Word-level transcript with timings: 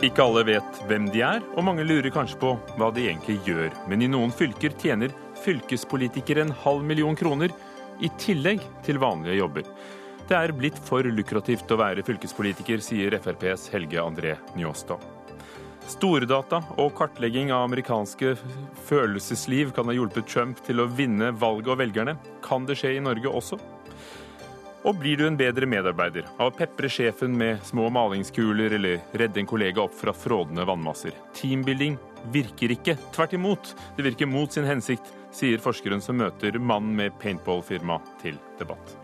Ikke 0.00 0.24
alle 0.24 0.46
vet 0.48 0.78
hvem 0.88 1.10
de 1.12 1.20
er, 1.20 1.42
og 1.60 1.64
mange 1.66 1.84
lurer 1.84 2.08
kanskje 2.14 2.38
på 2.40 2.54
hva 2.80 2.86
de 2.96 3.02
egentlig 3.04 3.34
gjør. 3.44 3.74
Men 3.90 4.00
i 4.00 4.08
noen 4.08 4.30
fylker 4.32 4.72
tjener 4.80 5.12
fylkespolitikere 5.42 6.46
en 6.46 6.54
halv 6.62 6.86
million 6.88 7.16
kroner, 7.18 7.52
i 8.00 8.08
tillegg 8.16 8.62
til 8.86 8.96
vanlige 8.96 9.36
jobber. 9.42 9.66
Det 10.24 10.38
er 10.38 10.54
blitt 10.56 10.78
for 10.86 11.04
lukrativt 11.04 11.68
å 11.68 11.76
være 11.82 12.04
fylkespolitiker, 12.06 12.80
sier 12.80 13.18
FrPs 13.20 13.66
Helge 13.74 14.00
André 14.00 14.38
Njåstad. 14.56 15.04
Stordata 15.90 16.62
og 16.80 16.94
kartlegging 16.96 17.52
av 17.52 17.66
amerikanske 17.66 18.38
følelsesliv 18.88 19.74
kan 19.76 19.90
ha 19.90 19.98
hjulpet 19.98 20.32
Trump 20.32 20.64
til 20.64 20.80
å 20.80 20.88
vinne 20.88 21.28
valget 21.36 21.74
og 21.74 21.80
velgerne. 21.82 22.16
Kan 22.46 22.64
det 22.64 22.78
skje 22.80 22.94
i 22.96 23.04
Norge 23.04 23.28
også? 23.28 23.60
Og 24.80 24.96
blir 24.96 25.18
du 25.20 25.26
en 25.26 25.36
bedre 25.36 25.66
medarbeider 25.68 26.24
av 26.38 26.48
å 26.48 26.54
pepre 26.56 26.88
sjefen 26.88 27.34
med 27.36 27.60
små 27.68 27.90
malingskuler 27.92 28.78
eller 28.78 29.02
redde 29.12 29.42
en 29.42 29.48
kollega 29.50 29.82
opp 29.84 29.96
fra 29.96 30.14
frådende 30.16 30.64
vannmasser? 30.68 31.12
Teambuilding 31.36 31.98
virker 32.32 32.72
ikke. 32.72 32.96
Tvert 33.12 33.36
imot, 33.36 33.74
det 33.98 34.08
virker 34.08 34.30
mot 34.30 34.52
sin 34.52 34.68
hensikt, 34.68 35.12
sier 35.36 35.60
forskeren 35.60 36.00
som 36.04 36.20
møter 36.20 36.56
mannen 36.58 36.96
med 36.96 37.20
paintballfirma 37.20 38.00
til 38.24 38.40
debatt. 38.60 38.99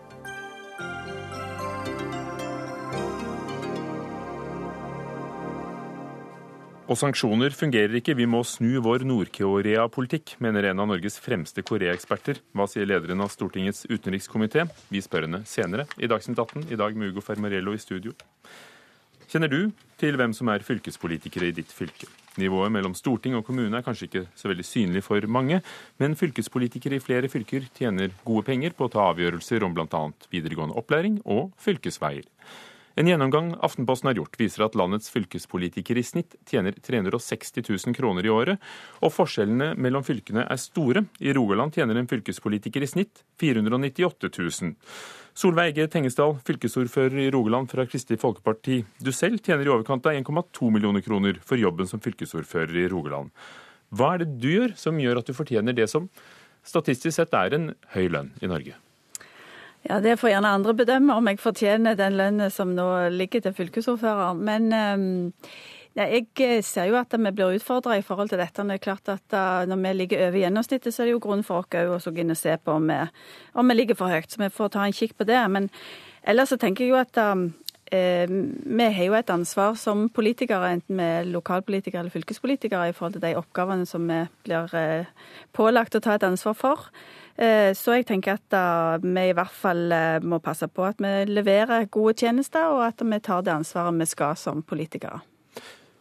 Og 6.87 6.95
sanksjoner 6.95 7.51
fungerer 7.51 7.97
ikke, 7.99 8.13
vi 8.15 8.23
må 8.31 8.39
snu 8.47 8.77
vår 8.79 9.03
Nord-Korea-politikk, 9.03 10.37
mener 10.39 10.69
en 10.69 10.79
av 10.79 10.87
Norges 10.87 11.17
fremste 11.19 11.59
Korea-eksperter. 11.67 12.39
Hva 12.55 12.63
sier 12.71 12.87
lederen 12.87 13.19
av 13.25 13.33
Stortingets 13.33 13.83
utenrikskomité? 13.91 14.63
Vi 14.87 15.01
spør 15.03 15.25
henne 15.27 15.41
senere 15.43 15.83
i 15.99 16.07
Dagsnytt 16.07 16.39
18, 16.39 16.69
i 16.71 16.77
dag 16.79 16.95
med 16.95 17.11
Ugo 17.11 17.23
Fermarello 17.25 17.73
i 17.75 17.81
studio. 17.83 18.15
Kjenner 19.27 19.51
du 19.51 19.73
til 19.99 20.15
hvem 20.15 20.31
som 20.31 20.47
er 20.53 20.63
fylkespolitikere 20.63 21.49
i 21.49 21.57
ditt 21.57 21.75
fylke? 21.75 22.07
Nivået 22.39 22.71
mellom 22.71 22.95
storting 22.95 23.35
og 23.35 23.43
kommune 23.49 23.75
er 23.75 23.83
kanskje 23.83 24.07
ikke 24.07 24.23
så 24.39 24.47
veldig 24.47 24.67
synlig 24.69 25.03
for 25.03 25.27
mange, 25.27 25.59
men 25.99 26.15
fylkespolitikere 26.15 27.01
i 27.01 27.03
flere 27.03 27.27
fylker 27.27 27.67
tjener 27.75 28.15
gode 28.23 28.47
penger 28.47 28.71
på 28.77 28.87
å 28.87 28.93
ta 28.95 29.09
avgjørelser 29.11 29.67
om 29.67 29.75
bl.a. 29.75 30.03
videregående 30.31 30.79
opplæring 30.79 31.19
og 31.27 31.51
fylkesveier. 31.59 32.23
En 32.97 33.07
gjennomgang 33.07 33.51
Aftenposten 33.61 34.07
har 34.07 34.15
gjort, 34.17 34.39
viser 34.39 34.63
at 34.65 34.75
landets 34.75 35.11
fylkespolitikere 35.13 36.01
i 36.01 36.05
snitt 36.05 36.33
tjener 36.49 36.73
360 36.73 37.61
000 37.61 37.93
kroner 37.93 38.25
i 38.25 38.31
året, 38.33 38.63
og 39.05 39.13
forskjellene 39.13 39.75
mellom 39.77 40.01
fylkene 40.01 40.47
er 40.49 40.57
store. 40.57 41.03
I 41.21 41.35
Rogaland 41.37 41.77
tjener 41.77 41.99
en 41.99 42.09
fylkespolitiker 42.09 42.81
i 42.81 42.89
snitt 42.89 43.21
498 43.37 44.31
000. 44.33 44.73
Solveig 45.37 45.75
Egge 45.75 45.85
Tengesdal, 45.93 46.39
fylkesordfører 46.47 47.27
i 47.27 47.29
Rogaland 47.37 47.69
fra 47.69 47.85
Kristelig 47.85 48.17
Folkeparti. 48.23 48.79
Du 48.97 49.13
selv 49.13 49.45
tjener 49.45 49.69
i 49.69 49.73
overkant 49.75 50.09
av 50.09 50.17
1,2 50.17 50.73
millioner 50.73 51.05
kroner 51.05 51.37
for 51.45 51.61
jobben 51.61 51.85
som 51.85 52.01
fylkesordfører 52.01 52.81
i 52.81 52.87
Rogaland. 52.89 53.29
Hva 53.93 54.15
er 54.15 54.25
det 54.25 54.39
du 54.41 54.49
gjør 54.55 54.73
som 54.73 54.97
gjør 54.97 55.21
at 55.21 55.29
du 55.29 55.37
fortjener 55.37 55.77
det 55.77 55.85
som 55.93 56.09
statistisk 56.65 57.13
sett 57.21 57.37
er 57.37 57.59
en 57.61 57.71
høy 57.93 58.07
lønn 58.09 58.33
i 58.41 58.49
Norge? 58.49 58.81
Ja, 59.87 60.01
Det 60.03 60.17
får 60.19 60.29
gjerne 60.29 60.51
andre 60.51 60.73
bedømme 60.75 61.15
om 61.15 61.27
jeg 61.29 61.39
fortjener 61.39 61.95
den 61.95 62.17
lønnen 62.19 62.51
som 62.51 62.75
nå 62.75 62.87
ligger 63.13 63.45
til 63.45 63.53
fylkesordfører. 63.55 64.35
Men 64.35 64.73
ja, 65.97 66.05
jeg 66.13 66.27
eh, 66.45 66.59
ser 66.61 66.91
jo 66.91 66.97
at 66.99 67.13
vi 67.17 67.31
blir 67.33 67.55
utfordra 67.57 67.95
i 67.97 68.03
forhold 68.05 68.29
til 68.29 68.37
dette. 68.37 68.61
Det 68.61 68.75
er 68.75 68.83
klart 68.83 69.09
at 69.09 69.33
uh, 69.33 69.65
Når 69.65 69.79
vi 69.81 69.93
ligger 69.93 70.27
over 70.27 70.37
gjennomsnittet, 70.37 70.93
så 70.93 71.01
er 71.01 71.09
det 71.09 71.15
jo 71.15 71.23
grunn 71.23 71.41
for 71.43 71.65
oss 71.65 72.07
å 72.07 72.13
gå 72.13 72.35
se 72.35 72.57
på 72.57 72.71
om 72.71 72.85
vi, 72.85 72.99
om 73.55 73.67
vi, 73.67 73.73
ligger 73.73 73.95
for 73.97 74.13
høyt. 74.13 74.29
Så 74.29 74.43
vi 74.43 74.49
får 74.53 74.69
ta 74.75 74.85
en 74.85 74.93
kikk 74.93 75.17
på 75.17 75.25
det. 75.25 75.39
Men 75.49 75.69
ellers 76.23 76.49
så 76.49 76.57
tenker 76.57 76.85
jeg 76.85 76.93
jo 76.93 77.01
at 77.01 77.17
um, 77.17 77.49
vi 77.89 78.89
har 78.93 79.05
jo 79.05 79.15
et 79.17 79.29
ansvar 79.29 79.73
som 79.79 80.09
politikere, 80.09 80.75
enten 80.75 80.99
vi 80.99 81.03
er 81.03 81.31
lokalpolitikere 81.31 82.03
eller 82.03 82.13
fylkespolitikere, 82.13 82.89
i 82.89 82.93
forhold 82.93 83.17
til 83.17 83.23
de 83.23 83.37
oppgavene 83.39 83.87
som 83.87 84.05
vi 84.05 84.25
blir 84.45 85.07
pålagt 85.55 85.95
å 85.95 86.03
ta 86.03 86.13
et 86.13 86.27
ansvar 86.27 86.53
for. 86.53 86.91
Eh, 87.37 87.71
så 87.77 87.99
jeg 87.99 88.07
tenker 88.09 88.39
at 88.39 88.55
eh, 88.57 89.03
vi 89.05 89.27
i 89.29 89.33
hvert 89.37 89.53
fall 89.53 89.91
eh, 89.93 90.23
må 90.25 90.39
passe 90.41 90.65
på 90.73 90.87
at 90.87 91.01
vi 91.03 91.11
leverer 91.29 91.85
gode 91.93 92.15
tjenester, 92.17 92.65
og 92.73 92.87
at 92.87 93.03
vi 93.05 93.19
tar 93.21 93.43
det 93.45 93.53
ansvaret 93.53 93.99
vi 93.99 94.07
skal 94.09 94.37
som 94.39 94.63
politikere. 94.65 95.21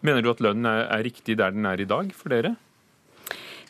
Mener 0.00 0.24
du 0.24 0.30
at 0.32 0.40
lønnen 0.40 0.68
er 0.68 1.04
riktig 1.04 1.36
der 1.36 1.52
den 1.52 1.68
er 1.68 1.80
i 1.80 1.88
dag 1.88 2.08
for 2.16 2.32
dere? 2.32 2.54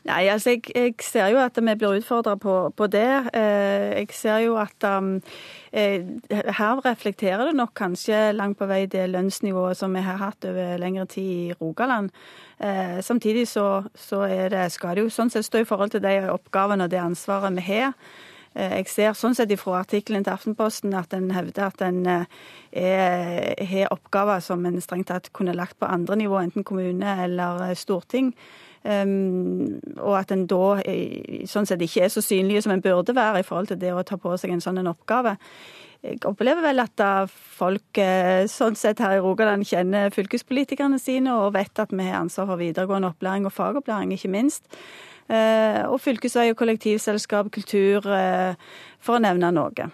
Nei, 0.06 0.28
altså 0.30 0.52
jeg, 0.54 0.68
jeg, 0.70 0.94
ser 1.02 1.32
jo 1.34 1.40
at 1.42 1.58
vi 1.58 1.74
blir 1.74 1.98
utfordra 1.98 2.36
på, 2.38 2.54
på, 2.78 2.86
det. 2.86 3.08
Jeg 3.34 4.12
ser 4.14 4.44
jo 4.44 4.54
at 4.62 4.86
um, 4.86 5.16
her 5.76 6.80
reflekterer 6.84 7.50
det 7.50 7.56
nok 7.58 7.74
kanskje 7.76 8.32
langt 8.32 8.58
på 8.58 8.68
vei 8.70 8.86
det 8.90 9.04
lønnsnivået 9.12 9.76
som 9.76 9.92
vi 9.92 10.04
har 10.04 10.20
hatt 10.22 10.46
over 10.48 10.78
lengre 10.80 11.04
tid 11.10 11.50
i 11.50 11.56
Rogaland. 11.60 12.10
Eh, 12.58 13.00
samtidig 13.04 13.48
så, 13.48 13.84
så 13.94 14.24
det, 14.26 14.70
skal 14.72 14.96
det 14.96 15.04
jo 15.04 15.12
sånn 15.12 15.30
sett 15.32 15.44
stå 15.44 15.60
i 15.60 15.68
forhold 15.68 15.92
til 15.92 16.04
de 16.04 16.14
oppgavene 16.32 16.86
og 16.86 16.94
det 16.94 17.02
ansvaret 17.02 17.52
vi 17.58 17.66
har. 17.68 17.92
Eh, 18.56 18.78
jeg 18.80 18.88
ser 18.88 19.16
sånn 19.18 19.36
sett 19.36 19.52
ifra 19.52 19.82
artikkelen 19.82 20.24
til 20.24 20.32
Aftenposten 20.32 20.96
at 20.96 21.12
en 21.16 21.28
hevder 21.36 21.68
at 21.68 21.84
en 21.84 22.00
eh, 22.08 22.28
har 22.72 23.92
oppgaver 23.92 24.40
som 24.44 24.64
en 24.64 24.80
strengt 24.80 25.10
tatt 25.12 25.28
kunne 25.36 25.56
lagt 25.56 25.76
på 25.80 25.90
andre 25.90 26.16
nivå, 26.22 26.40
enten 26.40 26.64
kommune 26.64 27.18
eller 27.26 27.74
storting. 27.76 28.32
Um, 28.86 29.80
og 29.98 30.12
at 30.20 30.30
en 30.30 30.44
da 30.46 30.76
sånn 31.50 31.66
sett 31.66 31.82
ikke 31.82 32.04
er 32.06 32.12
så 32.12 32.22
synlig 32.22 32.62
som 32.62 32.74
en 32.74 32.84
burde 32.84 33.16
være 33.16 33.40
i 33.42 33.46
forhold 33.46 33.72
til 33.72 33.80
det 33.80 33.90
å 33.90 34.04
ta 34.06 34.18
på 34.20 34.36
seg 34.38 34.52
en 34.54 34.62
sånn 34.62 34.78
en 34.78 34.92
oppgave. 34.92 35.34
Jeg 36.06 36.20
opplever 36.28 36.62
vel 36.62 36.82
at 36.84 37.02
folk 37.56 37.98
eh, 37.98 38.44
sånn 38.50 38.76
sett 38.78 39.00
her 39.02 39.16
i 39.16 39.22
Rogaland 39.24 39.66
kjenner 39.66 40.12
fylkespolitikerne 40.14 41.00
sine 41.02 41.34
og 41.34 41.56
vet 41.56 41.82
at 41.82 41.90
vi 41.90 42.06
har 42.06 42.20
ansvar 42.20 42.46
for 42.52 42.62
videregående 42.62 43.10
opplæring 43.10 43.48
og 43.48 43.54
fagopplæring, 43.56 44.14
ikke 44.14 44.30
minst. 44.30 44.68
Uh, 45.26 45.82
og 45.90 45.98
fylkesvei 45.98 46.52
og 46.52 46.58
kollektivselskap, 46.60 47.48
kultur, 47.50 48.04
uh, 48.06 48.54
for 49.02 49.18
å 49.18 49.22
nevne 49.24 49.50
noe. 49.56 49.88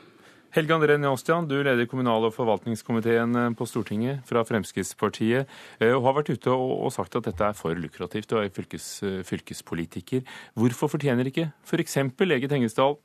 Helge 0.53 0.75
André 0.75 0.99
Njåstian, 1.01 1.47
du 1.49 1.55
leder 1.65 1.87
kommunal- 1.89 2.27
og 2.29 2.35
forvaltningskomiteen 2.35 3.55
på 3.57 3.65
Stortinget 3.65 4.21
fra 4.29 4.43
Fremskrittspartiet, 4.45 5.49
og 5.81 6.03
har 6.05 6.17
vært 6.19 6.29
ute 6.35 6.53
og 6.53 6.93
sagt 6.93 7.17
at 7.17 7.25
dette 7.25 7.47
er 7.47 7.57
for 7.57 7.73
lukrativt 7.73 8.35
og 8.37 8.43
er 8.43 8.53
fylkes, 8.53 8.89
fylkespolitiker. 9.25 10.21
Hvorfor 10.53 10.93
fortjener 10.93 11.31
ikke 11.31 11.47
f.eks. 11.65 11.97
Ege 11.97 12.53
Tengesdal 12.53 12.99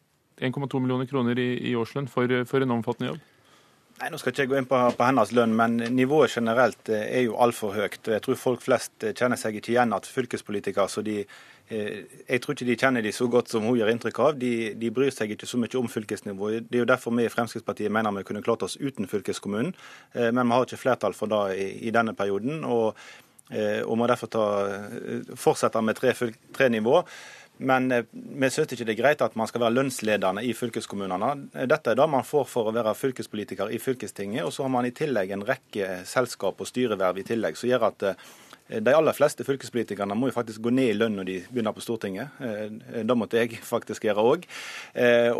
1,2 0.43 0.83
millioner 0.83 1.07
kroner 1.07 1.39
i, 1.39 1.71
i 1.71 1.75
årslønn 1.79 2.11
for, 2.11 2.27
for, 2.43 2.59
en 2.59 2.75
omfattende 2.75 3.13
jobb? 3.13 3.23
Nei, 3.97 4.11
Nå 4.13 4.19
skal 4.21 4.29
ikke 4.29 4.43
jeg 4.43 4.49
gå 4.51 4.57
inn 4.59 4.67
på, 4.69 4.77
på 4.93 5.05
hennes 5.07 5.31
lønn, 5.33 5.55
men 5.57 5.79
nivået 5.97 6.35
generelt 6.37 6.89
eh, 6.93 7.07
er 7.17 7.23
jo 7.25 7.37
altfor 7.41 7.73
høyt. 7.73 7.97
Jeg 8.05 8.21
tror 8.21 8.37
folk 8.37 8.61
flest 8.61 9.01
eh, 9.01 9.15
kjenner 9.17 9.39
seg 9.41 9.57
ikke 9.57 9.71
igjen 9.73 9.95
at 9.97 10.05
fylkespolitikere 10.05 10.85
så 10.93 11.01
de, 11.01 11.15
eh, 11.73 12.03
jeg 12.27 12.43
tror 12.43 12.53
ikke 12.53 12.67
de 12.67 12.75
kjenner 12.77 13.01
de 13.01 13.13
så 13.15 13.25
godt 13.33 13.49
som 13.49 13.65
hun 13.65 13.73
gjør 13.79 13.89
inntrykk 13.95 14.19
av. 14.21 14.37
De, 14.37 14.51
de, 14.77 14.91
bryr 14.93 15.09
seg 15.15 15.33
ikke 15.33 15.49
så 15.49 15.57
mye 15.57 15.81
om 15.81 15.89
fylkesnivået. 15.89 16.67
Det 16.69 16.77
er 16.77 16.85
jo 16.85 16.91
derfor 16.93 17.15
vi 17.17 17.25
i 17.25 17.31
Fremskrittspartiet 17.33 17.95
mener 17.97 18.13
vi 18.19 18.25
kunne 18.27 18.45
klart 18.45 18.67
oss 18.67 18.77
uten 18.77 19.09
fylkeskommunen. 19.09 19.73
Men 20.13 20.43
vi 20.43 20.53
har 20.53 20.67
ikke 20.67 20.81
flertall 20.83 21.17
for 21.17 21.33
det 21.33 21.57
i, 21.57 21.67
i 21.89 21.95
denne 21.95 22.13
perioden, 22.17 22.61
og, 22.69 23.01
og 23.57 23.97
må 23.97 24.07
derfor 24.09 24.29
ta, 24.29 24.45
fortsette 25.39 25.81
med 25.81 25.97
tre, 25.97 26.13
tre 26.53 26.69
nivå. 26.69 27.01
Men 27.57 27.91
eh, 27.91 28.05
vi 28.11 28.49
syns 28.53 28.73
ikke 28.73 28.87
det 28.87 28.95
er 28.95 29.01
greit 29.01 29.23
at 29.25 29.37
man 29.39 29.49
skal 29.49 29.63
være 29.65 29.77
lønnsledende 29.77 30.43
i 30.45 30.53
fylkeskommunene. 30.57 31.31
Dette 31.69 31.93
er 31.93 31.99
det 31.99 32.09
man 32.11 32.27
får 32.27 32.45
for 32.51 32.69
å 32.69 32.75
være 32.75 32.95
fylkespolitiker 32.97 33.71
i 33.73 33.79
fylkestinget. 33.81 34.45
Og 34.45 34.53
så 34.53 34.65
har 34.65 34.73
man 34.73 34.87
i 34.87 34.93
tillegg 34.95 35.33
en 35.33 35.45
rekke 35.47 36.01
selskap 36.07 36.61
og 36.61 36.69
styreverv 36.69 37.21
i 37.21 37.25
tillegg, 37.27 37.57
som 37.57 37.71
gjør 37.71 37.89
at 37.89 38.11
eh, 38.11 38.27
de 38.83 38.93
aller 38.93 39.15
fleste 39.15 39.45
fylkespolitikerne 39.47 40.15
må 40.17 40.29
jo 40.29 40.35
faktisk 40.35 40.65
gå 40.65 40.73
ned 40.75 40.91
i 40.91 40.97
lønn 40.97 41.15
når 41.17 41.29
de 41.29 41.37
begynner 41.47 41.75
på 41.75 41.85
Stortinget. 41.85 42.41
Eh, 42.43 43.03
det 43.07 43.17
måtte 43.17 43.39
jeg 43.41 43.61
faktisk 43.73 44.09
gjøre 44.09 44.25
òg. 44.33 44.47
Eh, 44.93 45.31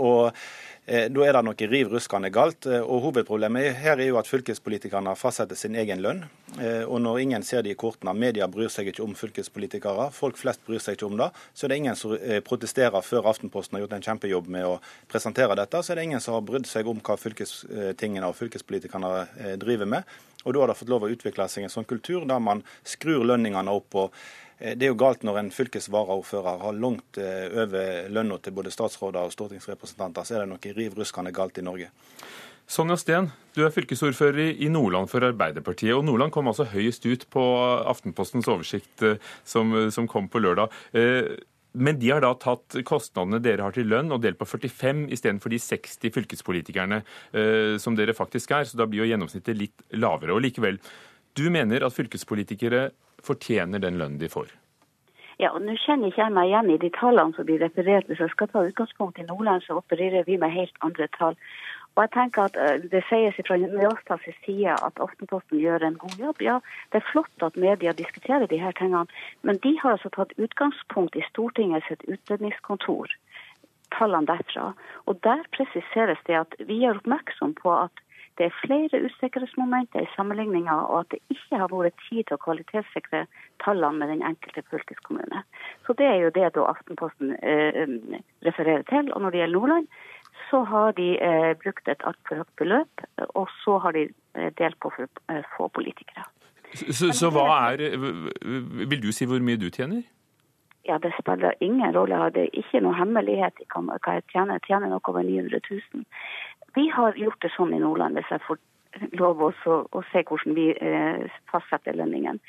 da 0.87 1.23
er 1.27 1.35
det 1.35 1.41
noe 1.43 1.67
riv 1.67 1.89
ruskende 1.91 2.29
galt. 2.31 2.65
Eh, 2.69 2.79
og 2.79 3.01
Hovedproblemet 3.03 3.75
her 3.81 3.99
er 3.99 4.07
jo 4.07 4.19
at 4.21 4.29
fylkespolitikerne 4.29 5.11
fastsetter 5.19 5.59
sin 5.59 5.75
egen 5.75 5.99
lønn. 6.03 6.21
Eh, 6.55 6.85
og 6.87 7.01
når 7.03 7.19
ingen 7.25 7.43
ser 7.43 7.65
det 7.65 7.73
i 7.73 7.79
kortene, 7.79 8.13
media 8.15 8.47
bryr 8.47 8.71
seg 8.71 8.87
ikke 8.93 9.03
om 9.03 9.15
fylkespolitikere, 9.19 10.07
folk 10.15 10.39
flest 10.39 10.63
bryr 10.67 10.79
seg 10.83 10.95
ikke 10.95 11.09
om 11.09 11.19
det, 11.19 11.29
så 11.51 11.67
er 11.67 11.73
det 11.73 11.81
ingen 11.81 11.99
som 11.99 12.15
protesterer 12.47 13.03
før 13.03 13.27
Aftenposten 13.33 13.75
har 13.75 13.83
gjort 13.83 13.97
en 13.97 14.07
kjempejobb 14.07 14.47
med 14.55 14.69
å 14.69 14.77
presentere 15.11 15.59
dette. 15.59 15.83
Så 15.83 15.91
er 15.91 15.99
det 15.99 16.07
ingen 16.07 16.23
som 16.23 16.37
har 16.37 16.47
brydd 16.47 16.69
seg 16.69 16.87
om 16.87 17.03
hva 17.03 17.19
fylkestingene 17.19 18.31
og 18.31 18.39
fylkespolitikerne 18.39 19.57
driver 19.59 19.91
med. 19.97 20.17
Og 20.45 20.55
da 20.55 20.63
har 20.63 20.71
det 20.71 20.79
fått 20.79 20.91
lov 20.93 21.03
å 21.03 21.11
utvikle 21.11 21.49
seg 21.51 21.67
en 21.67 21.73
sånn 21.73 21.87
kultur 21.89 22.23
der 22.23 22.39
man 22.39 22.63
skrur 22.87 23.27
lønningene 23.27 23.75
opp. 23.75 23.95
og 23.99 24.13
Eh, 24.15 24.46
det 24.57 24.87
er 24.87 24.89
jo 24.89 24.97
galt 24.97 25.21
når 25.25 25.43
en 25.43 25.51
fylkesvaraordfører 25.53 26.61
har 26.63 26.77
langt 26.81 27.19
eh, 27.21 27.45
over 27.61 28.07
lønna 28.09 28.39
til 28.41 28.55
både 28.57 28.73
statsråder 28.73 29.29
og 29.29 29.33
stortingsrepresentanter. 29.35 30.25
Så 30.25 30.37
er 30.37 30.43
det 30.43 30.51
noe 30.53 30.77
riv 30.77 30.97
ruskende 30.97 31.33
galt 31.35 31.59
i 31.61 31.65
Norge. 31.65 31.91
Sonja 32.67 32.97
Steen, 32.99 33.29
du 33.55 33.61
er 33.63 33.71
fylkesordfører 33.71 34.57
i 34.57 34.67
Nordland 34.73 35.11
for 35.11 35.23
Arbeiderpartiet. 35.23 35.93
og 35.95 36.03
Nordland 36.07 36.33
kom 36.35 36.49
altså 36.49 36.65
høyest 36.67 37.05
ut 37.05 37.27
på 37.31 37.43
Aftenpostens 37.87 38.49
oversikt 38.49 39.05
eh, 39.05 39.21
som, 39.45 39.77
som 39.93 40.09
kom 40.09 40.27
på 40.27 40.41
lørdag. 40.41 40.73
Men 41.77 41.99
de 42.01 42.09
har 42.09 42.23
da 42.23 42.31
tatt 42.41 42.79
kostnadene 42.87 43.37
dere 43.43 43.61
har 43.61 43.75
til 43.75 43.85
lønn 43.85 44.09
og 44.09 44.23
delt 44.23 44.39
på 44.39 44.47
45 44.49 45.11
istedenfor 45.13 45.53
de 45.53 45.59
60 45.61 46.09
fylkespolitikerne 46.15 47.03
som 47.77 47.93
dere 47.93 48.15
faktisk 48.17 48.55
er. 48.55 48.65
Så 48.65 48.79
da 48.79 48.87
blir 48.89 49.03
jo 49.03 49.09
gjennomsnittet 49.11 49.59
litt 49.59 49.83
lavere. 49.93 50.33
Og 50.33 50.41
likevel, 50.41 50.79
Du 51.37 51.49
mener 51.53 51.83
at 51.85 51.93
fylkespolitikere 51.93 52.89
fortjener 53.21 53.81
den 53.83 53.99
lønnen 54.01 54.17
de 54.17 54.29
får? 54.31 54.49
Ja, 55.37 55.51
og 55.53 55.61
Nå 55.61 55.75
kjenner 55.83 56.09
ikke 56.09 56.23
jeg 56.23 56.33
meg 56.33 56.49
igjen 56.49 56.69
i 56.73 56.79
de 56.81 56.89
tallene 56.95 57.37
som 57.37 57.45
blir 57.45 57.61
referert. 57.61 58.07
Hvis 58.09 58.23
jeg 58.23 58.33
skal 58.33 58.49
ta 58.49 58.63
utgangspunkt 58.65 59.19
i 59.21 59.25
Nordland, 59.27 59.61
så 59.67 59.77
opererer 59.77 60.25
vi 60.25 60.39
med 60.41 60.55
helt 60.55 60.79
andre 60.87 61.05
tall. 61.13 61.37
Og 61.93 62.01
jeg 62.03 62.11
tenker 62.15 62.47
at 62.49 62.57
eh, 62.61 62.87
Det 62.89 63.03
sies 63.09 63.37
fra 63.45 63.57
Njåstads 63.61 64.25
side 64.45 64.73
at 64.87 65.03
Aftenposten 65.05 65.61
gjør 65.61 65.85
en 65.85 65.99
god 66.01 66.17
jobb. 66.23 66.41
Ja, 66.41 66.57
Det 66.91 67.01
er 67.01 67.11
flott 67.11 67.45
at 67.45 67.57
media 67.57 67.93
diskuterer 67.93 68.49
de 68.49 68.57
her 68.57 68.73
tingene, 68.77 69.05
men 69.41 69.61
de 69.61 69.75
har 69.81 69.93
altså 69.93 70.09
tatt 70.17 70.33
utgangspunkt 70.37 71.15
i 71.15 71.25
Stortingets 71.29 71.89
utredningskontor. 72.07 73.13
Tallene 73.93 74.29
derfra. 74.33 74.73
Og 75.05 75.21
Der 75.21 75.45
presiseres 75.53 76.21
det 76.25 76.41
at 76.41 76.57
vi 76.65 76.83
er 76.83 76.97
oppmerksom 76.97 77.53
på 77.61 77.77
at 77.77 78.05
det 78.37 78.45
er 78.45 78.59
flere 78.61 79.01
usikkerhetsmomenter 79.05 80.03
i 80.05 80.09
sammenligninga, 80.15 80.75
og 80.91 80.99
at 80.99 81.13
det 81.13 81.19
ikke 81.33 81.59
har 81.61 81.71
vært 81.71 81.97
tid 82.07 82.23
til 82.23 82.37
å 82.37 82.43
kvalitetssikre 82.43 83.23
tallene 83.63 84.01
med 84.01 84.11
den 84.13 84.23
enkelte 84.29 84.63
fylkeskommune. 84.71 85.43
Så 85.85 85.93
Det 85.97 86.05
er 86.05 86.19
jo 86.21 86.33
det 86.35 86.53
da 86.55 86.67
Aftenposten 86.69 87.33
eh, 87.41 87.83
refererer 88.45 88.85
til. 88.91 89.13
Og 89.13 89.21
Når 89.21 89.29
det 89.31 89.39
gjelder 89.39 89.59
Nordland, 89.59 89.87
så 90.49 90.63
har 90.63 90.91
de 90.91 91.09
eh, 91.17 91.53
brukt 91.63 91.87
et 91.87 92.03
altfor 92.03 92.41
høyt 92.41 92.53
beløp, 92.57 93.05
og 93.35 93.47
så 93.63 93.77
har 93.83 93.97
de 93.97 94.07
eh, 94.35 94.51
delt 94.57 94.79
på 94.79 94.91
for 94.95 95.09
eh, 95.31 95.43
få 95.57 95.67
politikere. 95.67 96.27
Så, 96.75 97.13
så 97.15 97.31
hva 97.31 97.71
er 97.71 97.95
Vil 98.91 99.01
du 99.01 99.11
si 99.15 99.25
hvor 99.25 99.39
mye 99.39 99.57
du 99.57 99.69
tjener? 99.71 100.03
Ja, 100.87 100.97
Det 100.97 101.11
spiller 101.19 101.53
ingen 101.59 101.95
rolle. 101.95 102.29
Det 102.35 102.43
er 102.43 102.59
ikke 102.61 102.79
noe 102.83 102.95
hemmelighet 102.95 103.59
i 103.59 103.67
hva 103.71 103.97
jeg 104.15 104.23
tjener. 104.31 104.59
Jeg 104.59 104.67
tjener 104.67 104.91
noe 104.91 105.03
over 105.03 105.23
900 105.23 105.59
000. 105.71 106.05
Vi 106.77 106.87
har 106.93 107.15
gjort 107.17 107.41
det 107.41 107.49
sånn 107.55 107.73
i 107.73 107.81
Nordland, 107.81 108.19
hvis 108.19 108.29
jeg 108.29 108.43
får 108.45 108.59
lov 109.17 109.41
å, 109.41 109.49
å 109.97 110.01
se 110.11 110.21
hvordan 110.27 110.55
vi 110.57 110.67
eh, 110.73 111.25
fastsetter 111.51 111.97
lønningen. 111.97 112.39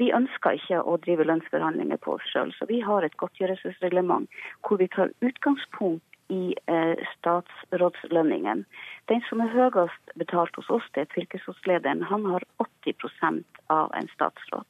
Vi 0.00 0.10
ønsker 0.16 0.58
ikke 0.58 0.80
å 0.82 0.96
drive 1.04 1.26
lønnsforhandlinger 1.28 2.00
på 2.02 2.16
oss 2.16 2.26
sjøl, 2.32 2.50
så 2.58 2.66
vi 2.70 2.80
har 2.82 3.06
et 3.06 3.16
godtgjørelsesreglement 3.22 4.26
hvor 4.66 4.82
vi 4.82 4.90
tar 4.96 5.14
utgangspunkt 5.26 6.02
i 6.34 6.56
eh, 6.66 7.04
statsrådslønningen. 7.12 8.64
Den 9.12 9.22
som 9.28 9.44
er 9.44 9.54
høyest 9.54 10.16
betalt 10.18 10.58
hos 10.58 10.72
oss, 10.78 10.88
det 10.94 11.06
er 11.06 11.14
fylkesrådslederen. 11.14 12.02
Han 12.10 12.26
har 12.32 12.46
80% 12.62 13.62
av 13.70 13.94
en 13.94 14.10
statsråd. 14.16 14.66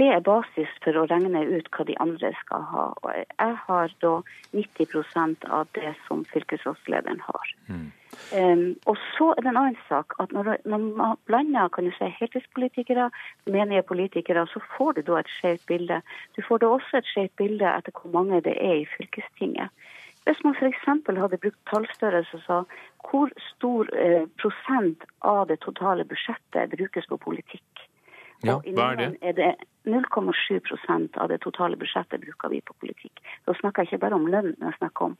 Det 0.00 0.08
er 0.08 0.22
basis 0.24 0.70
for 0.84 0.96
å 0.96 1.04
regne 1.10 1.42
ut 1.44 1.66
hva 1.74 1.84
de 1.84 1.96
andre 2.00 2.30
skal 2.40 2.62
ha. 2.70 2.84
Og 3.02 3.10
jeg 3.12 3.56
har 3.66 3.96
da 4.00 4.12
90% 4.56 5.44
av 5.52 5.68
det 5.76 5.92
som 6.06 6.22
fylkesrådslederen 6.32 7.20
har. 7.26 7.52
Mm. 7.68 7.90
Um, 8.32 8.64
og 8.88 8.96
så 9.16 9.30
er 9.32 9.44
det 9.44 9.50
en 9.52 9.60
annen 9.60 9.78
sak 9.88 10.16
at 10.20 10.32
når, 10.36 10.54
når 10.68 10.82
man 11.00 11.20
blander 11.28 11.68
kan 11.72 11.88
du 11.88 11.92
si, 11.96 12.08
heltidspolitikere, 12.20 13.10
menige 13.52 13.84
politikere, 13.88 14.46
så 14.52 14.60
får 14.76 14.98
du 14.98 15.02
da 15.08 15.20
et 15.20 15.32
skjevt 15.36 15.64
bilde. 15.68 16.00
Du 16.36 16.42
får 16.48 16.64
da 16.64 16.72
også 16.72 17.00
et 17.00 17.12
skjevt 17.12 17.36
bilde 17.40 17.68
etter 17.68 17.96
hvor 17.96 18.12
mange 18.16 18.40
det 18.44 18.56
er 18.56 18.80
i 18.80 18.88
fylkestinget. 18.96 19.72
Hvis 20.24 20.42
man 20.44 20.54
f.eks. 20.54 20.84
hadde 20.86 21.40
brukt 21.44 21.62
tallstørrelse 21.68 22.38
og 22.38 22.44
sa 22.46 22.58
hvor 23.08 23.32
stor 23.48 23.88
eh, 23.98 24.28
prosent 24.38 25.04
av 25.26 25.48
det 25.50 25.58
totale 25.64 26.06
budsjettet 26.08 26.76
brukes 26.76 27.08
på 27.10 27.18
politikk, 27.24 27.88
ja, 28.42 28.58
hva 28.74 28.88
er 28.92 28.98
det? 29.00 29.10
Er 29.22 29.38
det 29.38 29.50
0,7% 29.84 31.18
av 31.18 31.30
det 31.30 31.40
totale 31.42 31.78
budsjettet 31.78 32.22
bruker 32.22 32.52
vi 32.52 32.60
på 32.62 32.76
politikk. 32.82 33.22
Da 33.46 33.54
snakker 33.58 33.82
jeg 33.82 33.92
ikke 33.92 34.04
bare 34.06 34.18
om 34.18 34.28
lønn, 34.30 34.52
men 34.58 34.70
jeg 34.70 34.78
snakker 34.78 35.10
om 35.10 35.16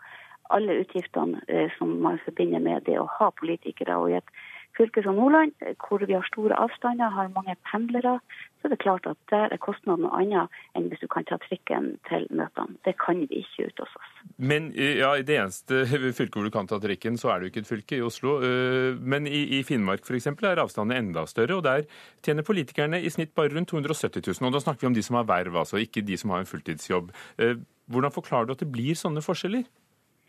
alle 0.54 0.76
utgiftene 0.82 1.40
eh, 1.48 1.70
som 1.78 1.96
man 2.04 2.20
forbinder 2.24 2.62
med 2.62 2.84
det 2.86 2.98
å 3.00 3.08
ha 3.18 3.30
politikere. 3.38 3.96
Og 3.98 4.12
i 4.12 4.18
et 4.20 4.34
fylke 4.76 5.02
som 5.04 5.18
Nordland, 5.18 5.52
eh, 5.60 5.74
hvor 5.78 6.02
vi 6.04 6.16
har 6.16 6.26
store 6.28 6.56
avstander, 6.58 7.12
har 7.12 7.30
mange 7.34 7.56
pendlere, 7.70 8.18
så 8.60 8.68
er 8.68 8.74
det 8.74 8.82
klart 8.84 9.06
at 9.10 9.18
der 9.32 9.50
er 9.50 9.58
kostnaden 9.58 10.04
noe 10.06 10.14
annet 10.20 10.52
enn 10.78 10.86
hvis 10.90 11.02
du 11.02 11.08
kan 11.10 11.26
ta 11.26 11.38
trikken 11.42 11.96
til 12.08 12.28
møtene. 12.30 12.78
Det 12.86 12.94
kan 13.02 13.24
vi 13.24 13.42
ikke 13.42 13.66
ute 13.68 13.84
hos 13.84 13.96
oss. 13.98 14.12
Men 14.38 14.70
ja, 14.76 15.10
i 15.18 15.26
det 15.26 15.38
eneste 15.40 15.82
fylket 16.18 16.38
hvor 16.38 16.46
du 16.46 16.54
kan 16.54 16.70
ta 16.70 16.78
trikken, 16.82 17.18
så 17.18 17.32
er 17.32 17.40
det 17.40 17.48
jo 17.48 17.52
ikke 17.52 17.64
et 17.64 17.72
fylke, 17.72 17.98
i 17.98 18.06
Oslo. 18.06 18.38
Eh, 18.46 18.98
men 18.98 19.26
i, 19.26 19.44
i 19.58 19.62
Finnmark 19.66 20.06
f.eks. 20.06 20.30
er 20.30 20.62
avstandene 20.62 21.02
enda 21.02 21.26
større, 21.30 21.58
og 21.58 21.66
der 21.66 21.86
tjener 22.24 22.46
politikerne 22.46 23.02
i 23.02 23.10
snitt 23.12 23.34
bare 23.34 23.52
rundt 23.54 23.72
270 23.74 24.22
000. 24.30 24.48
Og 24.48 24.56
da 24.56 24.62
snakker 24.62 24.86
vi 24.86 24.92
om 24.92 24.98
de 24.98 25.04
som 25.04 25.18
har 25.18 25.28
verv, 25.28 25.58
altså, 25.64 25.82
ikke 25.82 26.06
de 26.06 26.18
som 26.20 26.34
har 26.34 26.42
en 26.42 26.48
fulltidsjobb. 26.48 27.12
Eh, 27.42 27.56
hvordan 27.92 28.14
forklarer 28.14 28.48
du 28.48 28.54
at 28.54 28.62
det 28.62 28.70
blir 28.72 28.96
sånne 28.98 29.24
forskjeller? 29.24 29.66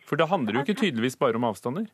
For 0.04 0.20
da 0.20 0.28
handler 0.28 0.52
det 0.52 0.60
jo 0.60 0.66
ikke 0.68 0.82
tydeligvis 0.82 1.16
bare 1.22 1.40
om 1.40 1.46
avstander? 1.48 1.88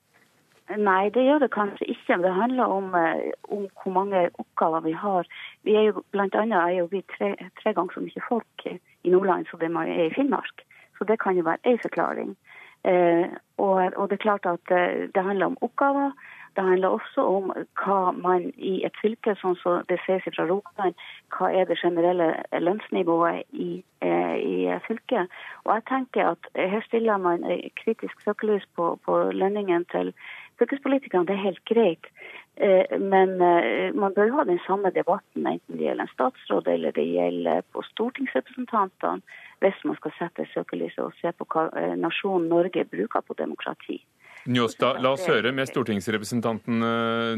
Nei, 0.77 1.09
det 1.09 1.23
gjør 1.25 1.39
det 1.41 1.49
kanskje 1.51 1.87
ikke. 1.89 2.19
Det 2.21 2.33
handler 2.33 2.63
om, 2.69 2.95
eh, 2.95 3.31
om 3.49 3.67
hvor 3.81 3.91
mange 3.91 4.29
oppgaver 4.37 4.79
vi 4.85 4.91
har. 4.91 5.25
Vi 5.63 5.75
er 5.75 5.83
jo, 5.89 6.03
blant 6.11 6.35
annet 6.35 6.57
er 6.57 6.75
jo 6.79 6.85
vi 6.91 7.01
tre, 7.17 7.35
tre 7.61 7.73
ganger 7.73 7.93
så 7.93 8.03
mye 8.05 8.27
folk 8.27 8.65
i 9.03 9.09
Nordland 9.09 9.47
som 9.49 9.59
det 9.59 9.71
er 9.71 10.05
i 10.05 10.13
Finnmark. 10.13 10.61
Så 10.97 11.03
det 11.03 11.19
kan 11.19 11.35
jo 11.35 11.43
være 11.43 11.65
én 11.65 11.81
forklaring. 11.81 12.35
Eh, 12.83 13.27
og, 13.57 13.91
og, 13.95 14.09
det 14.09 14.13
er 14.19 14.27
klart 14.27 14.45
at 14.45 14.71
eh, 14.71 15.09
det 15.15 15.23
handler 15.23 15.45
om 15.45 15.57
oppgaver. 15.61 16.11
Det 16.55 16.63
handler 16.63 16.87
også 16.87 17.21
om 17.21 17.51
hva 17.81 18.11
man 18.11 18.51
i 18.57 18.85
et 18.85 18.95
fylke, 19.01 19.35
sånn 19.41 19.55
som 19.61 19.83
det 19.89 19.99
ses 20.05 20.23
fra 20.35 20.45
Rogaland, 20.49 20.95
hva 21.35 21.51
er 21.53 21.67
det 21.69 21.77
generelle 21.81 22.29
lønnsnivået 22.51 23.43
i, 23.51 23.83
eh, 24.01 24.35
i, 24.37 24.55
fylket. 24.87 25.29
Og 25.65 25.73
jeg 25.75 25.85
tenker 25.89 26.31
at 26.33 26.51
Her 26.55 26.81
stiller 26.87 27.17
man 27.17 27.43
kritisk 27.83 28.21
søkelys 28.23 28.65
på, 28.75 28.95
på 29.05 29.31
lønningen 29.31 29.85
til 29.91 30.13
fylkespolitikerne, 30.59 31.27
det 31.27 31.35
er 31.35 31.47
helt 31.47 31.63
greit. 31.67 32.11
Eh, 32.59 32.99
men 32.99 33.37
eh, 33.39 33.95
man 33.95 34.13
bør 34.15 34.33
ha 34.35 34.43
den 34.47 34.59
samme 34.65 34.91
debatten, 34.91 35.47
enten 35.47 35.77
det 35.79 35.85
gjelder 35.85 36.07
en 36.07 36.11
statsråd 36.11 36.67
eller 36.67 36.95
det 36.95 37.05
gjelder 37.07 37.63
på 37.71 37.83
stortingsrepresentantene, 37.93 39.23
hvis 39.63 39.79
man 39.87 39.95
skal 39.99 40.15
sette 40.17 40.47
søkelyset 40.53 41.03
og 41.05 41.15
se 41.21 41.31
på 41.35 41.47
hva 41.53 41.69
eh, 41.79 41.95
nasjonen 41.99 42.49
Norge 42.51 42.83
bruker 42.91 43.23
på 43.23 43.37
demokrati. 43.39 44.01
Njåstad, 44.49 44.99
la 45.03 45.13
oss 45.15 45.27
høre 45.27 45.51
med 45.55 45.67
stortingsrepresentanten 45.67 46.83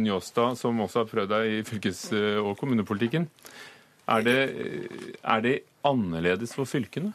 Njåstad, 0.04 0.58
som 0.60 0.82
også 0.86 1.02
har 1.02 1.10
prøvd 1.10 1.32
deg 1.34 1.54
i 1.54 1.64
fylkes- 1.66 2.12
og 2.44 2.54
kommunepolitikken. 2.60 3.26
Er 4.12 4.26
det, 4.26 4.38
er 5.22 5.42
det 5.42 5.56
annerledes 5.88 6.54
for 6.58 6.70
fylkene? 6.70 7.10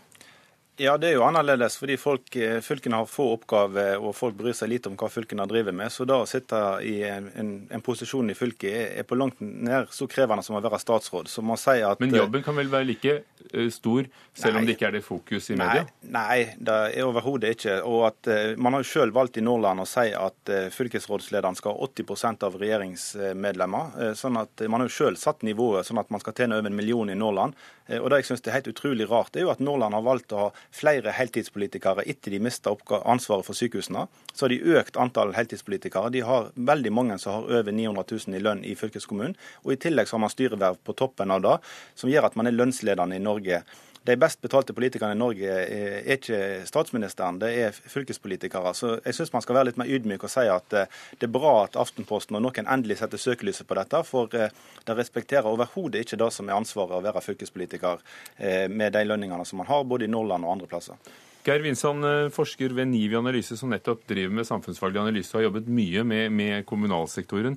Ja, 0.77 0.99
det 1.01 1.09
er 1.09 1.15
jo 1.17 1.25
annerledes 1.25 1.79
fordi 1.81 1.95
folk, 1.97 2.29
eh, 2.37 2.59
fylkene 2.61 2.99
har 3.01 3.09
få 3.09 3.31
oppgaver 3.33 3.97
og 3.97 4.13
folk 4.17 4.35
bryr 4.37 4.53
seg 4.57 4.69
lite 4.75 4.91
om 4.91 4.97
hva 5.01 5.09
fylkene 5.09 5.47
driver 5.49 5.73
med. 5.73 5.89
Så 5.93 6.05
da 6.09 6.19
å 6.21 6.27
sitte 6.29 6.59
i 6.85 6.99
en, 7.09 7.31
en, 7.33 7.53
en 7.73 7.85
posisjon 7.85 8.29
i 8.29 8.37
fylket 8.37 8.69
er, 8.69 8.91
er, 9.01 9.07
på 9.09 9.17
langt 9.17 9.41
nær 9.41 9.89
så 9.95 10.09
krevende 10.11 10.45
som 10.45 10.59
å 10.59 10.61
være 10.61 10.81
statsråd. 10.83 11.31
Så 11.33 11.45
man 11.45 11.61
sier 11.61 11.89
at... 11.89 12.03
Men 12.03 12.13
jobben 12.13 12.45
kan 12.45 12.59
vel 12.61 12.69
være 12.73 12.89
like 12.91 13.15
uh, 13.55 13.71
stor, 13.73 14.11
selv 14.37 14.59
nei, 14.59 14.61
om 14.61 14.69
det 14.69 14.75
ikke 14.77 14.89
er 14.91 14.97
det 14.99 15.03
fokus 15.07 15.49
i 15.49 15.57
media? 15.57 15.87
Nei, 16.13 16.43
det 16.61 16.77
er 16.91 17.09
overhodet 17.09 17.55
ikke. 17.57 17.79
Og 17.89 18.05
at 18.11 18.31
Man 18.61 18.77
har 18.77 18.85
jo 18.85 18.91
selv 18.91 19.17
valgt 19.17 19.39
i 19.41 19.45
Nordland 19.45 19.81
å 19.81 19.89
si 19.89 20.11
at 20.17 20.53
fylkesrådslederen 20.75 21.57
skal 21.57 21.73
ha 21.73 21.89
80% 21.89 22.45
av 22.45 22.57
regjeringsmedlemmer. 22.61 24.13
sånn 24.19 24.37
at 24.43 24.67
Man 24.69 24.83
har 24.83 24.91
jo 24.91 24.97
selv 24.97 25.21
satt 25.21 25.45
nivået 25.47 25.89
sånn 25.89 26.03
at 26.03 26.13
man 26.13 26.21
skal 26.21 26.37
tjene 26.37 26.61
over 26.61 26.69
en 26.69 26.77
million 26.77 27.11
i 27.11 27.17
Nordland. 27.17 27.57
og 28.01 28.11
det 28.11 28.21
jeg 28.21 28.29
syns 28.31 28.45
er 28.45 28.57
helt 28.59 28.71
utrolig 28.73 29.07
rart, 29.09 29.37
er 29.37 29.47
jo 29.47 29.53
at 29.53 29.63
Nordland 29.63 29.95
har 29.95 30.05
valgt 30.05 30.35
å 30.35 30.47
ha 30.47 30.49
flere 30.75 31.13
heltidspolitikere 31.17 32.05
etter 32.07 32.35
de 32.35 32.41
mista 32.43 32.75
ansvaret 33.03 33.47
for 33.47 33.57
sykehusene. 33.57 34.07
Så 34.33 34.47
har 34.47 34.55
de 34.55 34.77
økt 34.79 34.99
antall 35.01 35.35
heltidspolitikere. 35.37 36.13
De 36.15 36.23
har 36.27 36.51
veldig 36.55 36.93
mange 36.93 37.19
som 37.23 37.39
har 37.39 37.61
over 37.61 37.73
900 37.73 38.05
000 38.29 38.39
i 38.39 38.45
lønn 38.45 38.65
i 38.65 38.77
fylkeskommunen. 38.79 39.37
Og 39.65 39.75
I 39.75 39.81
tillegg 39.87 40.09
så 40.09 40.17
har 40.17 40.25
man 40.27 40.35
styreverv 40.35 40.81
på 40.85 40.97
toppen 40.99 41.35
av 41.35 41.43
det, 41.45 41.59
som 41.95 42.11
gjør 42.11 42.31
at 42.31 42.39
man 42.39 42.51
er 42.51 42.57
lønnsledende 42.57 43.19
i 43.19 43.25
Norge. 43.25 43.63
De 44.07 44.15
best 44.21 44.41
betalte 44.43 44.75
politikerne 44.77 45.17
i 45.17 45.19
Norge 45.19 45.51
er 45.51 46.09
ikke 46.15 46.39
statsministeren, 46.69 47.41
det 47.43 47.51
er 47.59 47.75
fylkespolitikere. 47.75 48.71
Så 48.77 48.93
jeg 49.01 49.17
syns 49.17 49.33
man 49.35 49.43
skal 49.43 49.59
være 49.59 49.71
litt 49.71 49.81
mer 49.81 49.91
ydmyk 49.91 50.27
og 50.27 50.31
si 50.31 50.45
at 50.51 50.77
eh, 50.77 50.91
det 51.19 51.27
er 51.27 51.35
bra 51.35 51.55
at 51.65 51.79
Aftenposten 51.81 52.39
og 52.39 52.45
noen 52.45 52.71
endelig 52.71 53.01
setter 53.01 53.21
søkelyset 53.21 53.67
på 53.67 53.79
dette, 53.79 54.03
for 54.07 54.31
de 54.31 54.97
respekterer 54.99 55.49
overhodet 55.51 56.05
ikke 56.05 56.19
det 56.21 56.29
som 56.35 56.47
er 56.47 56.59
ansvaret 56.59 56.99
å 56.99 57.05
være 57.05 57.25
fylkespolitiker 57.25 58.03
eh, 58.39 58.67
med 58.71 58.95
de 58.95 59.03
lønningene 59.09 59.47
som 59.49 59.63
man 59.63 59.71
har 59.71 59.87
både 59.89 60.07
i 60.07 60.13
Nordland 60.13 60.47
og 60.47 60.55
andre 60.55 60.71
plasser. 60.71 61.01
Geir 61.47 61.63
Winsand, 61.63 62.03
forsker 62.35 62.73
ved 62.75 62.91
NIVI 62.91 63.19
Analyse, 63.21 63.55
som 63.59 63.71
nettopp 63.71 64.03
driver 64.11 64.35
med 64.35 64.49
samfunnsfaglig 64.49 64.99
analyse 64.99 65.31
og 65.31 65.41
har 65.41 65.45
jobbet 65.49 65.69
mye 65.71 66.03
med, 66.03 66.33
med 66.35 66.67
kommunalsektoren. 66.67 67.55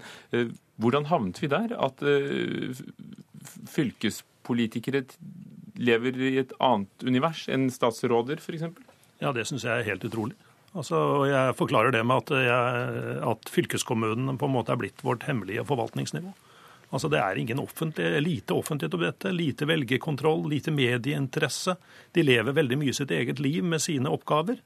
Hvordan 0.78 1.08
havnet 1.10 1.42
vi 1.42 1.50
der? 1.50 1.74
At 1.74 2.04
fylkespolitikere 3.74 5.08
lever 5.80 6.20
i 6.28 6.36
et 6.44 6.54
annet 6.64 7.08
univers 7.08 7.46
enn 7.52 7.70
statsråder, 7.74 8.42
f.eks.? 8.44 8.68
Ja, 9.20 9.34
det 9.36 9.48
syns 9.50 9.66
jeg 9.68 9.74
er 9.74 9.88
helt 9.88 10.06
utrolig. 10.08 10.38
Altså, 10.78 11.26
jeg 11.26 11.56
forklarer 11.58 11.96
det 11.96 12.04
med 12.06 12.22
at, 12.24 12.36
jeg, 12.46 13.16
at 13.26 13.50
fylkeskommunen 13.50 14.38
på 14.38 14.48
en 14.48 14.54
måte 14.54 14.76
er 14.76 14.80
blitt 14.82 15.02
vårt 15.06 15.26
hemmelige 15.26 15.66
forvaltningsnivå. 15.66 16.36
Altså, 16.94 17.10
Det 17.10 17.20
er 17.20 17.38
ingen 17.38 17.60
offentlig, 17.60 18.22
lite 18.22 18.54
offentlighet 18.54 18.94
om 18.94 19.06
dette, 19.06 19.32
lite 19.34 19.66
velgerkontroll, 19.70 20.48
lite 20.50 20.72
medieinteresse. 20.74 21.76
De 22.14 22.26
lever 22.26 22.54
veldig 22.54 22.78
mye 22.82 22.94
sitt 22.94 23.12
eget 23.12 23.40
liv 23.40 23.64
med 23.64 23.82
sine 23.82 24.10
oppgaver. 24.10 24.62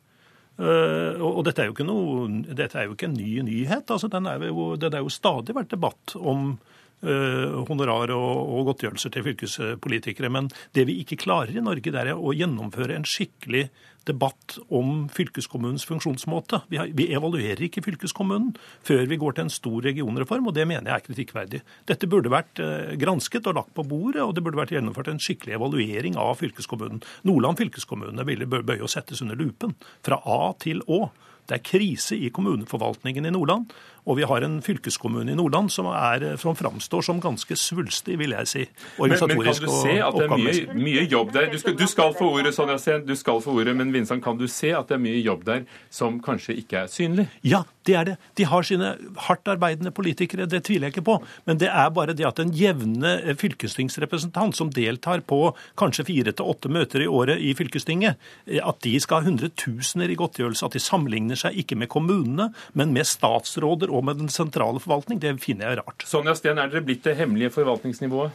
Uh, 0.54 1.18
og 1.18 1.42
dette 1.48 1.64
er, 1.66 1.72
noe, 1.82 2.28
dette 2.54 2.78
er 2.78 2.86
jo 2.86 2.94
ikke 2.94 3.08
en 3.10 3.18
ny 3.18 3.42
nyhet. 3.42 3.90
altså 3.90 4.08
Den 4.12 4.28
er 4.30 4.44
jo, 4.48 4.76
det 4.78 4.94
er 4.94 5.02
jo 5.02 5.10
stadig 5.10 5.56
vært 5.56 5.72
debatt 5.74 6.14
om 6.20 6.60
honorar 7.04 8.14
og, 8.16 8.54
og 8.56 8.70
godtgjørelser 8.72 9.14
til 9.14 9.26
fylkespolitikere. 9.28 10.32
Men 10.32 10.48
det 10.76 10.88
vi 10.88 11.00
ikke 11.04 11.20
klarer 11.26 11.58
i 11.58 11.64
Norge, 11.64 11.92
det 11.92 12.00
er 12.00 12.14
å 12.16 12.36
gjennomføre 12.36 12.96
en 12.96 13.08
skikkelig 13.08 13.68
debatt 14.08 14.58
om 14.74 15.08
fylkeskommunens 15.12 15.86
funksjonsmåte. 15.88 16.62
Vi, 16.72 16.80
har, 16.80 16.92
vi, 16.96 17.08
evaluerer 17.16 17.62
ikke 17.68 17.84
fylkeskommunen 17.86 18.54
før 18.86 19.06
vi 19.10 19.20
går 19.20 19.38
til 19.38 19.48
en 19.48 19.54
stor 19.54 19.80
regionreform, 19.88 20.50
og 20.50 20.58
det 20.58 20.68
mener 20.70 20.92
jeg 20.92 21.00
er 21.00 21.08
kritikkverdig. 21.08 21.62
Dette 21.90 22.10
burde 22.12 22.34
vært 22.34 22.62
eh, 22.64 22.96
gransket 23.00 23.48
og 23.50 23.60
lagt 23.60 23.76
på 23.78 23.88
bordet, 23.88 24.24
og 24.26 24.36
det 24.36 24.44
burde 24.46 24.60
vært 24.60 24.76
gjennomført 24.76 25.12
en 25.14 25.22
skikkelig 25.24 25.58
evaluering 25.60 26.20
av 26.20 26.36
fylkeskommunen. 26.42 27.04
Nordland 27.28 27.62
fylkeskommune 27.62 28.28
ville 28.28 28.50
bøye 28.50 28.84
å 28.84 28.92
settes 28.92 29.24
under 29.24 29.40
lupen, 29.40 29.78
fra 30.04 30.20
A 30.20 30.42
til 30.64 30.84
Å. 30.92 31.06
Det 31.44 31.58
er 31.58 31.66
krise 31.66 32.16
i 32.16 32.30
kommuneforvaltningen 32.32 33.28
i 33.28 33.32
Nordland. 33.36 33.72
Og 34.06 34.18
vi 34.20 34.26
har 34.28 34.44
en 34.44 34.58
fylkeskommune 34.64 35.32
i 35.32 35.38
Nordland 35.38 35.72
som, 35.72 35.88
er, 35.88 36.34
som 36.42 36.58
framstår 36.60 37.06
som 37.08 37.22
ganske 37.24 37.56
svulstig, 37.60 38.18
vil 38.20 38.36
jeg 38.36 38.50
si. 38.52 38.66
organisatorisk 38.98 39.64
Men, 39.64 39.70
men, 39.70 39.70
kan 39.70 39.70
du 39.70 39.78
se 39.80 39.96
at 40.04 40.18
det 40.18 40.26
er 40.26 40.34
mye, 40.44 40.80
mye 40.84 41.06
jobb 41.12 41.34
der? 41.36 41.48
Du 41.52 41.60
skal, 41.62 41.78
du 41.80 41.86
skal, 41.88 42.16
få 42.18 42.32
ordet, 42.38 42.54
Sonja 42.56 42.78
Sen, 42.82 43.06
du 43.08 43.16
skal 43.20 43.40
få 43.44 43.56
ordet, 43.62 43.76
men 43.80 43.94
Vinsand, 43.94 44.24
kan 44.24 44.40
du 44.40 44.48
se 44.52 44.74
at 44.76 44.92
det 44.92 44.98
er 44.98 45.04
mye 45.04 45.22
jobb 45.24 45.46
der 45.48 45.64
som 45.94 46.20
kanskje 46.24 46.58
ikke 46.60 46.84
er 46.84 46.92
synlig? 46.92 47.28
Ja, 47.48 47.64
det 47.88 47.96
er 48.00 48.10
det. 48.12 48.18
De 48.40 48.48
har 48.48 48.68
sine 48.68 48.94
hardt 49.28 49.48
arbeidende 49.52 49.94
politikere, 49.96 50.48
det 50.50 50.64
tviler 50.68 50.90
jeg 50.90 50.98
ikke 50.98 51.06
på. 51.08 51.18
Men 51.48 51.60
det 51.62 51.72
er 51.72 51.90
bare 51.96 52.16
det 52.18 52.28
at 52.28 52.40
en 52.44 52.52
jevne 52.56 53.16
fylkestingsrepresentant 53.40 54.58
som 54.58 54.72
deltar 54.74 55.24
på 55.28 55.42
kanskje 55.80 56.08
fire 56.12 56.36
til 56.36 56.52
åtte 56.54 56.72
møter 56.72 57.06
i 57.06 57.10
året 57.10 57.40
i 57.44 57.54
fylkestinget, 57.58 58.20
at 58.60 58.84
de 58.84 58.96
skal 59.04 59.22
ha 59.22 59.28
hundretusener 59.30 60.12
i 60.12 60.20
godtgjørelse, 60.20 60.66
at 60.68 60.76
de 60.76 60.84
sammenligner 60.84 61.40
seg 61.40 61.58
ikke 61.64 61.78
med 61.80 61.92
kommunene, 61.94 62.52
men 62.78 62.96
med 62.96 63.08
statsråder 63.08 63.93
og 63.94 64.04
med 64.08 64.20
den 64.22 64.32
sentrale 64.34 64.82
forvaltning, 64.84 65.22
det 65.22 65.36
finner 65.44 65.70
jeg 65.70 65.84
rart. 65.84 66.06
Sonja 66.10 66.36
Steen, 66.38 66.58
er 66.58 66.72
dere 66.72 66.86
blitt 66.86 67.06
det 67.06 67.16
hemmelige 67.20 67.54
forvaltningsnivået? 67.54 68.34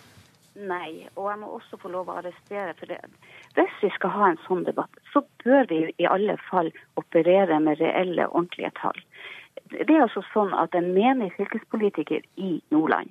Nei, 0.59 1.07
og 1.15 1.29
jeg 1.31 1.39
må 1.39 1.53
også 1.55 1.79
få 1.79 1.91
lov 1.93 2.09
å 2.11 2.17
arrestere 2.19 2.73
for 2.81 2.91
det. 2.91 2.99
Hvis 3.55 3.75
vi 3.83 3.91
skal 3.95 4.11
ha 4.11 4.31
en 4.31 4.41
sånn 4.47 4.65
debatt, 4.67 4.97
så 5.13 5.23
bør 5.45 5.69
vi 5.71 5.85
i 6.03 6.09
alle 6.11 6.35
fall 6.49 6.73
operere 6.99 7.61
med 7.63 7.79
reelle, 7.83 8.27
ordentlige 8.33 8.73
tall. 8.81 8.99
Det 9.71 9.87
er 9.87 10.07
altså 10.07 10.23
sånn 10.33 10.55
at 10.57 10.75
En 10.75 10.93
menig 10.95 11.33
fylkespolitiker 11.37 12.25
i 12.41 12.59
Nordland 12.73 13.11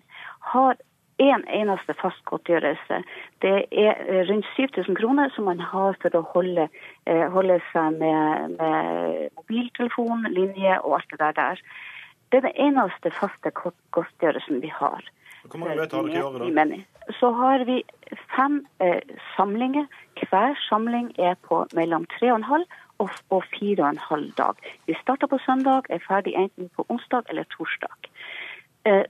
har 0.51 0.75
én 1.17 1.33
en 1.33 1.45
eneste 1.47 1.93
fast 1.97 2.19
godtgjørelse. 2.29 3.01
Det 3.41 3.55
er 3.71 4.25
rundt 4.29 4.45
7000 4.55 4.97
kroner 4.99 5.31
som 5.35 5.47
man 5.49 5.59
har 5.59 5.97
for 6.01 6.13
å 6.15 6.25
holde, 6.33 6.67
eh, 7.05 7.25
holde 7.33 7.59
seg 7.71 7.97
med, 7.97 8.57
med 8.59 9.29
mobiltelefon, 9.39 10.27
linje 10.29 10.79
og 10.83 10.99
alt 10.99 11.09
det 11.11 11.19
der. 11.19 11.31
der. 11.31 11.61
Det 12.31 12.39
er 12.39 12.47
den 12.49 12.57
eneste 12.67 13.11
faste 13.15 13.51
godtgjørelsen 13.55 14.61
vi 14.61 14.71
har. 14.73 15.03
Hvor 15.47 15.59
mange 15.59 15.77
vet 15.79 15.93
har 15.95 16.07
dere 16.07 16.17
i 16.17 16.21
året, 16.21 16.55
da? 16.55 17.13
Så 17.19 17.31
har 17.31 17.63
vi 17.69 17.77
fem 18.35 18.59
eh, 18.83 18.99
samlinger. 19.35 19.87
Hver 20.29 20.57
samling 20.69 21.13
er 21.19 21.37
på 21.47 21.63
mellom 21.73 22.05
tre 22.17 22.31
og 22.33 22.41
en 22.41 22.49
halv 22.49 22.65
og, 22.99 23.09
og 23.29 23.43
fire 23.53 23.83
og 23.83 23.89
en 23.89 24.03
halv 24.09 24.31
dag. 24.37 24.59
Vi 24.87 24.97
starter 25.01 25.27
på 25.31 25.39
søndag, 25.45 25.87
er 25.89 26.03
ferdig 26.07 26.35
enten 26.35 26.69
på 26.75 26.85
onsdag 26.89 27.29
eller 27.29 27.47
torsdag. 27.55 28.11
Eh, 28.87 29.05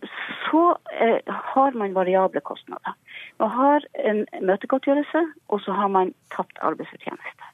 så 0.45 0.63
eh, 1.01 1.33
har 1.53 1.71
man 1.71 1.95
variable 1.95 2.41
kostnader. 2.41 2.93
Man 3.39 3.49
har 3.49 3.85
en 4.11 4.25
møtegodtgjørelse, 4.41 5.25
og 5.47 5.61
så 5.61 5.71
har 5.71 5.87
man 5.87 6.13
tapt 6.35 6.57
arbeidsfortjeneste. 6.61 7.53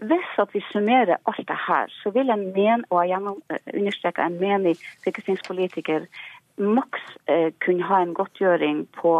Hvis 0.00 0.28
at 0.38 0.54
vi 0.54 0.62
summerer 0.72 1.18
alt 1.28 1.48
det 1.48 1.60
her, 1.68 1.90
så 2.02 2.10
vil 2.10 2.30
en 2.32 2.46
men, 2.56 2.84
og 2.90 3.08
jeg 3.08 3.20
understreker 3.74 4.24
en 4.24 4.40
menig 4.40 4.76
fylkestingspolitiker 5.04 6.06
maks 6.60 7.00
eh, 7.26 7.48
kunne 7.64 7.86
ha 7.88 8.00
en 8.02 8.12
godtgjøring 8.14 8.82
på 8.96 9.12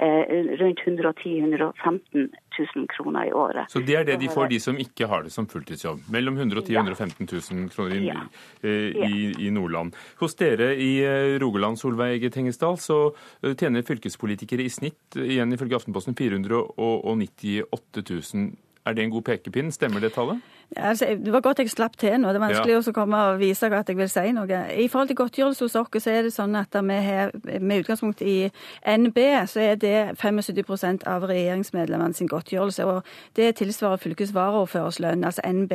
eh, 0.00 0.24
rundt 0.60 0.80
110 0.86 1.34
000-115 1.44 2.28
000 2.76 2.86
kroner 2.88 3.28
i 3.28 3.32
året. 3.36 3.70
Så 3.72 3.82
det 3.84 3.98
er 3.98 4.06
det 4.08 4.18
de 4.22 4.30
får, 4.32 4.48
de 4.52 4.60
som 4.62 4.78
ikke 4.80 5.08
har 5.10 5.26
det 5.26 5.32
som 5.34 5.48
fulltidsjobb? 5.50 6.06
Mellom 6.12 6.38
110 6.38 6.72
000 6.72 6.80
og 6.80 6.94
115 6.96 7.28
000 7.60 7.70
kroner 7.74 7.96
i, 8.00 8.06
ja. 8.08 8.24
eh, 8.62 8.96
i, 9.10 9.32
i, 9.46 9.50
Nordland. 9.52 9.96
Hos 10.20 10.38
dere 10.40 10.72
i 10.74 10.92
eh, 11.04 11.36
Rogaland, 11.42 11.80
Solveig 11.80 12.24
Tengesdal, 12.32 12.78
så 12.80 13.00
eh, 13.42 13.52
tjener 13.54 13.84
fylkespolitikere 13.86 14.64
i 14.64 14.72
snitt, 14.72 15.18
igjen 15.20 15.52
ifølge 15.52 15.80
Aftenposten, 15.80 16.16
498 16.16 18.06
000 18.06 18.54
er 18.86 18.94
det 18.96 19.04
en 19.04 19.10
god 19.10 19.22
pekepinn? 19.22 19.72
Stemmer 19.74 20.00
det 20.00 20.12
tallet? 20.14 20.40
Altså, 20.74 21.06
det 21.24 21.32
var 21.32 21.40
godt 21.40 21.60
jeg 21.62 21.70
slapp 21.70 21.94
til 21.96 22.16
nå. 22.20 22.28
Det 22.34 22.40
er 22.40 22.42
vanskelig 22.42 22.74
ja. 22.74 22.80
å 22.82 22.92
komme 22.94 23.18
og 23.30 23.38
vise 23.38 23.68
at 23.70 23.88
jeg 23.88 23.96
vil 23.96 24.08
si 24.10 24.32
noe. 24.34 24.58
I 24.74 24.88
forhold 24.90 25.08
til 25.12 25.18
godtgjørelse 25.20 25.64
hos 25.64 25.76
oss, 25.78 26.02
så 26.02 26.10
er 26.10 26.26
det 26.26 26.32
sånn 26.34 26.58
at 26.58 26.74
vi 26.74 26.96
har, 27.06 27.30
med 27.60 27.84
utgangspunkt 27.84 28.20
i 28.26 28.50
NB, 28.82 29.20
så 29.46 29.62
er 29.62 29.78
det 29.80 29.94
75 30.18 31.06
av 31.06 31.28
regjeringsmedlemmene 31.30 32.18
sin 32.18 32.28
godtgjørelse. 32.28 32.84
og 32.84 33.06
Det 33.38 33.54
tilsvarer 33.62 34.02
fylkesvaraordførers 34.02 34.98
lønn, 35.00 35.24
altså 35.24 35.46
NB. 35.46 35.72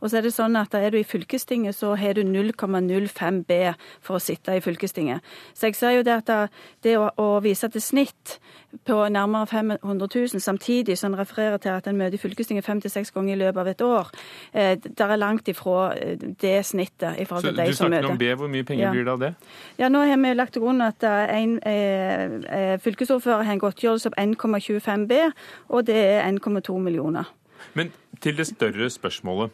Og 0.00 0.10
så 0.10 0.18
er 0.18 0.26
det 0.26 0.34
sånn 0.34 0.58
at 0.58 0.74
er 0.74 0.90
du 0.90 0.98
i 0.98 1.06
fylkestinget, 1.06 1.78
så 1.78 1.94
har 1.94 2.18
du 2.18 2.24
0,05 2.26 3.44
B 3.46 3.60
for 4.02 4.18
å 4.18 4.22
sitte 4.22 4.58
i 4.58 4.64
fylkestinget. 4.64 5.22
Så 5.54 5.70
jeg 5.70 5.78
ser 5.78 5.96
jo 6.00 6.02
det 6.02 6.18
at 6.18 6.50
det 6.82 6.98
å, 6.98 7.08
å 7.16 7.38
vise 7.44 7.70
til 7.70 7.82
snitt 7.84 8.40
på 8.88 9.08
nærmere 9.08 9.46
500 9.46 10.08
000, 10.14 10.40
samtidig 10.40 10.98
som 10.98 11.12
en 11.12 11.20
refererer 11.20 11.56
til 11.56 11.68
at 11.68 11.86
en 11.86 11.96
møter 11.96 12.16
i 12.16 12.20
fylkestinget 12.20 12.64
fem 12.64 12.80
til 12.80 12.90
seks 12.90 13.10
ganger 13.12 13.34
i 13.34 13.38
løpet 13.44 13.60
av 13.60 13.68
et 13.68 13.82
år, 13.84 14.08
eh, 14.52 14.76
der 14.98 15.14
er 15.14 15.16
langt 15.16 15.48
ifra 15.48 15.94
eh, 15.96 16.16
det 16.18 16.64
snittet. 16.66 17.18
i 17.18 17.24
forhold 17.24 17.44
til 17.44 17.56
de 17.56 17.74
som 17.74 17.90
møter. 17.90 18.02
Så 18.02 18.08
Du 18.08 18.08
snakker 18.08 18.10
om 18.10 18.18
B, 18.18 18.34
hvor 18.40 18.48
mye 18.48 18.64
penger 18.64 18.84
ja. 18.86 18.90
blir 18.90 19.04
det 19.04 19.12
av 19.12 19.20
det? 19.20 19.34
Ja, 19.78 19.88
Nå 19.88 20.04
har 20.06 20.16
vi 20.16 20.34
lagt 20.34 20.52
til 20.52 20.62
grunn 20.62 20.80
at 20.80 21.02
en 21.04 21.58
eh, 21.66 22.38
eh, 22.48 22.78
fylkesordfører 22.80 23.42
har 23.42 23.52
en 23.52 23.62
godtgjørelse 23.62 24.10
på 24.10 24.20
1,25 24.20 25.06
B, 25.06 25.20
og 25.68 25.86
det 25.86 25.96
er 25.96 26.30
1,2 26.30 26.78
millioner. 26.78 27.24
Men 27.74 27.92
til 28.20 28.36
det 28.36 28.46
større 28.46 28.90
spørsmålet. 28.90 29.50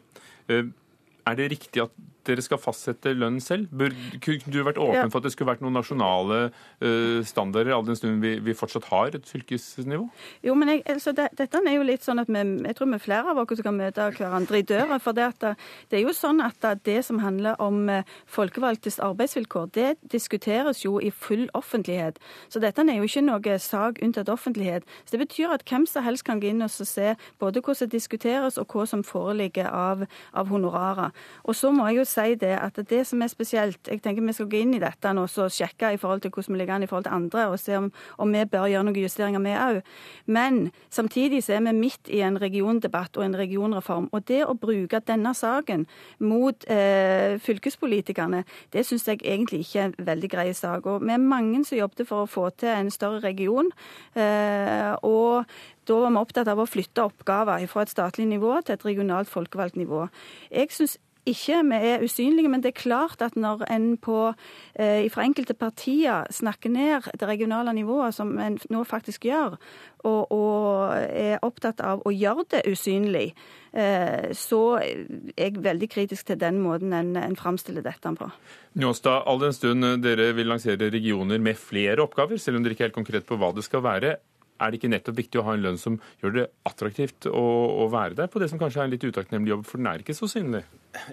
Er 0.49 1.35
det 1.37 1.51
riktig 1.51 1.83
at 1.83 1.91
dere 2.29 2.45
skal 2.45 2.61
fastsette 2.61 3.15
lønn 3.17 3.41
selv? 3.43 3.69
Bør, 3.73 3.95
kunne 4.25 4.53
du 4.53 4.61
vært 4.67 4.81
åpen 4.83 5.13
for 5.13 5.21
at 5.21 5.29
det 5.29 5.35
skulle 5.35 5.53
vært 5.53 5.65
noen 5.65 5.77
nasjonale 5.79 6.41
uh, 6.49 7.21
standarder, 7.27 7.75
all 7.75 7.87
den 7.87 7.99
stund 7.99 8.23
vi, 8.25 8.37
vi, 8.45 8.57
fortsatt 8.57 8.89
har 8.93 9.17
et 9.17 9.29
fylkesnivå? 9.29 10.07
Jo, 10.47 10.57
men 10.59 10.75
jeg, 10.75 10.85
altså, 10.95 11.15
det, 11.17 11.31
dette 11.39 11.63
er 11.65 11.79
jo 11.79 11.87
litt 11.87 12.07
sånn 12.07 12.23
at 12.23 12.31
vi, 12.31 12.45
jeg 12.69 12.79
tror 12.79 12.93
vi 12.93 12.99
er 12.99 13.05
flere 13.05 13.35
av 13.35 13.43
oss 13.43 13.65
kan 13.65 13.77
møte 13.77 14.09
hverandre 14.17 14.61
i 14.61 14.67
døra. 14.67 14.99
For 15.03 15.17
det, 15.17 15.29
at, 15.35 15.59
det 15.91 16.01
er 16.01 16.05
jo 16.07 16.15
sånn 16.17 16.43
at 16.45 16.65
det 16.87 16.99
som 17.07 17.21
handler 17.23 17.59
om 17.63 17.89
eh, 17.93 18.07
folkevalgtes 18.31 18.99
arbeidsvilkår, 19.05 19.71
det 19.75 19.89
diskuteres 20.13 20.85
jo 20.85 20.99
i 21.03 21.11
full 21.11 21.47
offentlighet. 21.59 22.19
Så 22.53 22.63
dette 22.63 22.85
er 22.85 23.01
jo 23.01 23.09
ikke 23.09 23.25
noe 23.27 23.59
sak 23.63 24.01
unntatt 24.05 24.31
offentlighet. 24.33 24.87
Så 25.05 25.17
Det 25.17 25.25
betyr 25.27 25.55
at 25.57 25.65
hvem 25.69 25.87
som 25.87 26.07
helst 26.07 26.27
kan 26.29 26.41
gå 26.41 26.53
inn 26.53 26.65
og 26.65 26.71
se 26.71 27.15
både 27.39 27.61
hvordan 27.61 27.89
det 27.89 27.97
diskuteres 27.97 28.59
og 28.59 28.73
hva 28.73 28.87
som 28.89 29.05
foreligger 29.05 29.69
av, 29.71 30.05
av 30.33 30.51
honorarer. 30.53 31.15
Og 31.45 31.57
så 31.57 31.71
må 31.75 31.87
jeg 31.89 32.01
jo 32.01 32.07
si 32.09 32.18
si 32.19 32.35
det 32.41 32.55
at 32.59 32.79
det 32.91 33.05
som 33.07 33.23
er 33.23 33.31
spesielt 33.31 33.89
Jeg 33.89 34.03
tenker 34.03 34.25
vi 34.25 34.35
skal 34.37 34.49
gå 34.51 34.63
inn 34.63 34.75
i 34.77 34.83
dette 34.83 35.13
nå 35.15 35.25
og 35.29 35.53
sjekke 35.55 35.93
i 35.95 36.01
forhold 36.01 36.23
til 36.25 36.33
hvordan 36.35 36.55
vi 36.55 36.61
ligger 36.61 36.75
an 36.75 36.85
i 36.85 36.89
forhold 36.91 37.07
til 37.07 37.15
andre, 37.15 37.47
og 37.49 37.59
se 37.61 37.77
om, 37.79 37.91
om 38.19 38.33
vi 38.35 38.45
bør 38.45 38.67
gjøre 38.73 38.87
noen 38.89 39.01
justeringer, 39.03 39.45
vi 39.45 39.55
òg. 39.55 39.81
Men 40.27 40.61
samtidig 40.91 41.43
så 41.45 41.57
er 41.57 41.65
vi 41.69 41.75
midt 41.77 42.11
i 42.13 42.23
en 42.27 42.41
regiondebatt 42.41 43.17
og 43.17 43.25
en 43.25 43.37
regionreform. 43.39 44.09
Og 44.13 44.27
det 44.29 44.43
å 44.47 44.57
bruke 44.59 45.01
denne 45.07 45.35
saken 45.35 45.87
mot 46.19 46.69
eh, 46.71 47.39
fylkespolitikerne, 47.45 48.45
det 48.75 48.85
syns 48.87 49.09
jeg 49.09 49.23
egentlig 49.23 49.63
ikke 49.65 49.81
er 49.81 49.91
en 49.91 50.11
veldig 50.11 50.33
grei 50.33 50.49
sak. 50.57 50.87
Og 50.87 51.05
vi 51.05 51.15
er 51.15 51.23
mange 51.23 51.65
som 51.69 51.79
jobbet 51.79 52.09
for 52.09 52.25
å 52.25 52.31
få 52.31 52.49
til 52.59 52.73
en 52.75 52.93
større 52.95 53.23
region. 53.25 53.71
Eh, 54.19 54.95
og 55.07 55.49
da 55.89 55.99
var 56.03 56.13
vi 56.13 56.21
opptatt 56.21 56.49
av 56.53 56.61
å 56.61 56.69
flytte 56.69 57.07
oppgaver 57.09 57.65
fra 57.71 57.85
et 57.85 57.93
statlig 57.93 58.29
nivå 58.29 58.59
til 58.61 58.77
et 58.77 58.85
regionalt 58.85 59.31
folkevalgt 59.31 59.79
nivå. 59.81 60.07
Jeg 60.53 60.73
synes 60.75 60.99
ikke 61.31 61.61
vi 61.69 61.79
er 61.91 62.05
usynlige, 62.05 62.51
men 62.51 62.63
det 62.65 62.73
er 62.73 62.81
klart 62.81 63.23
at 63.25 63.37
når 63.37 63.65
en 63.71 63.97
på, 64.01 64.33
eh, 64.75 65.09
fra 65.13 65.25
enkelte 65.27 65.55
partier 65.55 66.27
snakker 66.31 66.73
ned 66.73 67.11
det 67.19 67.29
regionale 67.29 67.73
nivået, 67.73 68.15
som 68.15 68.39
en 68.39 68.59
nå 68.71 68.85
faktisk 68.85 69.29
gjør, 69.29 69.59
og, 70.07 70.33
og 70.33 70.95
er 70.95 71.43
opptatt 71.43 71.81
av 71.85 72.03
å 72.07 72.13
gjøre 72.15 72.47
det 72.55 72.63
usynlig, 72.71 73.33
eh, 73.73 74.31
så 74.33 74.63
er 74.81 75.05
jeg 75.37 75.63
veldig 75.65 75.91
kritisk 75.91 76.31
til 76.31 76.41
den 76.41 76.63
måten 76.65 76.95
en, 76.97 77.15
en 77.17 77.37
framstiller 77.37 77.85
dette 77.85 78.15
på. 78.19 78.31
Njåstad, 78.79 79.27
all 79.27 79.43
den 79.43 79.57
stund 79.57 79.85
dere 80.05 80.33
vil 80.37 80.51
lansere 80.51 80.91
regioner 80.93 81.39
med 81.43 81.59
flere 81.59 82.03
oppgaver, 82.05 82.39
selv 82.39 82.59
om 82.59 82.65
dere 82.65 82.77
ikke 82.77 82.87
er 82.87 82.93
helt 82.93 83.01
konkret 83.01 83.29
på 83.29 83.39
hva 83.39 83.53
det 83.57 83.67
skal 83.67 83.85
være, 83.85 84.19
er 84.59 84.71
det 84.71 84.81
ikke 84.81 84.93
nettopp 84.93 85.19
viktig 85.19 85.41
å 85.41 85.47
ha 85.47 85.55
en 85.57 85.65
lønn 85.65 85.81
som 85.81 86.01
gjør 86.23 86.35
det 86.35 86.47
attraktivt 86.69 87.31
å, 87.31 87.47
å 87.85 87.89
være 87.93 88.19
der 88.19 88.31
på 88.33 88.43
det 88.43 88.51
som 88.53 88.61
kanskje 88.61 88.83
er 88.83 88.89
en 88.89 88.95
litt 88.95 89.07
utakknemlig 89.07 89.55
jobb, 89.55 89.67
for 89.69 89.81
den 89.81 89.91
er 89.91 90.05
ikke 90.05 90.17
så 90.19 90.31
synlig? 90.31 90.65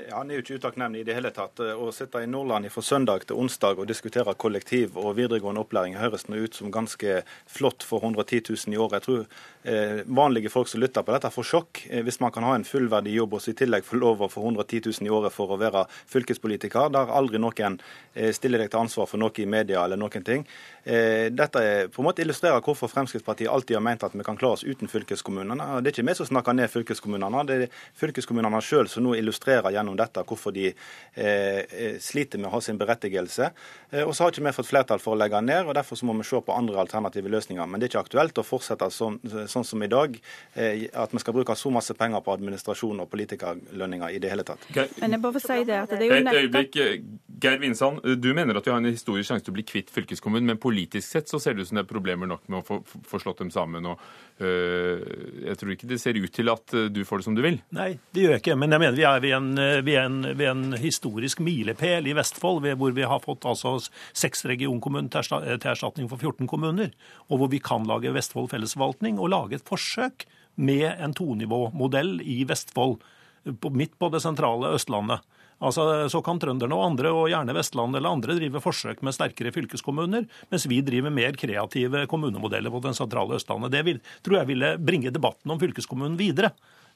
Ja, 0.07 0.19
Han 0.19 0.31
er 0.31 0.39
jo 0.39 0.43
ikke 0.43 0.59
utakknemlig 0.59 1.03
i 1.03 1.07
det 1.07 1.15
hele 1.17 1.31
tatt. 1.35 1.59
Å 1.59 1.89
sitte 1.93 2.21
i 2.23 2.29
Nordland 2.29 2.69
fra 2.71 2.83
søndag 2.85 3.25
til 3.27 3.39
onsdag 3.41 3.81
og 3.81 3.89
diskutere 3.89 4.33
kollektiv 4.39 4.95
og 4.97 5.17
videregående 5.17 5.61
opplæring 5.65 5.97
høres 5.99 6.27
nå 6.29 6.39
ut 6.45 6.55
som 6.55 6.71
ganske 6.73 7.21
flott 7.51 7.83
for 7.85 8.03
110 8.03 8.41
000 8.55 8.75
i 8.75 8.79
året. 8.79 8.95
Jeg 8.95 9.05
tror 9.05 9.25
eh, 9.67 10.01
vanlige 10.07 10.51
folk 10.53 10.71
som 10.71 10.81
lytter 10.81 11.03
på 11.05 11.13
dette, 11.13 11.31
får 11.33 11.49
sjokk 11.49 11.83
eh, 11.89 12.03
hvis 12.07 12.21
man 12.23 12.31
kan 12.35 12.47
ha 12.47 12.53
en 12.55 12.67
fullverdig 12.67 13.17
jobb 13.17 13.35
og 13.35 13.43
så 13.43 13.51
i 13.51 13.57
tillegg 13.59 13.85
få 13.85 13.99
lov 13.99 14.23
å 14.23 14.31
få 14.31 14.45
110 14.47 14.87
000 14.87 15.09
i 15.09 15.13
året 15.19 15.35
for 15.35 15.51
å 15.51 15.59
være 15.59 15.83
fylkespolitiker, 16.13 16.89
der 16.95 17.11
aldri 17.19 17.41
noen 17.43 17.79
eh, 18.15 18.31
stiller 18.35 18.63
deg 18.63 18.71
til 18.71 18.85
ansvar 18.85 19.11
for 19.11 19.21
noe 19.21 19.43
i 19.43 19.49
media 19.49 19.83
eller 19.83 19.99
noen 19.99 20.25
ting. 20.25 20.47
Eh, 20.85 21.27
dette 21.35 21.61
er, 21.61 21.91
på 21.91 22.01
en 22.01 22.09
måte 22.09 22.23
illustrerer 22.23 22.63
hvorfor 22.63 22.91
Fremskrittspartiet 22.91 23.34
alltid 23.43 23.75
har 23.75 23.83
ment 23.83 24.03
at 24.03 24.15
vi 24.15 24.23
kan 24.23 24.37
klare 24.37 24.57
oss 24.57 24.63
uten 24.63 24.87
fylkeskommunene. 24.87 25.81
Det 25.81 25.91
er 25.91 25.95
ikke 25.95 26.07
vi 26.07 26.15
som 26.15 26.29
snakker 26.29 26.55
ned 26.55 26.71
fylkeskommunene, 26.71 27.43
det 27.47 27.57
er 27.65 27.79
fylkeskommunene 27.99 28.61
sjøl 28.63 28.89
som 28.91 29.05
nå 29.05 29.15
illustrerer 29.19 29.73
gjennom 29.75 29.97
dette 29.99 30.23
hvorfor 30.25 30.55
de 30.55 30.69
eh, 30.71 31.25
eh, 31.25 31.97
sliter 32.01 32.41
med 32.41 32.49
å 32.49 32.55
ha 32.55 32.61
sin 32.63 32.79
berettigelse. 32.79 33.51
Eh, 33.91 34.03
og 34.03 34.15
så 34.15 34.25
har 34.25 34.33
ikke 34.33 34.45
vi 34.45 34.55
fått 34.55 34.69
flertall 34.71 35.03
for 35.03 35.15
å 35.15 35.19
legge 35.19 35.41
ned, 35.43 35.67
og 35.67 35.75
derfor 35.77 35.99
så 35.99 36.07
må 36.07 36.15
vi 36.19 36.27
se 36.27 36.39
på 36.41 36.55
andre 36.55 36.79
alternative 36.81 37.31
løsninger. 37.31 37.67
Men 37.67 37.81
det 37.81 37.89
er 37.89 37.93
ikke 37.93 38.05
aktuelt 38.07 38.41
å 38.41 38.45
fortsette 38.45 38.89
sånn, 38.93 39.19
sånn 39.51 39.67
som 39.67 39.83
i 39.83 39.91
dag, 39.91 40.17
eh, 40.55 40.87
at 40.93 41.13
vi 41.13 41.23
skal 41.23 41.35
bruke 41.37 41.55
så 41.59 41.71
masse 41.73 41.95
penger 41.97 42.23
på 42.25 42.35
administrasjon 42.35 43.03
og 43.03 43.11
politikerlønninger 43.11 44.15
i 44.15 44.21
det 44.23 44.31
hele 44.31 44.47
tatt. 44.47 44.65
Men 45.01 45.17
jeg 45.17 45.23
bare 45.23 45.43
si 45.43 45.61
det 45.67 45.79
at 45.83 45.95
det 45.95 46.01
er 46.01 46.11
jo 46.11 46.23
nettopp... 46.29 46.41
Et 46.41 46.79
øyeblikk, 46.79 47.11
Geir 47.45 47.59
Vinsand, 47.59 48.01
du 48.21 48.29
mener 48.33 48.57
at 48.57 48.67
vi 48.67 48.71
har 48.71 48.79
en 48.79 48.87
historisk 48.87 49.29
sjanse 49.29 49.45
til 49.45 49.53
å 49.53 49.57
bli 49.57 49.65
kvitt 49.67 49.91
fylkeskommunen, 49.93 50.47
men 50.53 50.61
politisk 50.61 51.07
sett 51.07 51.31
så 51.31 51.39
ser 51.41 51.55
det 51.55 51.65
ut 51.65 51.71
som 51.71 51.79
det 51.79 51.85
er 51.85 51.89
problemer 51.89 52.29
nok 52.29 52.45
med 52.51 52.61
å 52.61 52.65
få, 52.65 52.79
få 53.07 53.19
slått 53.25 53.41
dem 53.43 53.51
sammen. 53.53 53.89
og 53.89 53.99
øh, 54.39 55.01
Jeg 55.43 55.57
tror 55.59 55.73
ikke 55.75 55.89
det 55.89 55.99
ser 56.01 56.19
ut 56.21 56.33
til 56.33 56.53
at 56.53 56.75
du 56.93 57.01
får 57.07 57.21
det 57.21 57.27
som 57.27 57.35
du 57.37 57.43
vil. 57.45 57.59
Nei, 57.75 57.95
det 58.15 58.23
gjør 58.23 58.35
jeg 58.37 58.43
ikke. 58.43 58.57
Men 58.61 58.75
jeg 58.75 58.83
mener 58.85 58.99
vi 58.99 59.07
er 59.09 59.25
ved 59.25 59.35
en, 59.37 59.51
ved 59.89 59.99
en, 60.01 60.21
ved 60.37 60.47
en 60.51 60.79
historisk 60.79 61.43
milepæl 61.43 62.07
i 62.07 62.15
Vestfold, 62.17 62.63
hvor 62.79 62.95
vi 62.95 63.09
har 63.09 63.23
fått 63.25 63.47
altså 63.49 63.77
seks 64.13 64.45
regionkommuner 64.47 65.11
til 65.11 65.69
erstatning 65.73 66.09
for 66.11 66.21
14 66.21 66.47
kommuner. 66.47 66.95
Og 67.29 67.41
hvor 67.41 67.51
vi 67.51 67.59
kan 67.63 67.87
lage 67.89 68.13
Vestfold 68.15 68.51
fellesforvaltning 68.53 69.19
og 69.19 69.33
lage 69.33 69.59
et 69.59 69.67
forsøk 69.67 70.27
med 70.55 70.87
en 70.87 71.13
tonivåmodell 71.15 72.19
i 72.23 72.43
Vestfold, 72.47 73.01
midt 73.45 73.97
på 73.99 74.09
det 74.09 74.23
sentrale 74.23 74.73
Østlandet. 74.75 75.21
Altså, 75.63 76.09
Så 76.11 76.21
kan 76.21 76.39
trønderne 76.39 76.75
og 76.75 76.85
andre, 76.91 77.11
og 77.15 77.29
gjerne 77.31 77.55
Vestland 77.55 77.95
eller 77.95 78.11
andre, 78.11 78.35
drive 78.35 78.61
forsøk 78.61 79.01
med 79.01 79.15
sterkere 79.15 79.53
fylkeskommuner, 79.55 80.27
mens 80.51 80.67
vi 80.67 80.81
driver 80.81 81.13
mer 81.13 81.37
kreative 81.39 82.05
kommunemodeller 82.11 82.73
på 82.73 82.83
den 82.83 82.97
sentrale 82.97 83.37
Østlandet. 83.39 83.71
Det 83.71 83.85
vil, 83.87 84.01
tror 84.21 84.41
jeg 84.41 84.51
ville 84.51 84.77
bringe 84.77 85.13
debatten 85.15 85.51
om 85.51 85.61
fylkeskommunen 85.61 86.19
videre 86.19 86.51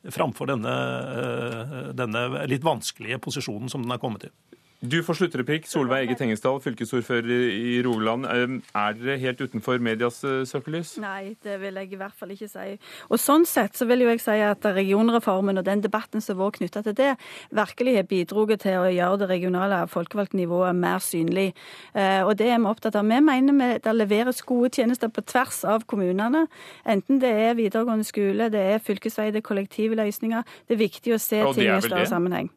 framfor 0.08 0.48
denne, 0.48 0.72
eh, 0.72 1.94
denne 1.96 2.48
litt 2.48 2.64
vanskelige 2.64 3.20
posisjonen 3.20 3.70
som 3.72 3.84
den 3.84 3.92
er 3.92 4.00
kommet 4.00 4.28
i. 4.28 4.34
Du 4.80 5.02
får 5.04 5.18
sluttreplikk. 5.20 5.66
Solveig 5.68 6.06
Ege 6.06 6.16
Tengesdal, 6.16 6.62
fylkesordfører 6.64 7.28
i 7.52 7.82
Rogaland. 7.84 8.24
Er 8.72 8.94
dere 8.96 9.18
helt 9.20 9.42
utenfor 9.44 9.82
medias 9.84 10.22
eh, 10.24 10.46
søkelys? 10.48 10.94
Nei, 11.04 11.34
det 11.44 11.58
vil 11.60 11.76
jeg 11.82 11.90
i 11.92 11.98
hvert 12.00 12.16
fall 12.16 12.32
ikke 12.32 12.48
si. 12.48 12.78
Og 13.12 13.20
Sånn 13.20 13.44
sett 13.44 13.76
så 13.76 13.84
vil 13.90 14.06
jo 14.06 14.14
jeg 14.14 14.22
si 14.24 14.38
at 14.40 14.64
regionreformen 14.64 15.60
og 15.60 15.66
den 15.68 15.84
debatten 15.84 16.24
som 16.24 16.38
har 16.38 16.46
vært 16.46 16.62
knytta 16.62 16.84
til 16.86 16.96
det, 16.96 17.10
virkelig 17.52 17.96
har 17.98 18.08
bidratt 18.08 18.64
til 18.64 18.78
å 18.80 18.86
gjøre 18.88 19.18
det 19.20 19.30
regionale 19.34 19.82
folkevalgte 19.92 20.40
nivået 20.40 20.80
mer 20.80 21.04
synlig. 21.04 21.50
Eh, 21.92 22.24
og 22.24 22.38
det 22.40 22.48
er 22.48 22.64
vi 22.64 22.72
opptatt 22.72 22.96
av. 22.96 23.12
Vi 23.12 23.20
mener 23.20 23.84
det 23.84 23.96
leveres 23.98 24.40
gode 24.48 24.72
tjenester 24.80 25.12
på 25.12 25.26
tvers 25.28 25.66
av 25.68 25.84
kommunene. 25.92 26.46
Enten 26.88 27.20
det 27.20 27.34
er 27.50 27.60
videregående 27.60 28.08
skole, 28.08 28.48
det 28.48 28.64
er 28.78 28.80
fylkesvei, 28.80 29.28
det 29.36 29.44
er 29.44 29.48
kollektive 29.52 30.00
løsninger. 30.00 30.48
Det 30.72 30.80
er 30.80 30.84
viktig 30.86 31.18
å 31.18 31.20
se 31.20 31.44
ting 31.52 31.68
i 31.68 31.84
større 31.84 32.08
sammenheng. 32.08 32.48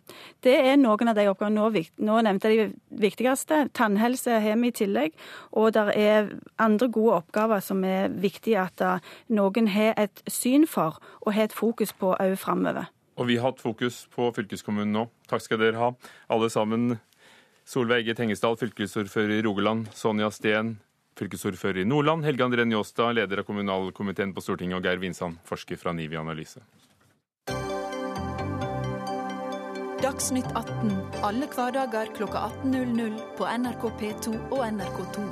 Det 0.43 0.55
er 0.71 0.79
noen 0.79 1.11
av 1.11 1.19
de 1.19 1.27
oppgavene 1.27 1.59
nå 1.59 2.12
nå 2.13 2.21
nevnte 2.25 2.53
de 2.53 2.69
viktigste. 3.03 3.67
Tannhelse 3.77 4.39
har 4.45 4.59
vi 4.61 4.71
i 4.71 4.77
tillegg. 4.77 5.17
Og 5.57 5.73
det 5.77 5.87
er 5.97 6.33
andre 6.61 6.89
gode 6.93 7.23
oppgaver 7.23 7.65
som 7.65 7.85
er 7.89 8.13
viktige 8.13 8.61
at 8.61 8.85
eh, 8.85 9.13
noen 9.33 9.71
har 9.73 9.97
et 10.01 10.25
syn 10.31 10.69
for 10.69 11.01
og 11.23 11.33
har 11.33 11.49
et 11.49 11.57
fokus 11.57 11.95
på 11.97 12.13
òg 12.13 12.37
framover. 12.41 12.91
Og 13.21 13.29
vi 13.29 13.37
har 13.37 13.51
hatt 13.51 13.61
fokus 13.61 14.07
på 14.13 14.31
fylkeskommunen 14.37 14.95
nå. 14.95 15.09
Takk 15.29 15.45
skal 15.45 15.61
dere 15.61 15.81
ha, 15.81 15.91
alle 16.33 16.49
sammen. 16.53 16.97
Solveig 17.69 18.03
Egge 18.03 18.17
Tengesdal, 18.19 18.57
fylkesordfører 18.59 19.37
i 19.37 19.43
Rogaland. 19.45 19.91
Sonja 19.95 20.31
Steen, 20.35 20.77
fylkesordfører 21.21 21.83
i 21.83 21.89
Nordland. 21.89 22.25
Helge 22.27 22.47
André 22.47 22.67
Njåstad, 22.67 23.15
leder 23.21 23.43
av 23.43 23.49
kommunalkomiteen 23.49 24.33
på 24.35 24.45
Stortinget. 24.45 24.81
Og 24.81 24.89
Geir 24.89 25.03
Vinsand, 25.03 25.39
forsker 25.49 25.79
fra 25.81 25.95
NIVI 25.95 26.19
Analyse. 26.21 26.65
Dagsnytt 30.13 30.51
18 30.53 30.91
alle 31.25 31.47
hverdager 31.49 32.11
kl 32.13 32.27
18.00 32.29 33.15
på 33.39 33.47
NRK 33.49 33.85
P2 33.97 34.33
og 34.53 34.59
NRK2. 34.67 35.23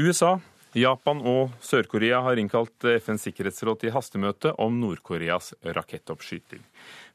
USA, 0.00 0.32
Japan 0.74 1.22
og 1.22 1.54
Sør-Korea 1.62 2.24
har 2.26 2.42
innkalt 2.42 2.74
FNs 2.82 3.28
sikkerhetsråd 3.28 3.84
til 3.84 3.94
hastemøte 3.94 4.56
om 4.58 4.82
Nord-Koreas 4.82 5.54
rakettoppskyting. 5.62 6.66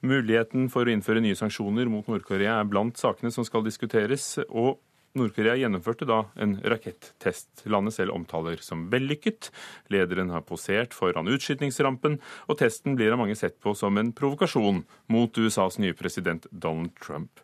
Muligheten 0.08 0.72
for 0.72 0.88
å 0.88 0.96
innføre 0.96 1.20
nye 1.20 1.36
sanksjoner 1.36 1.92
mot 1.92 2.08
Nord-Korea 2.08 2.62
er 2.62 2.72
blant 2.72 2.96
sakene 2.96 3.28
som 3.28 3.44
skal 3.44 3.68
diskuteres, 3.68 4.38
og 4.48 4.80
Nord-Korea 5.16 5.56
gjennomførte 5.60 6.08
da 6.10 6.24
en 6.42 6.58
rakettest 6.64 7.66
landet 7.72 7.96
selv 7.98 8.16
omtaler 8.16 8.62
som 8.64 8.88
vellykket. 8.92 9.50
Lederen 9.94 10.34
har 10.36 10.46
posert 10.48 10.96
foran 10.96 11.32
utskytningsrampen, 11.32 12.20
og 12.50 12.60
testen 12.60 12.98
blir 13.00 13.16
av 13.16 13.24
mange 13.24 13.38
sett 13.40 13.58
på 13.64 13.76
som 13.78 13.98
en 14.02 14.14
provokasjon 14.16 14.84
mot 15.12 15.42
USAs 15.42 15.80
nye 15.82 15.96
president 15.98 16.48
Donald 16.52 16.94
Trump. 17.02 17.42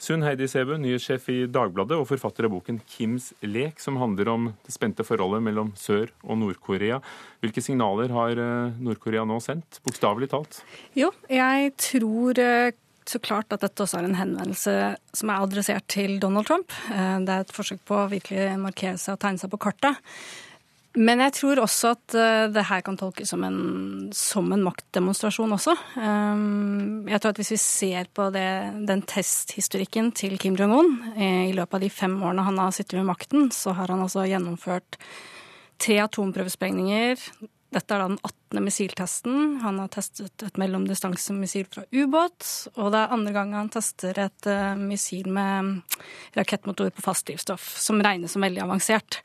Sunn 0.00 0.22
Heidi 0.24 0.46
Sebu, 0.48 0.78
nyhetssjef 0.80 1.26
i 1.28 1.38
Dagbladet 1.52 1.98
og 2.00 2.06
forfatter 2.08 2.46
av 2.48 2.54
boken 2.54 2.78
'Kims 2.88 3.34
lek', 3.44 3.82
som 3.84 3.98
handler 4.00 4.30
om 4.32 4.46
det 4.64 4.72
spente 4.72 5.04
forholdet 5.04 5.44
mellom 5.44 5.74
Sør- 5.76 6.14
og 6.24 6.38
Nord-Korea. 6.40 7.02
Hvilke 7.44 7.60
signaler 7.60 8.08
har 8.08 8.32
eh, 8.32 8.78
Nord-Korea 8.80 9.26
nå 9.28 9.36
sendt, 9.44 9.76
bokstavelig 9.84 10.30
talt? 10.32 10.62
Jo, 10.96 11.12
jeg 11.28 11.74
tror 11.76 12.40
eh, 12.40 12.72
så 13.08 13.20
klart 13.22 13.52
at 13.54 13.62
dette 13.64 13.84
også 13.84 14.00
er 14.00 14.08
en 14.08 14.18
henvendelse 14.18 14.74
som 15.16 15.32
er 15.32 15.40
adressert 15.40 15.86
til 15.90 16.18
Donald 16.22 16.48
Trump. 16.48 16.74
Eh, 16.92 17.16
det 17.24 17.34
er 17.34 17.46
et 17.46 17.56
forsøk 17.56 17.82
på 17.88 17.96
å 18.02 18.10
virkelig 18.10 18.52
markere 18.60 19.00
seg 19.00 19.16
og 19.16 19.24
tegne 19.24 19.40
seg 19.40 19.52
på 19.52 19.60
kartet. 19.62 19.98
Men 20.98 21.22
jeg 21.22 21.36
tror 21.36 21.60
også 21.62 21.92
at 21.94 22.14
eh, 22.18 22.46
det 22.50 22.66
her 22.66 22.82
kan 22.86 22.98
tolkes 22.98 23.30
som 23.30 23.44
en, 23.46 23.60
som 24.16 24.48
en 24.50 24.64
maktdemonstrasjon 24.66 25.54
også. 25.56 25.76
Eh, 26.02 26.44
jeg 27.12 27.22
tror 27.22 27.32
at 27.32 27.42
hvis 27.42 27.54
vi 27.54 27.60
ser 27.62 28.10
på 28.14 28.28
det, 28.34 28.48
den 28.90 29.04
testhistorikken 29.08 30.10
til 30.18 30.36
Kim 30.42 30.58
Jong-un 30.58 31.14
i 31.16 31.54
løpet 31.56 31.78
av 31.78 31.86
de 31.86 31.92
fem 31.94 32.18
årene 32.20 32.46
han 32.48 32.60
har 32.62 32.74
sittet 32.74 32.98
ved 32.98 33.08
makten, 33.08 33.48
så 33.54 33.76
har 33.78 33.94
han 33.94 34.02
altså 34.04 34.26
gjennomført 34.28 35.00
tre 35.80 35.96
atomprøvesprengninger, 36.04 37.22
dette 37.70 37.94
er 37.94 38.02
da 38.02 38.08
den 38.10 38.18
18. 38.18 38.62
missiltesten. 38.66 39.36
Han 39.62 39.78
har 39.78 39.90
testet 39.94 40.42
et 40.42 40.58
mellomdistansemissil 40.58 41.68
fra 41.70 41.84
ubåt. 41.94 42.46
Og 42.74 42.90
det 42.90 42.98
er 42.98 43.14
andre 43.14 43.34
gang 43.36 43.54
han 43.54 43.70
tester 43.70 44.18
et 44.18 44.48
uh, 44.50 44.74
missil 44.78 45.30
med 45.30 45.78
rakettmotor 46.38 46.90
på 46.96 47.04
fast 47.04 47.28
drivstoff, 47.30 47.68
som 47.78 48.02
regnes 48.02 48.34
som 48.34 48.42
veldig 48.42 48.64
avansert. 48.64 49.20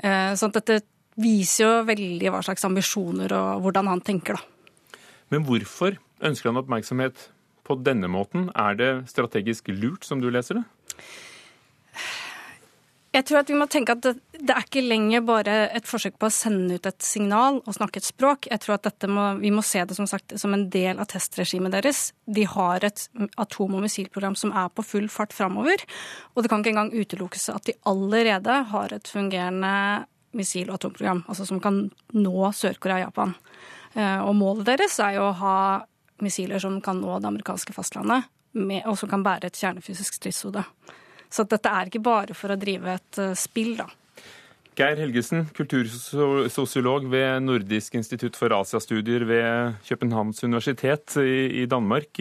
Uh, 0.00 0.32
så 0.38 0.48
dette 0.54 0.80
viser 1.20 1.66
jo 1.66 1.84
veldig 1.86 2.32
hva 2.32 2.40
slags 2.46 2.64
ambisjoner 2.66 3.36
og 3.36 3.66
hvordan 3.66 3.92
han 3.92 4.02
tenker, 4.04 4.40
da. 4.40 4.98
Men 5.32 5.44
hvorfor 5.46 5.98
ønsker 6.24 6.50
han 6.50 6.60
oppmerksomhet 6.60 7.28
på 7.64 7.76
denne 7.84 8.08
måten? 8.12 8.48
Er 8.56 8.76
det 8.80 8.90
strategisk 9.12 9.68
lurt, 9.72 10.08
som 10.08 10.24
du 10.24 10.30
leser 10.32 10.60
det? 10.60 10.64
Jeg 13.14 13.28
tror 13.28 13.44
at 13.44 13.50
vi 13.50 13.54
må 13.54 13.68
tenke 13.70 13.94
at 13.94 14.02
det, 14.02 14.16
det, 14.34 14.50
er 14.50 14.64
ikke 14.64 14.82
lenger 14.82 15.22
bare 15.22 15.52
et 15.76 15.86
forsøk 15.86 16.16
på 16.18 16.26
å 16.26 16.34
sende 16.34 16.80
ut 16.80 16.86
et 16.88 17.04
signal 17.04 17.60
og 17.62 17.76
snakke 17.76 18.00
et 18.00 18.08
språk. 18.08 18.48
Jeg 18.50 18.62
tror 18.64 18.80
at 18.80 19.06
må, 19.06 19.26
Vi 19.38 19.52
må 19.54 19.62
se 19.62 19.84
det 19.86 19.94
som, 19.94 20.08
sagt, 20.10 20.34
som 20.40 20.54
en 20.56 20.66
del 20.72 20.98
av 20.98 21.06
testregimet 21.12 21.76
deres. 21.76 22.08
De 22.26 22.42
har 22.50 22.82
et 22.82 23.04
atom- 23.38 23.76
og 23.78 23.84
missilprogram 23.84 24.34
som 24.38 24.50
er 24.50 24.72
på 24.74 24.82
full 24.82 25.06
fart 25.06 25.32
framover. 25.36 25.84
Og 26.34 26.42
det 26.42 26.50
kan 26.50 26.64
ikke 26.64 26.74
engang 26.74 26.90
utelukkes 26.90 27.48
at 27.54 27.70
de 27.70 27.76
allerede 27.86 28.58
har 28.72 28.96
et 28.96 29.06
fungerende 29.06 29.76
missil- 30.34 30.72
og 30.72 30.80
atomprogram, 30.80 31.22
altså 31.30 31.46
som 31.46 31.60
kan 31.62 31.84
nå 32.12 32.50
Sør-Korea 32.50 32.98
og 32.98 33.04
Japan. 33.06 33.36
Eh, 33.94 34.20
og 34.26 34.34
målet 34.34 34.66
deres 34.66 34.98
er 34.98 35.20
jo 35.20 35.28
å 35.28 35.38
ha 35.38 35.56
missiler 36.24 36.58
som 36.58 36.80
kan 36.82 36.98
nå 36.98 37.20
det 37.20 37.30
amerikanske 37.30 37.74
fastlandet, 37.76 38.26
og 38.82 38.98
som 38.98 39.10
kan 39.10 39.22
bære 39.22 39.52
et 39.52 39.62
kjernefysisk 39.62 40.18
stridshode. 40.18 40.64
Så 41.34 41.42
dette 41.50 41.70
er 41.70 41.90
ikke 41.90 42.04
bare 42.04 42.36
for 42.38 42.54
å 42.54 42.58
drive 42.60 42.94
et 42.94 43.20
uh, 43.22 43.32
spill, 43.38 43.74
da. 43.80 43.88
Geir 44.74 44.98
Helgesen, 44.98 45.44
kultursosiolog 45.54 47.06
ved 47.06 47.44
Nordisk 47.46 47.94
institutt 47.94 48.34
for 48.34 48.50
asiastudier 48.56 49.22
ved 49.28 49.76
Københavns 49.86 50.42
universitet 50.42 51.14
i, 51.22 51.62
Danmark. 51.70 52.18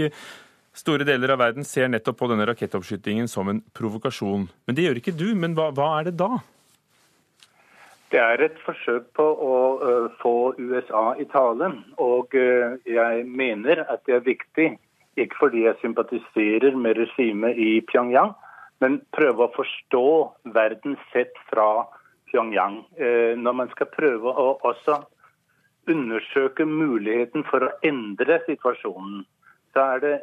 Store 0.78 1.06
deler 1.06 1.34
av 1.34 1.41
verden 1.41 1.65
ser 1.65 1.89
nettopp 1.89 2.19
på 2.19 2.30
denne 2.30 2.45
rakettoppskytingen 2.49 3.30
som 3.30 3.49
en 3.49 3.63
provokasjon. 3.73 4.45
Men 4.67 4.78
det 4.78 4.86
gjør 4.86 5.02
ikke 5.02 5.15
du. 5.17 5.32
Men 5.34 5.58
hva, 5.58 5.71
hva 5.73 5.89
er 5.97 6.12
det 6.12 6.15
da? 6.21 6.30
Det 8.13 8.21
er 8.21 8.45
et 8.45 8.62
forsøk 8.62 9.10
på 9.17 9.26
å 9.26 9.58
uh, 9.82 10.08
få 10.21 10.54
USA 10.62 11.15
i 11.17 11.26
tale. 11.34 11.71
Og 11.97 12.38
uh, 12.38 12.78
jeg 12.86 13.26
mener 13.26 13.82
at 13.88 14.06
det 14.06 14.19
er 14.19 14.28
viktig, 14.30 14.69
ikke 15.17 15.41
fordi 15.41 15.65
jeg 15.65 15.82
sympatiserer 15.82 16.78
med 16.78 17.02
regimet 17.02 17.58
i 17.58 17.80
Pyongyang, 17.89 18.38
men 18.83 18.99
prøve 19.15 19.45
å 19.47 19.53
forstå 19.55 20.05
verden 20.55 20.97
sett 21.13 21.37
fra 21.49 21.85
Pyongyang. 22.29 22.81
Uh, 22.99 23.33
når 23.39 23.59
man 23.61 23.71
skal 23.73 23.91
prøve 23.93 24.29
å 24.29 24.57
også 24.67 24.99
undersøke 25.91 26.65
muligheten 26.67 27.43
for 27.49 27.65
å 27.65 27.73
endre 27.87 28.39
situasjonen, 28.47 29.23
så 29.73 29.87
er 29.95 30.03
det 30.03 30.15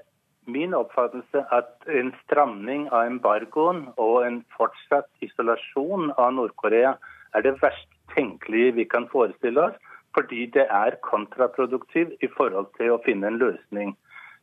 min 0.51 0.75
oppfattelse 0.75 1.43
at 1.53 1.89
en 2.01 2.13
stramning 2.25 2.87
av 2.89 3.07
embargoen 3.11 3.85
og 4.01 4.25
en 4.25 4.41
fortsatt 4.57 5.09
isolasjon 5.25 6.13
av 6.17 6.33
Nord-Korea 6.39 6.95
er 7.37 7.45
det 7.45 7.59
verst 7.61 7.89
tenkelige 8.15 8.75
vi 8.79 8.87
kan 8.89 9.07
forestille 9.13 9.69
oss, 9.69 9.77
fordi 10.17 10.47
det 10.55 10.67
er 10.75 10.99
kontraproduktivt 11.07 12.25
i 12.25 12.31
forhold 12.37 12.73
til 12.79 12.95
å 12.95 13.03
finne 13.05 13.31
en 13.31 13.39
løsning. 13.43 13.93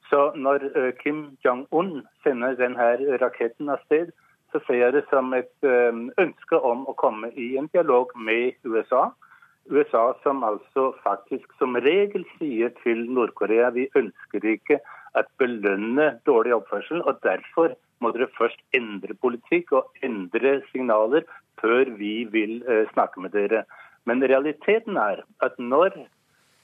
Så 0.10 0.32
når 0.36 0.64
eh, 0.76 0.94
Kim 1.02 1.38
Jong-un 1.46 2.02
sender 2.24 2.56
denne 2.60 3.18
raketten 3.22 3.70
av 3.70 3.82
sted, 3.86 4.14
så 4.52 4.62
ser 4.64 4.80
jeg 4.80 4.96
det 4.96 5.06
som 5.12 5.34
et 5.36 5.68
eh, 5.68 6.04
ønske 6.24 6.60
om 6.60 6.86
å 6.88 6.96
komme 7.00 7.32
i 7.36 7.56
en 7.60 7.68
dialog 7.74 8.14
med 8.16 8.56
USA. 8.64 9.10
USA 9.68 10.14
som 10.24 10.46
altså 10.48 10.94
faktisk 11.04 11.52
som 11.60 11.76
regel 11.84 12.24
sier 12.38 12.72
til 12.84 13.04
Nord-Korea 13.12 13.74
vi 13.76 13.90
ønsker 14.00 14.48
ikke 14.48 14.80
at 15.20 15.28
belønne 15.42 16.14
dårlig 16.30 16.56
oppførsel. 16.56 17.04
og 17.04 17.20
Derfor 17.26 17.76
må 18.00 18.14
dere 18.16 18.30
først 18.38 18.62
endre 18.78 19.18
politikk 19.20 19.74
og 19.76 19.92
endre 20.06 20.62
signaler 20.72 21.28
før 21.60 21.90
vi 21.98 22.28
vil 22.32 22.62
uh, 22.70 22.86
snakke 22.94 23.24
med 23.26 23.34
dere. 23.36 23.64
Men 24.08 24.24
realiteten 24.24 24.96
er 25.02 25.24
at 25.44 25.58
når 25.60 25.98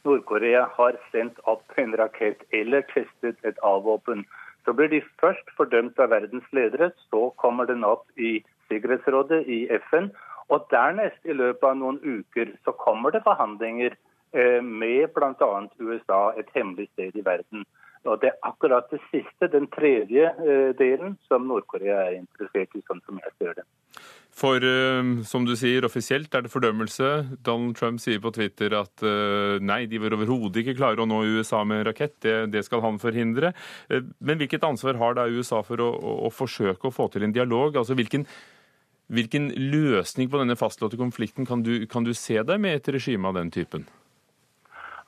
Nord-Korea 0.03 0.65
har 0.77 0.97
sendt 1.11 1.39
opp 1.49 1.77
en 1.79 1.95
rakett 1.99 2.43
eller 2.51 2.83
testet 2.91 3.39
et 3.47 3.59
avvåpen, 3.63 4.25
så 4.65 4.73
blir 4.73 4.89
de 4.91 5.01
først 5.21 5.49
fordømt 5.57 5.99
av 5.99 6.11
verdens 6.13 6.47
ledere. 6.55 6.91
Så 7.11 7.29
kommer 7.41 7.67
den 7.67 7.83
opp 7.83 8.05
i 8.17 8.37
Sikkerhetsrådet 8.71 9.43
i 9.47 9.65
FN. 9.89 10.11
Og 10.51 10.67
dernest, 10.71 11.19
i 11.23 11.35
løpet 11.35 11.69
av 11.69 11.79
noen 11.79 11.99
uker, 12.03 12.51
så 12.63 12.75
kommer 12.79 13.11
det 13.11 13.23
forhandlinger 13.27 13.95
uh, 13.95 14.61
med 14.63 15.07
bl.a. 15.15 15.51
USA, 15.79 16.21
et 16.39 16.51
hemmelig 16.55 16.89
sted 16.93 17.15
i 17.15 17.25
verden. 17.25 17.65
Og 18.03 18.19
Det 18.21 18.27
er 18.33 18.39
akkurat 18.43 18.89
det 18.91 18.99
siste, 19.11 19.47
den 19.47 19.69
tredje 19.71 20.27
eh, 20.27 20.71
delen, 20.75 21.13
som 21.27 21.45
Nord-Korea 21.47 22.01
er 22.09 22.17
interessert 22.17 22.75
i, 22.75 22.81
sånn 22.83 22.99
som 23.05 23.21
jeg 23.23 23.31
ser 23.39 23.53
det. 23.61 23.63
For 24.33 24.63
eh, 24.65 25.09
som 25.29 25.45
du 25.45 25.53
sier, 25.57 25.85
offisielt 25.85 26.33
er 26.33 26.45
det 26.45 26.51
fordømmelse. 26.51 27.09
Donald 27.45 27.77
Trump 27.77 28.01
sier 28.01 28.21
på 28.23 28.31
Twitter 28.33 28.73
at 28.79 29.03
eh, 29.05 29.61
nei, 29.61 29.83
de 29.89 30.01
vil 30.01 30.15
overhodet 30.17 30.63
ikke 30.63 30.77
klare 30.79 31.03
å 31.03 31.09
nå 31.09 31.21
USA 31.35 31.61
med 31.67 31.85
rakett. 31.87 32.17
Det, 32.25 32.35
det, 32.53 32.65
skal 32.65 32.81
han 32.85 32.97
forhindre. 33.01 33.53
Men 34.19 34.41
hvilket 34.41 34.65
ansvar 34.65 34.97
har 35.01 35.19
da 35.19 35.29
USA 35.29 35.61
for 35.65 35.83
å, 35.83 35.91
å, 35.93 36.17
å 36.27 36.33
forsøke 36.33 36.89
å 36.89 36.93
få 36.93 37.11
til 37.13 37.27
en 37.27 37.35
dialog? 37.35 37.77
Altså 37.77 37.97
hvilken, 37.97 38.25
hvilken 39.13 39.51
løsning 39.53 40.31
på 40.33 40.41
denne 40.41 40.57
fastlåtte 40.57 40.97
konflikten 40.97 41.45
kan 41.49 41.61
du, 41.65 41.85
kan 41.85 42.07
du 42.07 42.15
se 42.17 42.41
deg 42.41 42.63
med 42.63 42.81
et 42.81 42.93
regime 42.97 43.29
av 43.29 43.37
den 43.37 43.53
typen? 43.53 43.85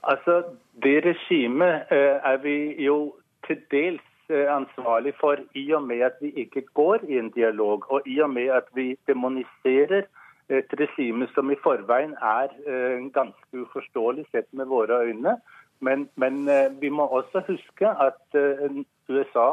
Altså, 0.06 0.44
Det 0.84 1.00
regimet 1.06 1.90
eh, 1.90 2.20
er 2.22 2.38
vi 2.44 2.76
jo 2.84 3.16
til 3.48 3.62
dels 3.72 4.02
eh, 4.02 4.14
ansvarlig 4.30 5.14
for 5.20 5.42
i 5.56 5.66
og 5.74 5.84
med 5.84 6.02
at 6.08 6.22
vi 6.22 6.32
ikke 6.46 6.62
går 6.74 7.06
i 7.10 7.20
en 7.20 7.30
dialog, 7.30 7.86
og 7.92 8.02
i 8.06 8.20
og 8.20 8.30
med 8.30 8.50
at 8.60 8.70
vi 8.74 8.96
demoniserer 9.08 10.08
et 10.50 10.74
regime 10.80 11.28
som 11.34 11.52
i 11.52 11.60
forveien 11.64 12.14
er 12.22 12.52
eh, 12.68 13.06
ganske 13.14 13.62
uforståelig 13.62 14.26
sett 14.32 14.50
med 14.54 14.66
våre 14.66 15.00
øyne. 15.10 15.38
Men, 15.80 16.10
men 16.16 16.48
vi 16.80 16.90
må 16.90 17.04
også 17.08 17.42
huske 17.48 17.90
at 17.90 18.38
USA, 19.10 19.50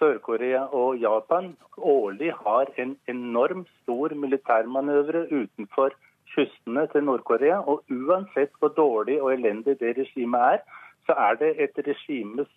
Sør-Korea 0.00 0.62
og 0.72 0.96
Japan 0.96 1.56
årlig 1.76 2.32
har 2.32 2.70
en 2.76 2.96
enorm 3.08 3.66
stor 3.82 4.14
militærmanøvre 4.14 5.26
utenfor 5.32 5.90
kystene 6.34 6.86
til 6.92 7.04
Nord-Korea. 7.04 7.58
Og 7.70 7.82
uansett 7.90 8.52
hvor 8.58 8.72
dårlig 8.76 9.20
og 9.22 9.34
elendig 9.34 9.76
det 9.80 9.96
regimet 9.98 10.40
er, 10.40 10.58
så 11.06 11.16
er 11.26 11.36
det 11.42 11.50
et 11.64 11.82
regimes 11.86 12.48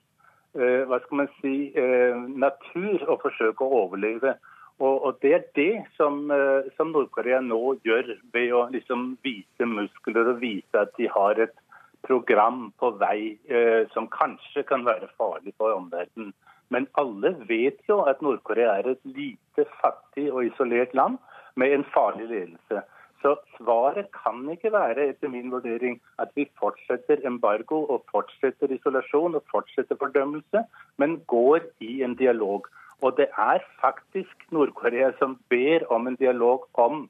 hva 0.53 0.99
skal 1.03 1.19
man 1.23 1.29
si, 1.39 1.71
uh, 1.77 2.17
natur 2.45 3.03
å 3.09 3.19
forsøke 3.21 3.65
å 3.65 3.83
overleve. 3.85 4.35
Og, 4.83 5.19
Det 5.21 5.33
er 5.33 5.43
det 5.55 5.83
som, 5.97 6.29
uh, 6.31 6.65
som 6.77 6.91
Nord-Korea 6.91 7.39
nå 7.41 7.77
gjør, 7.85 8.15
ved 8.33 8.53
å 8.53 8.67
liksom 8.73 9.17
vise 9.23 9.65
muskler 9.65 10.33
og 10.33 10.41
vise 10.41 10.77
at 10.77 10.93
de 10.97 11.07
har 11.07 11.39
et 11.39 11.55
program 12.03 12.73
på 12.77 12.89
vei 12.99 13.37
som 13.93 14.09
kanskje 14.11 14.65
kan 14.67 14.81
være 14.83 15.07
farlig 15.15 15.53
for 15.55 15.71
omverdenen. 15.71 16.33
Men 16.67 16.87
alle 16.99 17.31
vet 17.47 17.79
jo 17.87 18.01
at 18.09 18.19
Nord-Korea 18.21 18.73
er 18.81 18.89
et 18.91 19.05
lite, 19.05 19.63
fattig 19.79 20.25
og 20.33 20.43
isolert 20.49 20.91
land 20.93 21.15
med 21.55 21.71
en 21.71 21.85
farlig 21.93 22.27
ledelse. 22.27 22.81
Så 23.23 23.37
svaret 23.55 24.09
kan 24.11 24.43
ikke 24.51 24.71
være, 24.71 25.07
etter 25.13 25.31
min 25.31 25.51
vurdering, 25.51 26.01
at 26.19 26.31
vi 26.35 26.43
fortsetter 26.59 27.23
embargo 27.27 27.85
og 27.93 28.03
fortsetter 28.11 28.73
isolasjon 28.75 29.37
og 29.39 29.45
fortsetter 29.51 29.95
fordømmelse, 30.01 30.65
men 30.99 31.21
går 31.31 31.63
i 31.79 32.01
en 32.03 32.15
dialog. 32.19 32.67
Og 33.01 33.15
det 33.17 33.29
er 33.39 33.63
faktisk 33.81 34.43
Nord-Korea 34.51 35.11
som 35.19 35.37
ber 35.49 35.87
om 35.91 36.07
en 36.07 36.19
dialog 36.19 36.67
om 36.73 37.07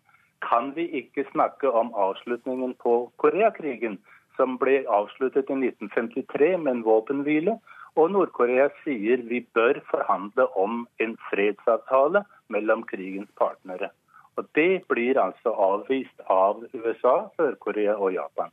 kan 0.49 0.76
vi 0.76 0.86
ikke 1.02 1.26
snakke 1.32 1.71
om 1.71 1.93
avslutningen 2.06 2.76
på 2.84 2.93
Koreakrigen, 3.17 3.97
som 4.38 4.58
ble 4.62 4.84
avsluttet 4.89 5.49
i 5.49 5.58
1953 5.69 6.58
med 6.60 6.71
en 6.76 6.86
våpenhvile. 6.86 7.58
Og 7.95 8.12
Nord-Korea 8.12 8.69
sier 8.84 9.26
vi 9.30 9.41
bør 9.58 9.82
forhandle 9.89 10.47
om 10.58 10.86
en 10.99 11.17
fredsavtale 11.30 12.26
mellom 12.54 12.86
krigens 12.89 13.30
partnere. 13.39 13.89
Og 14.38 14.48
Det 14.56 14.84
blir 14.89 15.19
altså 15.22 15.54
avvist 15.54 16.24
av 16.30 16.63
USA, 16.74 17.30
Sør-Korea 17.38 17.98
og 17.98 18.13
Japan. 18.15 18.50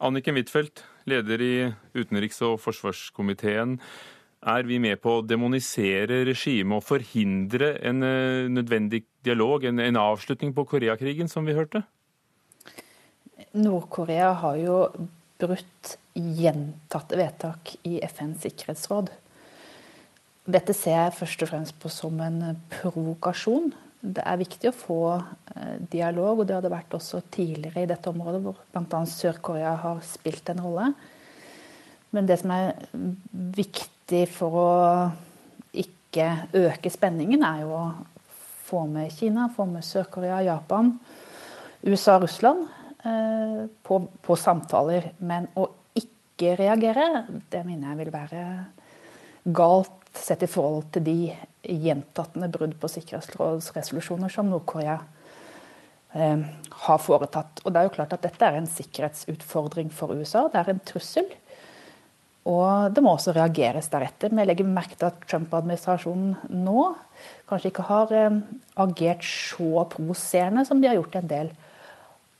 Anniken 0.00 0.36
Huitfeldt, 0.36 0.84
leder 1.08 1.42
i 1.42 1.54
utenriks- 1.96 2.42
og 2.44 2.60
forsvarskomiteen. 2.60 3.78
Er 4.46 4.62
vi 4.68 4.78
med 4.78 5.00
på 5.02 5.16
å 5.16 5.24
demonisere 5.26 6.20
regimet 6.28 6.76
og 6.76 6.84
forhindre 6.84 7.72
en 7.82 8.04
eh, 8.04 8.46
nødvendig 8.52 9.02
dialog, 9.24 9.64
en, 9.64 9.80
en 9.80 9.98
avslutning 9.98 10.52
på 10.54 10.66
Koreakrigen, 10.68 11.28
som 11.32 11.48
vi 11.48 11.56
hørte? 11.56 11.82
Nord-Korea 13.56 14.34
har 14.42 14.58
jo 14.60 14.76
brutt 15.40 15.96
gjentatte 16.14 17.16
vedtak 17.18 17.74
i 17.88 17.98
FNs 18.04 18.44
sikkerhetsråd. 18.44 19.10
Dette 20.46 20.76
ser 20.76 21.00
jeg 21.00 21.16
først 21.16 21.42
og 21.42 21.50
fremst 21.50 21.78
på 21.82 21.90
som 21.90 22.20
en 22.22 22.60
provokasjon 22.70 23.72
det 24.06 24.22
er 24.22 24.38
viktig 24.38 24.70
å 24.70 24.76
få 24.76 25.00
eh, 25.16 25.76
dialog, 25.90 26.40
og 26.40 26.48
det 26.48 26.56
har 26.56 26.64
det 26.64 26.72
vært 26.72 26.96
også 26.96 27.24
tidligere 27.32 27.82
i 27.84 27.90
dette 27.90 28.10
området, 28.10 28.42
hvor 28.44 28.58
bl.a. 28.72 29.00
Sør-Korea 29.10 29.74
har 29.82 30.02
spilt 30.06 30.52
en 30.52 30.62
rolle. 30.62 30.90
Men 32.14 32.28
det 32.28 32.38
som 32.40 32.52
er 32.54 32.76
viktig 33.56 34.22
for 34.32 34.60
å 34.60 34.68
ikke 35.76 36.28
øke 36.56 36.92
spenningen, 36.92 37.42
er 37.44 37.64
jo 37.64 37.74
å 37.76 37.86
få 38.66 38.84
med 38.90 39.12
Kina, 39.14 39.50
få 39.54 39.66
med 39.70 39.84
Sør-Korea, 39.86 40.40
Japan, 40.46 40.94
USA 41.86 42.16
og 42.16 42.26
Russland 42.26 42.64
eh, 43.02 43.66
på, 43.82 44.00
på, 44.22 44.38
samtaler. 44.38 45.12
Men 45.18 45.50
å 45.58 45.68
ikke 45.98 46.56
reagere, 46.58 47.26
det 47.50 47.62
mener 47.66 47.92
jeg 47.92 48.00
vil 48.04 48.14
være 48.14 48.46
galt 49.56 50.05
sett 50.20 50.44
i 50.44 50.50
forhold 50.50 50.90
til 50.94 51.04
de 51.06 51.18
gjentatte 51.66 52.50
brudd 52.54 52.76
på 52.80 52.90
sikkerhetsrådsresolusjoner 52.92 54.32
som 54.32 54.50
Nord-Korea 54.50 54.98
eh, 56.14 56.44
har 56.86 57.02
foretatt. 57.02 57.62
Og 57.64 57.72
det 57.72 57.80
er 57.80 57.88
jo 57.88 57.96
klart 57.98 58.14
at 58.16 58.24
Dette 58.26 58.46
er 58.48 58.60
en 58.60 58.70
sikkerhetsutfordring 58.70 59.90
for 59.94 60.14
USA. 60.14 60.46
Det 60.52 60.62
er 60.62 60.72
en 60.72 60.82
trussel. 60.86 61.28
Og 62.46 62.94
det 62.94 63.02
må 63.02 63.16
også 63.16 63.34
reageres 63.34 63.90
deretter. 63.90 64.30
Men 64.30 64.44
jeg 64.44 64.52
legger 64.52 64.68
merke 64.70 64.98
til 64.98 65.08
at 65.08 65.22
Trump-administrasjonen 65.26 66.36
nå 66.62 66.82
kanskje 67.50 67.72
ikke 67.72 67.86
har 67.90 68.12
eh, 68.14 68.42
agert 68.86 69.24
så 69.26 69.86
provoserende 69.92 70.66
som 70.68 70.82
de 70.82 70.90
har 70.90 70.98
gjort 71.00 71.16
i 71.16 71.22
en 71.24 71.32
del 71.32 71.56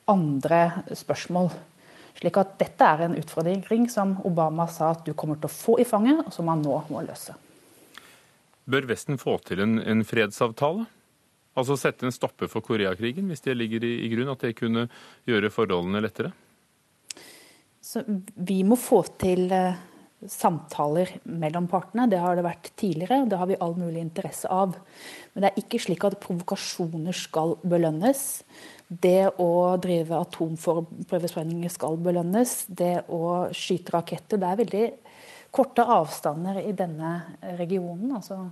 andre 0.07 0.61
spørsmål. 0.95 1.51
Slik 2.17 2.39
at 2.41 2.55
dette 2.61 2.87
er 2.87 3.03
en 3.05 3.17
utfordring 3.19 3.91
som 3.93 4.15
Obama 4.25 4.69
sa 4.73 4.95
at 4.95 5.03
du 5.05 5.13
kommer 5.19 5.41
til 5.41 5.51
å 5.51 5.53
få 5.53 5.81
i 5.83 5.89
fanget, 5.89 6.23
og 6.25 6.33
som 6.33 6.49
han 6.49 6.63
nå 6.65 6.79
må 6.89 7.03
løse. 7.05 7.35
Bør 8.67 8.89
Vesten 8.91 9.19
få 9.21 9.37
til 9.47 9.63
en, 9.63 9.79
en 9.79 10.03
fredsavtale? 10.07 10.87
Altså 11.57 11.77
sette 11.81 12.05
en 12.05 12.13
stopper 12.13 12.51
for 12.53 12.65
Koreakrigen, 12.65 13.31
hvis 13.31 13.45
det 13.45 13.57
ligger 13.57 13.85
i, 13.87 13.95
i 14.05 14.11
grunn, 14.13 14.33
at 14.35 14.43
det 14.45 14.57
kunne 14.59 14.89
gjøre 15.29 15.53
forholdene 15.55 16.03
lettere? 16.05 16.33
Så 17.81 18.03
vi 18.35 18.59
må 18.67 18.77
få 18.77 19.05
til 19.23 19.47
eh, 19.55 19.79
samtaler 20.29 21.15
mellom 21.31 21.69
partene. 21.71 22.09
Det 22.11 22.19
har 22.21 22.37
det 22.37 22.45
vært 22.45 22.73
tidligere, 22.77 23.23
det 23.31 23.39
har 23.39 23.49
vi 23.49 23.59
all 23.63 23.77
mulig 23.79 24.03
interesse 24.03 24.51
av. 24.53 24.75
Men 25.33 25.45
det 25.45 25.53
er 25.53 25.63
ikke 25.63 25.81
slik 25.87 26.05
at 26.09 26.19
provokasjoner 26.23 27.17
skal 27.17 27.57
belønnes. 27.63 28.25
Det 28.87 29.31
å 29.43 29.51
drive 29.83 30.19
atomprøvesprengninger 30.27 31.73
skal 31.73 31.99
belønnes. 32.03 32.59
Det 32.69 33.07
å 33.13 33.49
skyte 33.55 33.97
raketter. 33.97 34.43
Det 34.43 34.51
er 34.51 34.63
veldig 34.65 34.87
korte 35.57 35.87
avstander 35.97 36.61
i 36.63 36.75
denne 36.77 37.15
regionen. 37.59 38.13
altså 38.19 38.43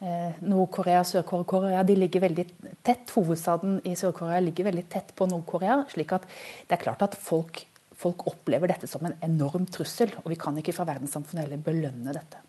eh, 0.00 0.38
Nord-Korea 0.46 1.02
Sør-Korea 1.08 1.82
de 1.86 1.98
ligger 1.98 2.24
veldig 2.28 2.46
tett. 2.84 3.10
Hovedstaden 3.16 3.80
i 3.88 3.96
Sør-Korea 3.98 4.40
ligger 4.40 4.70
veldig 4.70 4.86
tett 4.92 5.12
på 5.18 5.26
Nord-Korea. 5.26 5.82
slik 5.90 6.14
at 6.14 6.30
det 6.68 6.78
er 6.78 6.84
klart 6.86 7.02
at 7.02 7.18
folk 7.18 7.66
folk 8.02 8.24
opplever 8.30 8.70
dette 8.72 8.88
som 8.90 9.04
en 9.06 9.18
enorm 9.24 9.66
trussel. 9.70 10.12
Og 10.24 10.32
vi 10.32 10.38
kan 10.40 10.56
ikke 10.58 10.74
fra 10.76 10.86
verdenssamfunnet 10.88 11.46
heller 11.46 11.62
belønne 11.62 12.14
dette. 12.16 12.40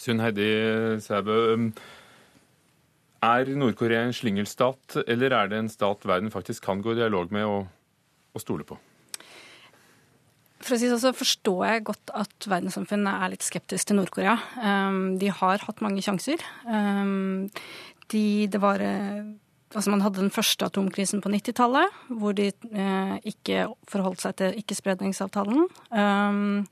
Sunn 0.00 0.22
Heidi 0.22 0.48
Sæbø, 1.04 1.36
um, 1.54 1.68
er 3.24 3.52
Nord-Korea 3.56 4.02
en 4.04 4.16
slyngelstat, 4.16 4.98
eller 5.06 5.32
er 5.32 5.52
det 5.52 5.60
en 5.62 5.70
stat 5.72 6.02
verden 6.04 6.34
faktisk 6.34 6.66
kan 6.66 6.82
gå 6.84 6.92
i 6.92 6.98
dialog 6.98 7.30
med 7.32 7.46
og, 7.46 7.70
og 8.34 8.42
stole 8.42 8.66
på? 8.68 8.76
For 10.64 10.76
å 10.76 10.80
si 10.80 10.88
så, 10.88 10.98
så 11.00 11.12
forstår 11.16 11.62
jeg 11.68 11.86
godt 11.90 12.12
at 12.16 12.48
verdenssamfunnet 12.48 13.20
er 13.20 13.32
litt 13.34 13.44
skeptisk 13.44 13.90
til 13.90 13.98
Nord-Korea. 14.00 14.38
Um, 14.56 15.16
de 15.20 15.28
har 15.28 15.64
hatt 15.66 15.82
mange 15.84 16.04
sjanser. 16.04 16.40
Um, 16.64 17.50
de, 18.12 18.24
det 18.48 18.60
var 18.62 18.84
Altså 19.74 19.90
man 19.90 20.04
hadde 20.04 20.20
den 20.20 20.30
første 20.30 20.68
atomkrisen 20.68 21.18
på 21.18 21.32
90-tallet, 21.32 21.96
hvor 22.14 22.30
de 22.38 22.44
eh, 22.52 23.14
ikke 23.26 23.64
forholdt 23.90 24.22
seg 24.22 24.36
til 24.38 24.60
ikkespredningsavtalen. 24.60 25.64
Um, 25.90 26.62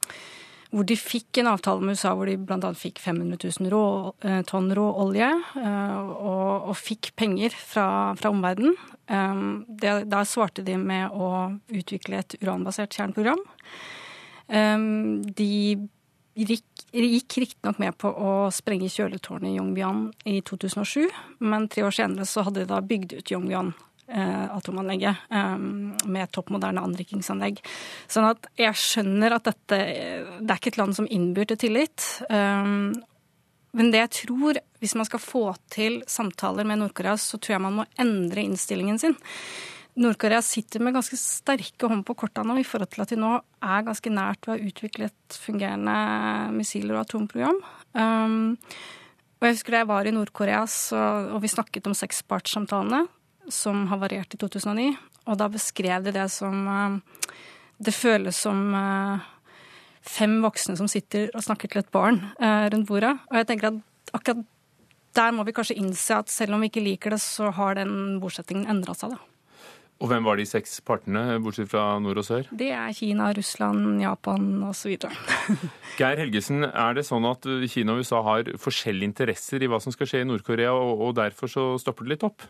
hvor 0.72 0.86
de 0.88 0.96
fikk 0.96 1.42
en 1.42 1.50
avtale 1.52 1.84
med 1.84 1.98
USA 1.98 2.14
hvor 2.16 2.28
de 2.28 2.38
bl.a. 2.40 2.72
fikk 2.76 3.00
500 3.04 3.38
000 3.60 3.72
rå, 3.72 3.84
eh, 4.24 4.40
tonn 4.48 4.70
rå 4.72 4.86
olje 5.04 5.28
eh, 5.28 5.96
og, 6.00 6.70
og, 6.70 6.76
fikk 6.80 7.12
penger 7.20 7.52
fra, 7.52 7.86
fra 8.16 8.32
omverdenen. 8.32 8.78
Um, 9.12 9.64
da 9.68 10.22
svarte 10.24 10.64
de 10.64 10.78
med 10.80 11.12
å 11.12 11.52
utvikle 11.68 12.22
et 12.22 12.36
uranbasert 12.40 12.94
kjerneprogram. 12.96 13.42
De 14.48 15.48
gikk, 16.34 16.64
gikk 16.92 17.36
riktignok 17.42 17.80
med 17.82 17.96
på 18.00 18.08
å 18.08 18.32
sprenge 18.54 18.90
kjøletårnet 18.92 19.50
i 19.50 19.56
Yongbyan 19.58 20.06
i 20.28 20.38
2007, 20.48 21.08
men 21.44 21.68
tre 21.72 21.84
år 21.86 21.96
senere 21.96 22.28
så 22.28 22.46
hadde 22.46 22.62
de 22.62 22.70
da 22.72 22.80
bygd 22.84 23.18
ut 23.18 23.34
Yongbyon. 23.34 23.72
Eh, 24.12 24.56
atomanlegget 24.56 25.16
eh, 25.30 25.58
med 26.04 26.32
topp 26.36 26.50
moderne 26.52 26.82
anrikingsanlegg. 26.84 27.62
Sånn 28.12 28.26
at 28.28 28.44
jeg 28.60 28.76
skjønner 28.76 29.38
at 29.38 29.46
dette 29.48 29.78
Det 29.78 30.50
er 30.50 30.58
ikke 30.58 30.74
et 30.74 30.80
land 30.80 30.96
som 30.98 31.08
innbyr 31.08 31.48
til 31.48 31.60
tillit. 31.62 32.08
Eh, 32.28 32.68
men 33.72 33.92
det 33.92 34.02
jeg 34.02 34.12
tror, 34.26 34.58
hvis 34.82 34.96
man 35.00 35.08
skal 35.08 35.22
få 35.22 35.46
til 35.72 36.02
samtaler 36.04 36.68
med 36.68 36.82
Nord-Korea, 36.82 37.16
så 37.16 37.40
tror 37.40 37.56
jeg 37.56 37.64
man 37.64 37.78
må 37.78 37.86
endre 38.04 38.44
innstillingen 38.44 39.00
sin. 39.00 39.16
Nord-Korea 40.02 40.42
sitter 40.44 40.84
med 40.84 40.98
ganske 40.98 41.16
sterke 41.16 41.88
hånd 41.88 42.04
på 42.04 42.16
korta 42.20 42.44
nå 42.44 42.58
i 42.60 42.66
forhold 42.68 42.92
til 42.92 43.04
at 43.04 43.14
de 43.14 43.20
nå 43.20 43.32
er 43.40 43.86
ganske 43.88 44.12
nært 44.12 44.48
ved 44.48 44.60
å 44.60 44.68
utvikle 44.68 45.08
et 45.08 45.40
fungerende 45.40 45.96
missiler- 46.56 46.98
og 46.98 47.06
atomprogram. 47.06 47.58
Um, 47.96 48.36
og 49.40 49.48
jeg 49.48 49.56
husker 49.56 49.74
da 49.74 49.82
jeg 49.82 49.90
var 49.90 50.08
i 50.08 50.14
Nord-Korea 50.16 50.62
og 51.32 51.40
vi 51.44 51.52
snakket 51.52 51.88
om 51.88 51.96
sekspartssamtalene 51.96 53.04
som 53.50 53.86
havarerte 53.90 54.36
i 54.36 54.40
2009, 54.40 54.92
og 55.30 55.38
da 55.38 55.48
beskrev 55.50 56.06
de 56.06 56.14
det 56.14 56.28
som 56.30 56.66
uh, 56.66 56.98
Det 57.82 57.94
føles 57.94 58.36
som 58.36 58.74
uh, 58.74 59.22
fem 60.02 60.36
voksne 60.42 60.76
som 60.78 60.88
sitter 60.90 61.30
og 61.34 61.42
snakker 61.42 61.70
til 61.70 61.82
et 61.82 61.90
barn 61.90 62.20
uh, 62.38 62.68
rundt 62.70 62.86
bordet. 62.86 63.16
Og 63.30 63.40
jeg 63.40 63.48
tenker 63.48 63.72
at 63.72 64.14
akkurat 64.14 64.44
der 65.12 65.34
må 65.34 65.44
vi 65.44 65.52
kanskje 65.52 65.76
innse 65.76 66.16
at 66.22 66.30
selv 66.32 66.56
om 66.56 66.62
vi 66.62 66.70
ikke 66.70 66.84
liker 66.84 67.12
det, 67.12 67.20
så 67.20 67.50
har 67.52 67.76
den 67.76 68.20
bosettingen 68.22 68.70
endra 68.70 68.94
seg, 68.96 69.12
da. 69.12 69.20
Og 70.02 70.08
hvem 70.10 70.24
var 70.26 70.38
de 70.40 70.46
seks 70.48 70.80
partene, 70.82 71.36
bortsett 71.44 71.68
fra 71.70 71.98
nord 72.02 72.18
og 72.18 72.24
sør? 72.26 72.48
Det 72.58 72.72
er 72.74 72.94
Kina, 72.96 73.28
Russland, 73.36 74.00
Japan 74.02 74.48
osv. 74.66 74.96
Geir 76.00 76.18
Helgesen, 76.18 76.64
er 76.66 76.96
det 76.96 77.04
sånn 77.06 77.28
at 77.28 77.46
Kina 77.70 77.94
og 77.94 78.02
USA 78.02 78.22
har 78.26 78.50
forskjellige 78.58 79.12
interesser 79.12 79.62
i 79.62 79.68
hva 79.70 79.78
som 79.84 79.94
skal 79.94 80.10
skje 80.10 80.24
i 80.24 80.26
Nord-Korea, 80.26 80.72
og 80.74 81.14
derfor 81.20 81.52
så 81.52 81.68
stopper 81.78 82.08
det 82.08 82.16
litt 82.16 82.26
opp? 82.26 82.48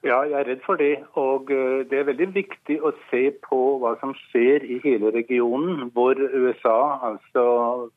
Ja, 0.00 0.22
jeg 0.24 0.32
er 0.32 0.46
redd 0.48 0.62
for 0.64 0.80
det. 0.80 0.94
Og 1.20 1.50
eh, 1.52 1.82
det 1.90 1.98
er 1.98 2.06
veldig 2.08 2.30
viktig 2.32 2.78
å 2.80 2.94
se 3.10 3.26
på 3.44 3.58
hva 3.82 3.92
som 4.00 4.14
skjer 4.16 4.64
i 4.64 4.78
hele 4.84 5.12
regionen, 5.12 5.90
hvor 5.92 6.16
USA 6.16 6.78
altså 7.10 7.44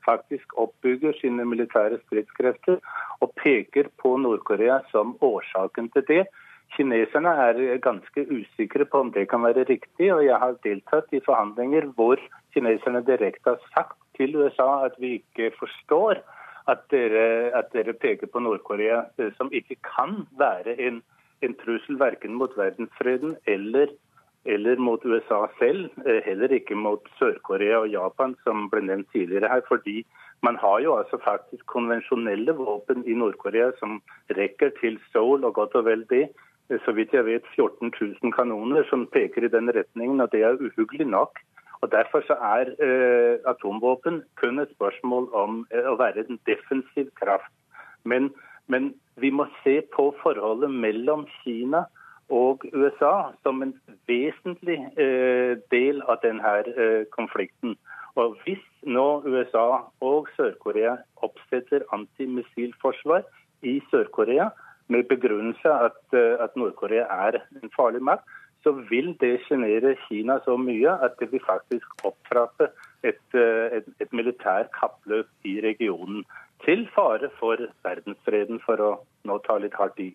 faktisk 0.04 0.58
oppbygger 0.60 1.16
sine 1.22 1.48
militære 1.48 2.02
stridskrefter 2.04 2.82
og 3.24 3.32
peker 3.40 3.88
på 4.04 4.18
Nord-Korea 4.20 4.82
som 4.92 5.16
årsaken 5.24 5.94
til 5.96 6.08
det. 6.10 6.24
Kineserne 6.76 7.32
er 7.48 7.64
ganske 7.86 8.28
usikre 8.28 8.86
på 8.90 9.06
om 9.06 9.12
det 9.16 9.30
kan 9.32 9.44
være 9.46 9.64
riktig, 9.70 10.10
og 10.14 10.26
jeg 10.26 10.40
har 10.44 10.60
deltatt 10.66 11.12
i 11.14 11.24
forhandlinger 11.24 11.92
hvor 11.96 12.20
kineserne 12.56 13.04
direkte 13.08 13.54
har 13.54 13.68
sagt 13.72 13.96
til 14.18 14.36
USA 14.42 14.86
at 14.90 15.00
vi 15.00 15.22
ikke 15.22 15.54
forstår 15.60 16.20
at 16.68 16.84
dere, 16.92 17.52
at 17.56 17.72
dere 17.74 17.94
peker 17.94 18.28
på 18.28 18.40
Nord-Korea, 18.44 19.04
eh, 19.20 19.32
som 19.38 19.52
ikke 19.56 19.80
kan 19.88 20.24
være 20.40 20.76
en, 20.82 21.02
en 21.46 21.56
trussel 21.62 22.00
verken 22.00 22.34
mot 22.40 22.56
verdensfreden 22.58 23.36
eller, 23.56 23.92
eller 24.46 24.82
mot 24.88 25.06
USA 25.06 25.46
selv, 25.60 25.90
eh, 26.06 26.22
heller 26.26 26.52
ikke 26.56 26.76
mot 26.76 27.10
Sør-Korea 27.20 27.84
og 27.84 27.92
Japan, 27.94 28.38
som 28.44 28.70
ble 28.72 28.82
nevnt 28.88 29.12
tidligere 29.12 29.52
her. 29.52 29.62
fordi 29.68 30.06
man 30.44 30.56
har 30.60 30.80
jo 30.84 30.96
altså 31.00 31.18
faktisk 31.24 31.66
konvensjonelle 31.66 32.52
våpen 32.56 33.06
i 33.08 33.14
Nord-Korea 33.16 33.72
som 33.80 34.02
rekker 34.38 34.74
til 34.82 35.00
Seoul 35.12 35.44
og 35.44 35.54
godt 35.54 35.76
og 35.76 35.86
vel 35.86 36.04
det 36.10 36.28
så 36.86 36.92
vidt 36.96 37.14
jeg 37.14 37.26
vet 37.26 37.48
14 37.56 37.92
000 38.02 38.34
kanoner 38.36 38.86
som 38.90 39.08
peker 39.08 39.44
i 39.44 39.52
den 39.52 39.70
retningen, 39.76 40.22
og 40.22 40.32
det 40.32 40.44
er 40.44 40.62
uhyggelig 40.62 41.08
nok. 41.08 41.40
Og 41.82 41.92
Derfor 41.92 42.24
så 42.28 42.34
er 42.40 42.72
eh, 42.86 43.40
atomvåpen 43.46 44.24
kun 44.40 44.60
et 44.60 44.72
spørsmål 44.76 45.28
om 45.36 45.66
eh, 45.74 45.84
å 45.84 45.98
være 46.00 46.24
en 46.24 46.40
defensiv 46.48 47.10
kraft. 47.20 47.52
Men, 48.08 48.32
men, 48.68 48.94
vi 49.16 49.30
må 49.30 49.46
se 49.64 49.82
på 49.96 50.10
forholdet 50.24 50.72
mellom 50.72 51.28
Kina 51.42 51.86
og 52.34 52.66
USA 52.74 53.34
som 53.44 53.62
en 53.62 53.74
vesentlig 54.10 54.80
eh, 54.98 55.58
del 55.72 56.02
av 56.10 56.22
denne 56.24 56.54
eh, 56.74 57.04
konflikten. 57.14 57.76
Og 58.16 58.38
Hvis 58.44 58.62
nå 58.86 59.24
USA 59.26 59.84
og 60.02 60.30
Sør-Korea 60.38 60.98
oppsetter 61.26 61.86
antimissilforsvar 61.94 63.26
i 63.62 63.80
Sør-Korea, 63.92 64.50
med 64.88 65.08
begrunnelse 65.10 65.70
at, 65.88 66.02
eh, 66.14 66.36
at 66.44 66.56
Nord-Korea 66.56 67.06
er 67.28 67.40
en 67.62 67.72
farlig 67.76 68.02
makt, 68.02 68.26
så 68.64 68.72
vil 68.90 69.14
det 69.20 69.42
sjenere 69.48 69.96
Kina 70.08 70.40
så 70.46 70.56
mye 70.58 70.92
at 71.06 71.18
det 71.20 71.32
vil 71.32 71.44
faktisk 71.46 72.06
opptrappe 72.08 72.70
et, 73.04 73.36
et, 73.36 73.88
et 74.00 74.14
militær 74.14 74.70
kappløp 74.80 75.28
i 75.44 75.60
regionen. 75.64 76.24
Til 76.64 76.86
fare 76.96 77.30
for 77.40 77.60
verdensfreden, 77.84 78.62
for 78.64 78.80
å 78.80 78.92
nå 79.28 79.40
ta 79.48 79.58
litt 79.60 79.76
hardt 79.80 80.00
i. 80.00 80.14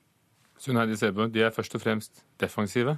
Sunheidi 0.58 0.96
Sebø, 0.98 1.28
de 1.32 1.44
er 1.44 1.54
først 1.54 1.76
og 1.76 1.84
fremst 1.84 2.24
defensive? 2.40 2.96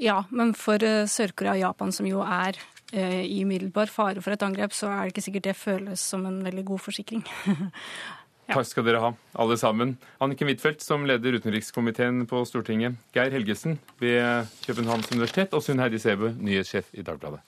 Ja, 0.00 0.22
men 0.30 0.54
for 0.56 0.80
eh, 0.86 1.04
Sør-Korea 1.10 1.58
og 1.58 1.64
Japan, 1.64 1.92
som 1.92 2.08
jo 2.08 2.22
er 2.24 2.58
i 2.90 3.44
umiddelbar 3.44 3.86
fare 3.86 4.18
for 4.18 4.34
et 4.34 4.42
angrep, 4.42 4.72
så 4.74 4.88
er 4.90 5.04
det 5.04 5.12
ikke 5.12 5.22
sikkert 5.22 5.44
det 5.44 5.52
føles 5.54 6.02
som 6.02 6.24
en 6.26 6.40
veldig 6.42 6.64
god 6.72 6.80
forsikring. 6.82 7.20
Takk 8.50 8.66
skal 8.66 8.86
dere 8.86 9.02
ha, 9.02 9.10
alle 9.38 9.56
sammen. 9.60 9.94
Anniken 10.22 10.50
Huitfeldt, 10.50 10.82
som 10.82 11.06
leder 11.06 11.36
utenrikskomiteen 11.38 12.24
på 12.30 12.42
Stortinget. 12.48 12.98
Geir 13.14 13.30
Helgesen 13.34 13.78
ved 14.02 14.50
Københavns 14.66 15.12
universitet. 15.12 15.54
Og 15.54 15.62
Sunn 15.62 15.82
Heidi 15.82 16.02
Sæbø, 16.02 16.32
nyhetssjef 16.34 16.90
i 16.98 17.06
Dagbladet. 17.06 17.44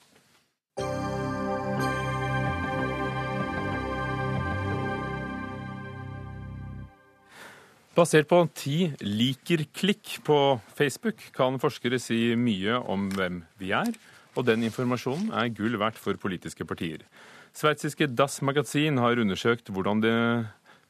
Basert 7.92 8.24
på 8.24 8.38
ti 8.57 8.87
liker-klikk 9.05 10.22
på 10.24 10.37
Facebook 10.72 11.18
kan 11.37 11.59
forskere 11.61 11.98
si 12.00 12.33
mye 12.40 12.78
om 12.88 13.11
hvem 13.12 13.42
vi 13.61 13.74
er, 13.76 13.90
og 14.33 14.46
den 14.48 14.64
informasjonen 14.64 15.28
er 15.37 15.50
gull 15.52 15.76
verdt 15.76 16.00
for 16.00 16.16
politiske 16.16 16.64
partier. 16.64 17.05
Sveitsiske 17.52 18.09
Das 18.16 18.38
Magasin 18.40 18.96
har 18.96 19.20
undersøkt 19.20 19.68
hvordan 19.68 20.00
det 20.00 20.14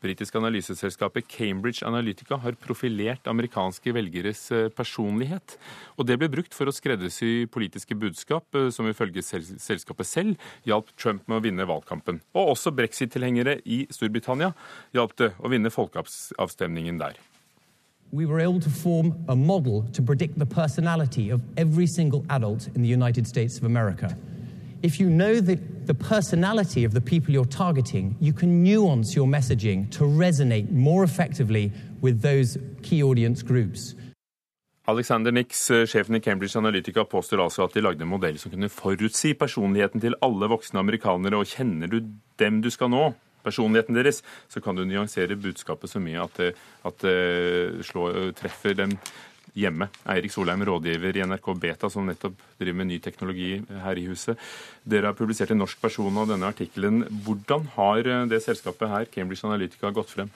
britiske 0.02 0.38
analyseselskapet 0.38 1.28
Cambridge 1.30 1.86
Analytica 1.86 2.36
har 2.42 2.56
profilert 2.60 3.26
amerikanske 3.30 3.94
velgeres 3.94 4.44
eh, 4.52 4.68
personlighet. 4.74 5.56
Og 5.96 6.06
det 6.08 6.18
ble 6.20 6.30
brukt 6.32 6.56
for 6.56 6.68
å 6.68 6.74
skreddersy 6.74 7.46
politiske 7.52 7.96
budskap, 7.98 8.46
eh, 8.58 8.70
som 8.74 8.88
ifølge 8.90 9.24
selskapet 9.24 10.08
selv 10.08 10.48
hjalp 10.68 10.90
Trump 10.96 11.26
med 11.30 11.40
å 11.40 11.44
vinne 11.46 11.68
valgkampen. 11.68 12.20
Og 12.34 12.54
også 12.56 12.74
brexit-tilhengere 12.74 13.60
i 13.64 13.84
Storbritannia 13.94 14.52
hjalp 14.96 15.14
det 15.20 15.32
å 15.38 15.52
vinne 15.52 15.72
folkeavstemningen 15.72 17.02
der. 17.02 17.20
we 18.14 18.26
were 18.26 18.40
able 18.40 18.60
to 18.60 18.68
form 18.68 19.14
a 19.28 19.34
model 19.34 19.86
to 19.94 20.02
predict 20.02 20.38
the 20.38 20.44
personality 20.44 21.30
of 21.30 21.40
every 21.56 21.86
single 21.86 22.22
adult 22.28 22.68
in 22.74 22.82
the 22.82 22.88
United 22.88 23.26
States 23.26 23.56
of 23.56 23.64
America. 23.64 24.14
if 24.82 24.98
you 24.98 25.08
know 25.08 25.40
the, 25.40 25.56
the 25.86 25.94
personality 25.94 26.84
of 26.84 26.92
the 26.92 27.00
people 27.00 27.34
you're 27.34 27.44
targeting, 27.44 28.16
you 28.20 28.32
can 28.32 28.62
nuance 28.62 29.16
your 29.16 29.26
messaging 29.26 29.90
to 29.90 30.04
resonate 30.04 30.70
more 30.70 31.04
effectively 31.04 31.72
with 32.00 32.22
those 32.22 32.58
key 32.82 33.02
audience 33.02 33.42
groups. 33.42 33.94
Alexander 34.84 35.32
Nix, 35.32 35.70
eh, 35.70 35.86
sjefen 35.86 36.16
i 36.16 36.20
Cambridge 36.20 36.58
Analytica, 36.58 37.04
påstår 37.04 37.44
altså 37.44 37.64
at 37.64 37.74
de 37.74 37.80
lagde 37.80 38.02
en 38.02 38.08
modell 38.08 38.38
som 38.38 38.50
kunne 38.50 38.68
forutsi 38.68 39.34
personligheten 39.34 40.00
til 40.00 40.16
alle 40.20 40.48
voksne 40.50 40.80
amerikanere, 40.80 41.38
og 41.38 41.46
kjenner 41.46 41.86
du 41.86 42.00
dem 42.38 42.60
du 42.62 42.70
skal 42.70 42.90
nå, 42.90 43.12
personligheten 43.44 43.94
deres, 43.94 44.22
så 44.48 44.60
kan 44.60 44.74
du 44.74 44.84
nyansere 44.84 45.38
budskapet 45.38 45.90
så 45.90 46.02
mye 46.02 46.22
at 46.22 46.34
det, 46.38 46.54
at 46.84 46.98
det 46.98 47.86
slår, 47.86 48.32
treffer 48.38 48.74
dem 48.74 48.96
hjemme. 49.54 49.88
Eirik 50.08 50.32
Solheim, 50.32 50.64
rådgiver 50.64 51.16
i 51.16 51.24
NRK 51.26 51.54
Beta, 51.60 51.90
som 51.90 52.06
nettopp 52.06 52.40
driver 52.62 52.80
med 52.82 52.90
ny 52.92 53.00
teknologi 53.02 53.52
her 53.84 53.98
i 54.00 54.06
huset. 54.08 54.40
Dere 54.84 55.10
har 55.10 55.18
publisert 55.18 55.52
en 55.54 55.62
norsk 55.62 55.82
person 55.82 56.22
av 56.22 56.30
denne 56.32 56.48
artikkelen. 56.48 57.04
Hvordan 57.26 57.68
har 57.76 58.08
det 58.30 58.42
selskapet 58.44 58.90
her, 58.90 59.10
Cambridge 59.12 59.46
Analytica, 59.46 59.92
gått 59.94 60.14
frem? 60.14 60.32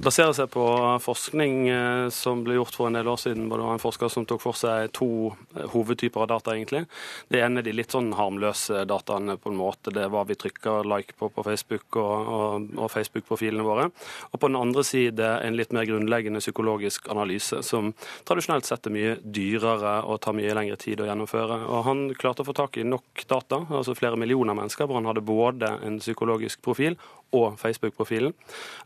baserer 0.00 0.32
seg 0.36 0.50
på 0.52 0.64
forskning 1.02 1.68
eh, 1.70 2.06
som 2.14 2.42
ble 2.44 2.58
gjort 2.58 2.76
for 2.76 2.88
en 2.88 2.98
del 2.98 3.08
år 3.10 3.20
siden. 3.20 3.46
Det 3.48 3.58
var 3.60 3.74
en 3.74 3.82
forsker 3.82 4.10
som 4.12 4.26
tok 4.28 4.42
for 4.42 4.58
seg 4.58 4.90
to 4.96 5.08
eh, 5.54 5.66
hovedtyper 5.74 6.24
av 6.24 6.30
data. 6.34 6.54
egentlig. 6.54 6.84
Det 7.30 7.42
ene 7.42 7.60
er 7.60 7.68
de 7.68 7.74
litt 7.76 7.94
sånn 7.94 8.12
harmløse 8.18 8.84
dataene. 8.88 9.36
på 9.44 9.50
en 9.50 9.58
måte. 9.58 9.92
Det 9.94 10.04
er 10.04 10.12
hva 10.12 10.24
vi 10.26 10.38
trykker 10.38 10.86
like 10.88 11.16
på 11.18 11.28
på 11.34 11.44
Facebook 11.44 11.96
og, 11.96 12.28
og, 12.36 12.68
og 12.78 12.90
Facebook-profilene 12.90 13.66
våre. 13.66 13.88
Og 14.32 14.40
på 14.40 14.50
den 14.50 14.60
andre 14.60 14.84
side 14.84 15.30
en 15.44 15.56
litt 15.56 15.72
mer 15.72 15.86
grunnleggende 15.88 16.42
psykologisk 16.42 17.08
analyse, 17.12 17.62
som 17.62 17.92
tradisjonelt 18.24 18.66
sett 18.66 18.86
er 18.86 18.94
mye 18.94 19.16
dyrere 19.22 20.00
og 20.04 20.20
tar 20.24 20.36
mye 20.36 20.54
lengre 20.54 20.78
tid 20.80 21.00
å 21.00 21.08
gjennomføre. 21.08 21.43
Og 21.52 21.84
Han 21.86 22.06
klarte 22.18 22.44
å 22.44 22.48
få 22.48 22.54
tak 22.56 22.78
i 22.80 22.86
nok 22.86 23.24
data, 23.30 23.60
altså 23.68 23.96
flere 23.96 24.18
millioner 24.20 24.56
mennesker, 24.56 24.88
hvor 24.88 25.00
han 25.00 25.08
hadde 25.08 25.24
både 25.24 25.70
en 25.84 25.98
psykologisk 26.02 26.62
profil 26.64 26.96
og 27.34 27.58
Facebook-profilen. 27.60 28.34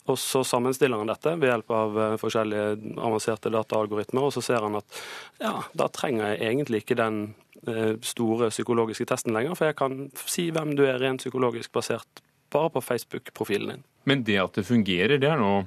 Og 0.08 0.18
så 0.18 0.42
sammenstiller 0.46 1.00
han 1.00 1.10
dette 1.10 1.34
ved 1.36 1.52
hjelp 1.52 1.74
av 1.74 1.98
eh, 2.00 2.16
forskjellige 2.20 2.94
avanserte 2.96 3.52
dataalgoritmer, 3.52 4.28
og 4.28 4.34
så 4.36 4.44
ser 4.44 4.64
han 4.64 4.78
at 4.80 5.02
ja, 5.42 5.54
da 5.76 5.90
trenger 5.92 6.32
jeg 6.32 6.40
egentlig 6.50 6.82
ikke 6.82 6.98
den 6.98 7.20
eh, 7.66 7.94
store 8.04 8.50
psykologiske 8.54 9.08
testen 9.10 9.36
lenger, 9.36 9.58
for 9.58 9.70
jeg 9.70 9.78
kan 9.78 10.08
si 10.24 10.48
hvem 10.54 10.74
du 10.78 10.86
er 10.88 11.00
rent 11.02 11.24
psykologisk 11.24 11.74
basert 11.76 12.24
bare 12.52 12.72
på 12.72 12.84
Facebook-profilen 12.84 13.74
din. 13.74 13.84
Men 14.08 14.24
det 14.24 14.38
at 14.40 14.56
det 14.56 14.64
fungerer, 14.68 15.20
det 15.20 15.28
er 15.28 15.40
nå 15.40 15.66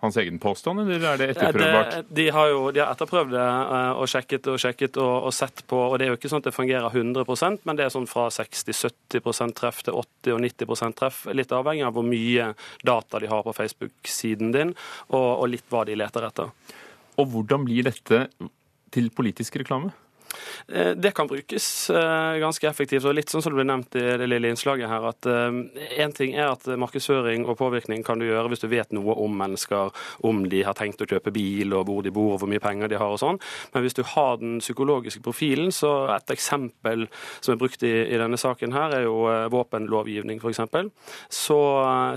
hans 0.00 0.16
egen 0.16 0.38
påstand, 0.40 0.80
eller 0.80 1.04
er 1.12 1.18
det 1.20 1.28
etterprøvbart? 1.34 1.94
Det, 1.96 2.16
de 2.16 2.26
har 2.32 2.48
jo 2.48 2.60
de 2.72 2.80
har 2.80 2.92
etterprøvd 2.94 3.34
det 3.34 3.44
eh, 3.44 3.90
og 4.00 4.08
sjekket 4.08 4.48
og 4.48 4.60
sjekket 4.62 5.00
og, 5.00 5.14
og, 5.28 5.34
sett 5.36 5.62
på. 5.68 5.80
og 5.90 5.98
Det 5.98 6.06
er 6.06 6.12
jo 6.12 6.18
ikke 6.18 6.30
sånn 6.32 6.40
at 6.40 6.48
det 6.48 6.56
fungerer 6.56 6.88
100% 6.88 7.66
men 7.68 7.78
det 7.78 7.86
er 7.86 7.92
sånn 7.92 8.08
fra 8.10 8.28
60-70 8.32 9.54
treff 9.60 9.82
til 9.84 9.98
80 10.00 10.36
og 10.36 10.44
90% 10.46 10.98
treff. 11.00 11.24
Litt 11.36 11.52
avhengig 11.52 11.84
av 11.88 11.96
hvor 11.96 12.06
mye 12.06 12.52
data 12.86 13.20
de 13.20 13.28
har 13.30 13.44
på 13.44 13.56
Facebook-siden 13.56 14.54
din, 14.56 14.72
og, 15.10 15.28
og 15.42 15.50
litt 15.52 15.66
hva 15.72 15.84
de 15.88 15.98
leter 16.00 16.28
etter. 16.30 16.54
Og 17.20 17.28
hvordan 17.34 17.66
blir 17.68 17.84
dette 17.90 18.24
til 18.94 19.12
politisk 19.14 19.60
reklame? 19.60 19.92
Eh, 20.68 20.90
det 20.90 21.10
kan 21.10 21.26
brukes 21.26 21.90
eh, 21.90 22.38
ganske 22.38 22.68
effektivt. 22.68 23.04
og 23.04 23.14
Litt 23.14 23.32
sånn 23.32 23.42
som 23.42 23.52
det 23.52 23.60
ble 23.60 23.66
nevnt 23.68 23.96
i 23.98 24.04
det 24.20 24.28
lille 24.28 24.50
innslaget 24.52 24.90
her, 24.90 25.06
at 25.10 25.28
én 25.30 25.70
eh, 25.74 26.12
ting 26.14 26.36
er 26.38 26.52
at 26.52 26.66
markedsføring 26.80 27.46
og 27.48 27.58
påvirkning 27.58 28.04
kan 28.06 28.20
du 28.20 28.26
gjøre 28.28 28.52
hvis 28.52 28.62
du 28.62 28.68
vet 28.70 28.92
noe 28.96 29.16
om 29.18 29.34
mennesker, 29.40 29.90
om 30.26 30.44
de 30.50 30.62
har 30.66 30.76
tenkt 30.78 31.02
å 31.02 31.08
kjøpe 31.10 31.32
bil, 31.34 31.74
og 31.76 31.86
hvor 31.88 32.04
de 32.06 32.14
bor, 32.14 32.34
og 32.34 32.42
hvor 32.42 32.50
mye 32.50 32.62
penger 32.62 32.90
de 32.90 33.00
har 33.00 33.14
og 33.14 33.20
sånn. 33.22 33.40
Men 33.74 33.84
hvis 33.84 33.98
du 33.98 34.04
har 34.14 34.38
den 34.40 34.58
psykologiske 34.62 35.22
profilen, 35.24 35.72
så 35.74 35.92
et 36.14 36.34
eksempel 36.34 37.06
som 37.40 37.54
er 37.54 37.60
brukt 37.60 37.82
i, 37.86 37.94
i 38.06 38.20
denne 38.20 38.38
saken 38.40 38.74
her, 38.76 38.96
er 39.00 39.06
jo 39.06 39.18
våpenlovgivning, 39.52 40.40
f.eks. 40.40 40.62
Så 41.32 41.60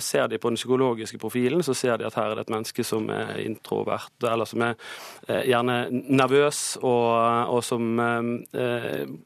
ser 0.04 0.30
de 0.30 0.40
på 0.42 0.52
den 0.52 0.60
psykologiske 0.60 1.20
profilen, 1.22 1.64
så 1.66 1.76
ser 1.78 1.98
de 2.00 2.08
at 2.08 2.18
her 2.20 2.32
er 2.32 2.40
det 2.40 2.48
et 2.48 2.54
menneske 2.54 2.86
som 2.86 3.10
er 3.14 3.40
introvert, 3.44 4.14
eller 4.22 4.50
som 4.50 4.64
er 4.66 4.78
gjerne 5.48 5.78
nervøs, 5.92 6.64
og, 6.82 7.10
og 7.54 7.64
som 7.66 8.03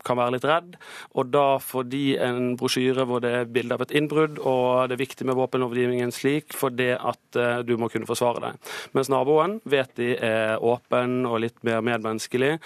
kan 0.07 0.19
være 0.19 0.35
litt 0.35 0.45
redd. 0.47 0.75
Og 1.17 1.31
da 1.31 1.45
får 1.63 1.87
de 1.91 2.03
en 2.23 2.55
brosjyre 2.59 3.05
hvor 3.07 3.21
det 3.23 3.33
er 3.33 3.49
bilde 3.51 3.75
av 3.75 3.83
et 3.85 3.93
innbrudd, 3.97 4.39
og 4.39 4.89
det 4.89 4.97
er 4.97 5.03
viktig 5.03 5.27
med 5.27 5.37
våpenlovgivningen 5.39 6.13
slik 6.15 6.55
for 6.57 6.73
det 6.73 6.93
at 6.97 7.39
eh, 7.39 7.61
du 7.67 7.75
må 7.79 7.89
kunne 7.91 8.07
forsvare 8.09 8.43
deg. 8.43 8.73
Mens 8.97 9.11
naboen 9.11 9.57
vet 9.69 9.93
de 9.99 10.13
er 10.15 10.63
åpen 10.63 11.25
og 11.27 11.41
litt 11.43 11.57
mer 11.67 11.83
medmenneskelig, 11.85 12.57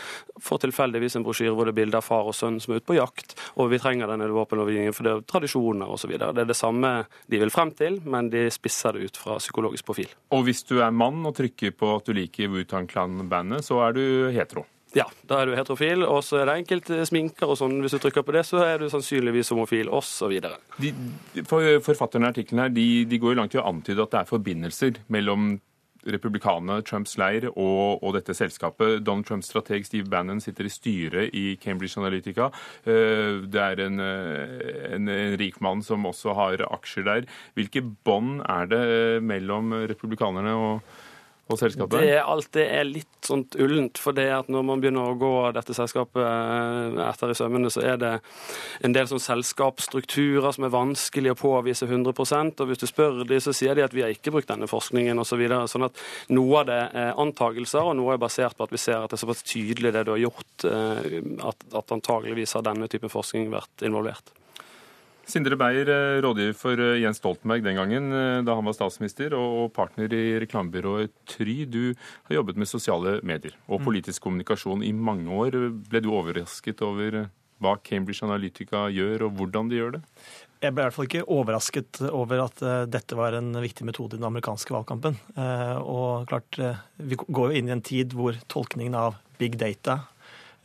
får 0.41 0.63
tilfeldigvis 0.65 1.17
en 1.19 1.25
brosjyre 1.25 1.53
hvor 1.55 1.67
det 1.67 1.75
er 1.75 1.79
bilde 1.81 1.99
av 1.99 2.05
far 2.05 2.29
og 2.29 2.37
sønn 2.37 2.59
som 2.63 2.73
er 2.73 2.81
ute 2.81 2.89
på 2.91 2.97
jakt, 2.97 3.35
og 3.55 3.71
vi 3.73 3.81
trenger 3.81 4.11
denne 4.11 4.29
våpenlovgivningen 4.31 4.95
for 4.95 5.07
det 5.07 5.15
er 5.15 5.25
tradisjoner 5.29 5.91
osv. 5.91 6.15
Det 6.17 6.43
er 6.43 6.49
det 6.49 6.57
samme 6.57 6.93
de 7.31 7.41
vil 7.41 7.53
frem 7.53 7.73
til, 7.77 8.01
men 8.03 8.31
de 8.33 8.47
spisser 8.53 8.97
det 8.97 9.11
ut 9.11 9.21
fra 9.21 9.39
psykologisk 9.41 9.87
profil. 9.87 10.11
Og 10.35 10.45
hvis 10.47 10.65
du 10.67 10.79
er 10.81 10.93
mann 10.95 11.23
og 11.27 11.35
trykker 11.37 11.75
på 11.77 11.95
at 11.97 12.07
du 12.07 12.15
liker 12.17 12.51
Wutan 12.51 12.89
Clan-bandet, 12.89 13.65
så 13.67 13.81
er 13.87 13.97
du 13.97 14.05
hetero? 14.35 14.65
Ja, 14.91 15.05
da 15.23 15.39
er 15.39 15.47
du 15.47 15.55
heterofil, 15.55 16.03
og 16.03 16.19
så 16.27 16.41
er 16.41 16.49
det 16.49 16.57
enkelte 16.59 17.05
sminker 17.07 17.47
og 17.53 17.55
sånn. 17.61 17.77
Hvis 17.83 17.95
du 17.95 18.01
trykker 18.03 18.25
på 18.27 18.35
det, 18.35 18.43
så 18.47 18.59
er 18.65 18.81
du 18.81 18.89
sannsynligvis 18.91 19.53
homofil, 19.53 19.87
osv. 19.87 20.35
For, 21.47 21.67
forfatterne 21.85 22.27
i 22.27 22.33
artikkelen 22.33 22.65
her, 22.65 22.73
de, 22.75 22.87
de 23.07 23.19
går 23.21 23.31
jo 23.31 23.39
langt 23.39 23.55
i 23.55 23.61
å 23.61 23.67
antyde 23.69 24.03
at 24.03 24.11
det 24.11 24.23
er 24.23 24.31
forbindelser 24.33 24.99
mellom 25.15 25.53
republikanerne, 26.09 26.81
Trumps 26.85 27.13
leir 27.21 27.47
og, 27.51 28.01
og, 28.01 28.09
dette 28.17 28.35
selskapet. 28.35 29.03
Donald 29.05 29.27
Trumps 29.29 29.51
strateg 29.51 29.85
Steve 29.85 30.09
Bannon 30.09 30.41
sitter 30.43 30.67
i 30.67 30.73
styret 30.73 31.37
i 31.37 31.55
Cambridge 31.61 31.99
Analytica. 32.01 32.49
Eh, 32.83 33.45
det 33.45 33.61
er 33.61 33.83
en, 33.85 34.01
eh, 34.01 34.57
en, 34.95 35.11
en 35.13 35.37
rik 35.39 35.61
mann 35.61 35.85
som 35.85 36.09
også 36.09 36.35
har 36.37 36.65
aksjer 36.67 37.07
der. 37.07 37.29
Hvilke 37.55 37.85
bånd 37.85 38.41
er 38.49 38.71
det 38.71 38.83
mellom 39.23 39.75
republikanerne 39.91 40.57
og 40.57 40.99
på 41.51 41.59
selskapet? 41.59 42.01
Det, 42.01 42.17
alt 42.21 42.49
det 42.55 42.65
er 42.71 42.87
litt 42.87 43.27
sånt 43.27 43.55
ullent. 43.59 43.99
For 44.01 44.15
det 44.17 44.27
at 44.33 44.49
når 44.51 44.65
man 44.67 44.81
begynner 44.83 45.11
å 45.11 45.17
gå 45.19 45.33
dette 45.55 45.75
selskapet 45.77 46.21
eh, 46.23 47.01
etter 47.05 47.33
i 47.33 47.37
sømmene, 47.37 47.71
så 47.73 47.83
er 47.85 47.99
det 48.01 48.13
en 48.85 48.95
del 48.95 49.09
sånn 49.11 49.23
selskapsstrukturer 49.23 50.55
som 50.55 50.67
er 50.67 50.73
vanskelig 50.73 51.35
å 51.35 51.39
påvise 51.39 51.87
100% 51.87 52.63
Og 52.63 52.71
hvis 52.71 52.81
du 52.81 52.87
spør 52.89 53.21
dem, 53.23 53.43
så 53.43 53.53
sier 53.55 53.77
de 53.77 53.85
at 53.85 53.95
vi 53.95 54.05
har 54.05 54.13
ikke 54.13 54.33
brukt 54.33 54.49
denne 54.51 54.69
forskningen 54.71 55.19
osv. 55.19 55.29
Så 55.31 55.39
videre. 55.39 55.63
sånn 55.71 55.87
at 55.87 55.95
noe 56.35 56.59
av 56.59 56.67
det 56.67 56.81
er 56.91 57.15
antagelser, 57.21 57.87
og 57.87 57.95
noe 57.97 58.17
er 58.17 58.19
basert 58.21 58.57
på 58.57 58.67
at 58.67 58.73
vi 58.75 58.81
ser 58.81 58.99
at 58.99 59.09
det 59.09 59.15
er 59.15 59.23
såpass 59.23 59.45
tydelig 59.47 59.93
det 59.95 60.03
du 60.05 60.11
har 60.11 60.19
gjort, 60.25 60.67
eh, 60.67 61.21
at, 61.47 61.65
at 61.79 61.95
antageligvis 61.95 62.57
har 62.57 62.67
denne 62.67 62.91
typen 62.91 63.09
forskning 63.09 63.47
vært 63.53 63.87
involvert. 63.87 64.35
Sindre 65.31 65.55
Beyer, 65.55 65.87
eh, 65.87 66.19
rådgiver 66.19 66.55
for 66.57 66.79
eh, 66.81 66.99
Jens 66.99 67.21
Stoltenberg 67.21 67.63
den 67.63 67.77
gangen 67.79 68.11
eh, 68.11 68.39
da 68.43 68.55
han 68.57 68.67
var 68.67 68.75
statsminister, 68.75 69.31
og 69.37 69.71
partner 69.71 70.11
i 70.11 70.35
reklamebyrået 70.43 71.13
Try. 71.29 71.63
Du 71.71 71.93
har 72.27 72.35
jobbet 72.35 72.59
med 72.59 72.67
sosiale 72.67 73.19
medier 73.23 73.55
og 73.69 73.79
mm. 73.79 73.85
politisk 73.85 74.25
kommunikasjon 74.25 74.83
i 74.83 74.91
mange 74.91 75.31
år. 75.31 75.55
Ble 75.87 76.01
du 76.03 76.09
overrasket 76.11 76.83
over 76.83 77.23
hva 77.61 77.75
Cambridge 77.85 78.25
Analytica 78.27 78.89
gjør, 78.91 79.27
og 79.29 79.37
hvordan 79.37 79.69
de 79.71 79.79
gjør 79.79 79.95
det? 79.95 80.01
Jeg 80.65 80.75
ble 80.75 80.83
i 80.83 80.87
hvert 80.89 80.97
fall 80.97 81.07
ikke 81.07 81.23
overrasket 81.31 82.01
over 82.09 82.43
at 82.43 82.63
dette 82.91 83.17
var 83.17 83.37
en 83.37 83.53
viktig 83.63 83.85
metode 83.87 84.17
i 84.17 84.19
den 84.19 84.27
amerikanske 84.27 84.73
valgkampen. 84.73 85.15
Og 85.81 86.27
klart, 86.29 86.59
Vi 86.97 87.17
går 87.17 87.49
jo 87.49 87.57
inn 87.57 87.69
i 87.69 87.73
en 87.73 87.85
tid 87.85 88.13
hvor 88.17 88.37
tolkningen 88.49 88.97
av 88.97 89.17
big 89.41 89.57
data, 89.61 90.03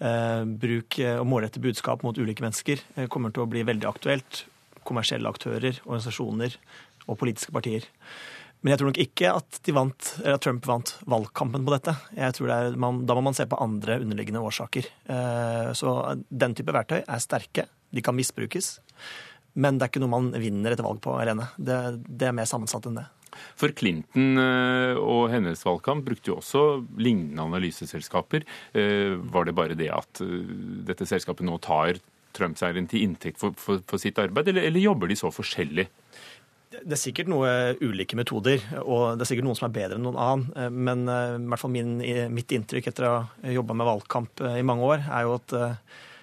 bruk 0.00 0.98
og 1.00 1.24
målrette 1.28 1.60
budskap 1.64 2.04
mot 2.04 2.16
ulike 2.16 2.44
mennesker 2.44 3.08
kommer 3.12 3.32
til 3.32 3.44
å 3.44 3.48
bli 3.48 3.64
veldig 3.64 3.88
aktuelt 3.88 4.44
kommersielle 4.86 5.30
aktører, 5.30 5.80
organisasjoner 5.84 6.56
og 7.06 7.18
politiske 7.20 7.54
partier. 7.54 7.86
Men 8.66 8.72
jeg 8.72 8.80
tror 8.80 8.90
nok 8.90 9.00
ikke 9.02 9.32
at, 9.36 9.58
vant, 9.76 10.08
at 10.26 10.42
Trump 10.42 10.64
vant 10.66 10.92
valgkampen 11.06 11.66
på 11.66 11.74
dette. 11.76 11.92
Jeg 12.16 12.34
tror 12.34 12.50
er, 12.50 12.78
man, 12.80 13.04
Da 13.06 13.14
må 13.14 13.22
man 13.28 13.36
se 13.36 13.46
på 13.46 13.58
andre 13.62 14.00
underliggende 14.02 14.42
årsaker. 14.42 14.88
Eh, 15.12 15.68
så 15.76 15.92
den 16.26 16.56
type 16.56 16.74
verktøy 16.74 17.02
er 17.02 17.22
sterke. 17.22 17.68
De 17.94 18.02
kan 18.02 18.16
misbrukes. 18.16 18.78
Men 19.54 19.78
det 19.78 19.86
er 19.86 19.92
ikke 19.92 20.02
noe 20.02 20.14
man 20.16 20.32
vinner 20.40 20.74
et 20.74 20.82
valg 20.82 20.98
på 21.04 21.14
alene. 21.14 21.46
Det, 21.56 21.78
det 22.08 22.30
er 22.30 22.34
mer 22.36 22.48
sammensatt 22.50 22.88
enn 22.90 22.98
det. 22.98 23.06
For 23.60 23.70
Clinton 23.76 24.40
eh, 24.40 24.98
og 24.98 25.28
hennes 25.30 25.62
valgkamp 25.62 26.06
brukte 26.08 26.32
jo 26.32 26.40
også 26.40 26.64
lignende 26.98 27.44
analyseselskaper. 27.46 28.48
Eh, 28.74 29.14
var 29.30 29.46
det 29.46 29.56
bare 29.56 29.78
det 29.78 29.92
at 29.92 30.24
dette 30.90 31.06
selskapet 31.06 31.46
nå 31.46 31.60
tar 31.62 32.00
Trump-seieren 32.36 32.88
til 32.90 33.06
inntekt 33.06 33.40
for, 33.40 33.56
for, 33.60 33.82
for, 33.88 34.02
sitt 34.02 34.18
arbeid, 34.22 34.52
eller, 34.52 34.68
eller 34.68 34.82
jobber 34.82 35.10
de 35.10 35.18
så 35.18 35.32
forskjellig? 35.34 35.88
Det 36.76 36.96
er 36.96 36.98
sikkert 36.98 37.28
noe 37.30 37.50
ulike 37.78 38.18
metoder, 38.18 38.62
og 38.82 39.16
det 39.16 39.24
er 39.24 39.30
sikkert 39.30 39.46
noen 39.46 39.58
som 39.58 39.68
er 39.68 39.76
bedre 39.76 39.98
enn 39.98 40.04
noen 40.04 40.18
annen. 40.18 40.48
Eh, 40.58 40.72
men 40.72 41.04
eh, 41.08 41.36
i 41.38 41.50
hvert 41.52 41.62
fall 41.62 41.72
min, 41.72 41.94
mitt 42.34 42.52
inntrykk 42.52 42.90
etter 42.90 43.06
å 43.06 43.12
ha 43.22 43.54
jobba 43.54 43.76
med 43.78 43.88
valgkamp 43.88 44.42
eh, 44.42 44.58
i 44.60 44.66
mange 44.66 44.88
år, 44.88 45.06
er 45.06 45.26
jo 45.26 45.36
at 45.38 45.54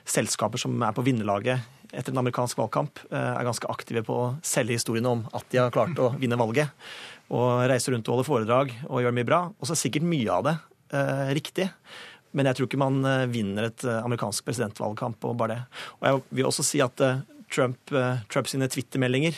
selskaper 0.04 0.60
som 0.60 0.76
er 0.84 0.92
på 0.96 1.06
vinnerlaget 1.06 1.72
etter 1.94 2.12
en 2.12 2.20
amerikansk 2.24 2.58
valgkamp, 2.58 3.04
er 3.14 3.46
ganske 3.46 3.68
aktive 3.70 4.02
på 4.04 4.16
å 4.18 4.30
selge 4.44 4.74
historiene 4.74 5.12
om 5.14 5.20
at 5.38 5.46
de 5.54 5.60
har 5.62 5.72
klart 5.72 6.00
å 6.02 6.10
vinne 6.18 6.40
valget. 6.42 6.74
Og 7.30 7.68
reiser 7.70 7.94
rundt 7.94 8.10
og 8.10 8.16
holder 8.16 8.28
foredrag 8.28 8.74
og 8.88 9.04
gjør 9.04 9.14
mye 9.14 9.28
bra. 9.30 9.40
Og 9.54 9.70
så 9.70 9.76
er 9.76 9.80
sikkert 9.84 10.08
mye 10.10 10.34
av 10.34 10.48
det 10.48 10.56
riktig. 11.38 11.68
Men 12.34 12.50
jeg 12.50 12.58
tror 12.58 12.70
ikke 12.70 12.82
man 12.82 13.04
eh, 13.08 13.28
vinner 13.32 13.70
et 13.70 13.86
eh, 13.86 14.02
amerikansk 14.02 14.46
presidentvalgkamp 14.48 15.20
på 15.22 15.36
bare 15.38 15.56
det. 15.56 15.62
Og 16.00 16.08
jeg 16.08 16.24
vil 16.40 16.50
også 16.50 16.66
si 16.66 16.82
at 16.84 17.06
eh, 17.06 17.22
Trump, 17.54 17.92
Trump 18.34 18.48
sine 18.50 18.66
Twitter-meldinger 18.66 19.36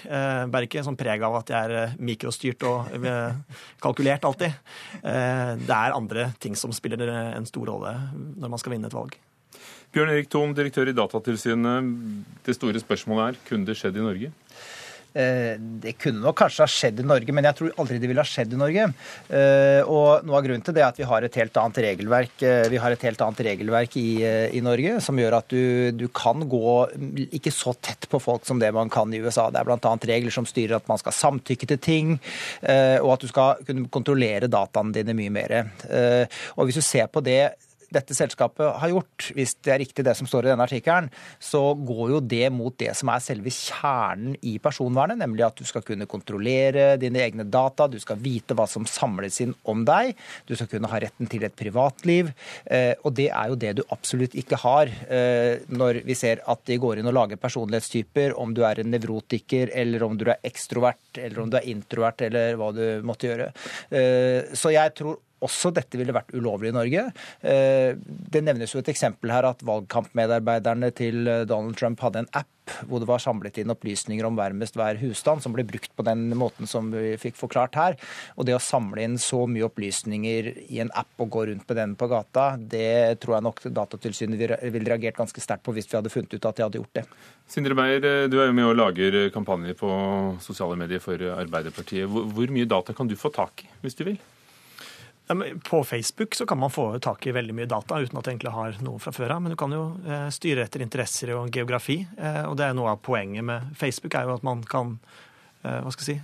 bærer 0.48 0.70
ikke 0.70 0.86
sånn 0.86 0.96
preg 0.96 1.20
av 1.28 1.34
at 1.36 1.50
de 1.50 1.56
er 1.58 1.96
mikrostyrt 2.00 2.64
og 2.64 2.94
kalkulert 3.84 4.24
alltid. 4.24 4.56
Det 5.04 5.76
er 5.76 5.98
andre 5.98 6.30
ting 6.40 6.56
som 6.56 6.72
spiller 6.72 7.12
en 7.12 7.50
stor 7.50 7.68
rolle 7.74 7.92
når 8.40 8.54
man 8.54 8.62
skal 8.62 8.78
vinne 8.78 8.88
et 8.88 8.96
valg. 8.96 9.18
Bjørn 9.92 10.14
Erik 10.14 10.32
Thon, 10.32 10.56
direktør 10.56 10.94
i 10.94 10.96
Datatilsynet. 10.96 11.92
Det 12.48 12.56
store 12.56 12.80
spørsmålet 12.86 13.34
er 13.34 13.44
kunne 13.50 13.68
det 13.68 13.76
skjedd 13.82 14.00
i 14.00 14.08
Norge? 14.08 14.32
Eh, 15.16 15.56
det 15.60 15.94
kunne 16.02 16.20
nok 16.20 16.36
kanskje 16.42 16.66
ha 16.66 16.72
skjedd 16.72 17.00
i 17.00 17.06
Norge, 17.08 17.32
men 17.36 17.48
jeg 17.48 17.56
tror 17.56 17.78
aldri 17.80 18.00
det 18.02 18.10
ville 18.12 18.24
ha 18.24 18.28
skjedd 18.28 18.52
i 18.52 18.60
Norge. 18.60 18.88
Eh, 19.30 19.82
og 19.88 20.26
noe 20.28 20.40
av 20.42 20.44
grunnen 20.44 20.66
til 20.66 20.76
det 20.76 20.84
er 20.84 20.90
at 20.90 21.00
vi 21.00 21.08
har 21.08 21.24
et 21.24 21.38
helt 21.40 21.60
annet 21.62 21.80
regelverk, 21.86 22.36
eh, 22.44 22.68
vi 22.72 22.82
har 22.84 22.92
et 22.92 23.06
helt 23.08 23.24
annet 23.24 23.44
regelverk 23.48 23.96
i, 24.02 24.10
i 24.60 24.64
Norge 24.66 24.98
som 25.06 25.20
gjør 25.20 25.38
at 25.40 25.48
du, 25.54 25.96
du, 25.96 26.08
kan 26.16 26.44
gå 26.50 26.76
ikke 27.38 27.54
så 27.54 27.74
tett 27.80 28.10
på 28.12 28.20
folk 28.24 28.46
som 28.48 28.60
det 28.60 28.74
man 28.76 28.92
kan 28.92 29.14
i 29.14 29.22
USA. 29.24 29.48
Det 29.52 29.62
er 29.62 29.70
bl.a. 29.70 29.94
regler 30.12 30.36
som 30.36 30.48
styrer 30.48 30.78
at 30.80 30.92
man 30.92 31.00
skal 31.00 31.16
samtykke 31.16 31.70
til 31.70 31.80
ting, 31.82 32.12
og 32.66 33.10
at 33.14 33.24
du 33.24 33.30
skal 33.30 33.62
kunne 33.68 33.90
kontrollere 33.92 34.50
dataene 34.52 34.96
dine 34.96 35.16
mye 35.18 35.34
mer. 35.34 35.56
Og 36.56 36.68
hvis 36.68 36.80
du 36.80 36.86
ser 36.86 37.10
på 37.12 37.24
det 37.26 37.56
dette 37.94 38.16
selskapet 38.18 38.78
har 38.82 38.92
gjort, 38.92 39.30
hvis 39.36 39.56
det 39.66 39.74
er 39.74 39.82
riktig 39.82 40.06
det 40.06 40.16
som 40.18 40.28
står 40.30 40.48
i 40.48 40.52
denne 40.52 40.66
artikkelen, 40.66 41.10
så 41.40 41.62
går 41.76 42.16
jo 42.16 42.22
det 42.24 42.48
mot 42.54 42.76
det 42.80 42.92
som 42.98 43.12
er 43.14 43.24
selve 43.24 43.54
kjernen 43.54 44.36
i 44.46 44.58
personvernet, 44.64 45.20
nemlig 45.22 45.46
at 45.48 45.60
du 45.60 45.66
skal 45.68 45.84
kunne 45.86 46.08
kontrollere 46.10 46.96
dine 47.02 47.22
egne 47.24 47.46
data, 47.48 47.88
du 47.92 47.98
skal 48.02 48.20
vite 48.22 48.58
hva 48.58 48.68
som 48.70 48.88
samles 48.90 49.42
inn 49.44 49.56
om 49.70 49.86
deg, 49.88 50.14
du 50.48 50.56
skal 50.56 50.70
kunne 50.72 50.90
ha 50.92 51.02
retten 51.02 51.30
til 51.32 51.46
et 51.48 51.56
privatliv. 51.58 52.32
Eh, 52.66 52.94
og 53.04 53.16
det 53.18 53.30
er 53.32 53.52
jo 53.52 53.60
det 53.60 53.74
du 53.80 53.84
absolutt 53.94 54.36
ikke 54.38 54.60
har 54.64 54.92
eh, 55.10 55.62
når 55.72 56.02
vi 56.08 56.18
ser 56.18 56.44
at 56.50 56.64
de 56.70 56.80
går 56.82 57.00
inn 57.02 57.10
og 57.12 57.18
lager 57.18 57.42
personlighetstyper, 57.42 58.36
om 58.40 58.54
du 58.56 58.64
er 58.68 58.82
en 58.82 58.92
nevrotiker, 58.94 59.72
eller 59.76 60.06
om 60.06 60.18
du 60.18 60.28
er 60.30 60.42
ekstrovert, 60.46 61.20
eller 61.20 61.44
om 61.44 61.52
du 61.52 61.60
er 61.60 61.70
introvert, 61.72 62.26
eller 62.28 62.60
hva 62.60 62.72
du 62.76 62.84
måtte 63.06 63.30
gjøre. 63.30 63.52
Eh, 63.92 64.56
så 64.58 64.74
jeg 64.76 64.96
tror 64.98 65.20
også 65.46 65.72
dette 65.76 66.00
ville 66.00 66.16
vært 66.16 66.34
ulovlig 66.36 66.72
i 66.72 66.76
Norge. 66.76 67.06
Eh, 67.46 67.94
det 68.36 68.44
nevnes 68.46 68.74
jo 68.74 68.82
et 68.82 68.92
eksempel 68.92 69.34
her 69.34 69.48
at 69.52 69.64
valgkampmedarbeiderne 69.66 70.92
til 70.98 71.24
eh, 71.30 71.46
Donald 71.50 71.80
Trump 71.80 72.04
hadde 72.06 72.26
en 72.26 72.32
app 72.34 72.52
hvor 72.90 73.02
det 73.02 73.08
var 73.10 73.22
samlet 73.22 73.60
inn 73.62 73.72
opplysninger 73.74 74.26
om 74.28 74.38
hvermest 74.38 74.78
hver 74.78 75.00
husstand, 75.02 75.44
som 75.44 75.54
ble 75.56 75.66
brukt 75.68 75.92
på 75.96 76.06
den 76.08 76.28
måten 76.38 76.70
som 76.70 76.90
vi 76.94 77.14
fikk 77.22 77.38
forklart 77.40 77.78
her. 77.80 77.98
Og 78.36 78.48
det 78.48 78.56
å 78.58 78.64
samle 78.64 79.06
inn 79.06 79.20
så 79.22 79.44
mye 79.50 79.68
opplysninger 79.68 80.52
i 80.66 80.82
en 80.84 80.94
app 80.98 81.22
og 81.22 81.32
gå 81.36 81.46
rundt 81.52 81.68
med 81.70 81.80
den 81.82 81.96
på 82.00 82.10
gata, 82.12 82.48
det 82.58 83.22
tror 83.24 83.38
jeg 83.38 83.48
nok 83.48 83.64
Datatilsynet 83.76 84.42
ville 84.42 84.90
reagert 84.90 85.20
ganske 85.20 85.44
sterkt 85.44 85.66
på 85.66 85.76
hvis 85.76 85.90
vi 85.92 86.00
hadde 86.00 86.14
funnet 86.14 86.34
ut 86.34 86.50
at 86.50 86.58
de 86.58 86.66
hadde 86.66 86.82
gjort 86.82 87.02
det. 87.02 87.06
Sindre 87.52 87.78
Beyer, 87.78 88.02
eh, 88.02 88.30
du 88.32 88.40
er 88.42 88.50
jo 88.50 88.58
med 88.58 88.72
og 88.72 88.80
lager 88.80 89.20
kampanjer 89.34 89.78
på 89.78 89.92
sosiale 90.44 90.78
medier 90.80 91.04
for 91.04 91.22
Arbeiderpartiet. 91.36 92.10
Hvor 92.10 92.56
mye 92.56 92.70
data 92.70 92.96
kan 92.98 93.10
du 93.10 93.18
få 93.20 93.34
tak 93.34 93.68
i, 93.68 93.70
hvis 93.84 93.98
du 93.98 94.08
vil? 94.10 94.24
På 95.70 95.84
Facebook 95.84 96.36
så 96.36 96.46
kan 96.46 96.58
man 96.58 96.70
få 96.70 97.00
tak 97.00 97.28
i 97.28 97.32
veldig 97.34 97.54
mye 97.58 97.66
data 97.66 97.98
uten 97.98 98.20
at 98.20 98.28
det 98.28 98.36
egentlig 98.36 98.52
har 98.54 98.76
noe 98.86 99.02
fra 99.02 99.14
før 99.16 99.34
av. 99.34 99.42
Men 99.42 99.56
du 99.56 99.58
kan 99.58 99.74
jo 99.74 99.86
eh, 100.06 100.28
styre 100.34 100.68
etter 100.68 100.84
interesser 100.86 101.34
og 101.34 101.50
geografi. 101.50 102.04
Eh, 102.18 102.44
og 102.46 102.54
det 102.60 102.68
er 102.68 102.76
noe 102.78 102.94
av 102.94 103.02
poenget 103.02 103.46
med 103.46 103.72
Facebook, 103.78 104.14
er 104.14 104.30
jo 104.30 104.36
at 104.38 104.46
man 104.46 104.62
kan 104.70 104.94
eh, 105.64 105.80
hva 105.82 105.94
skal 105.96 106.12
jeg 106.12 106.22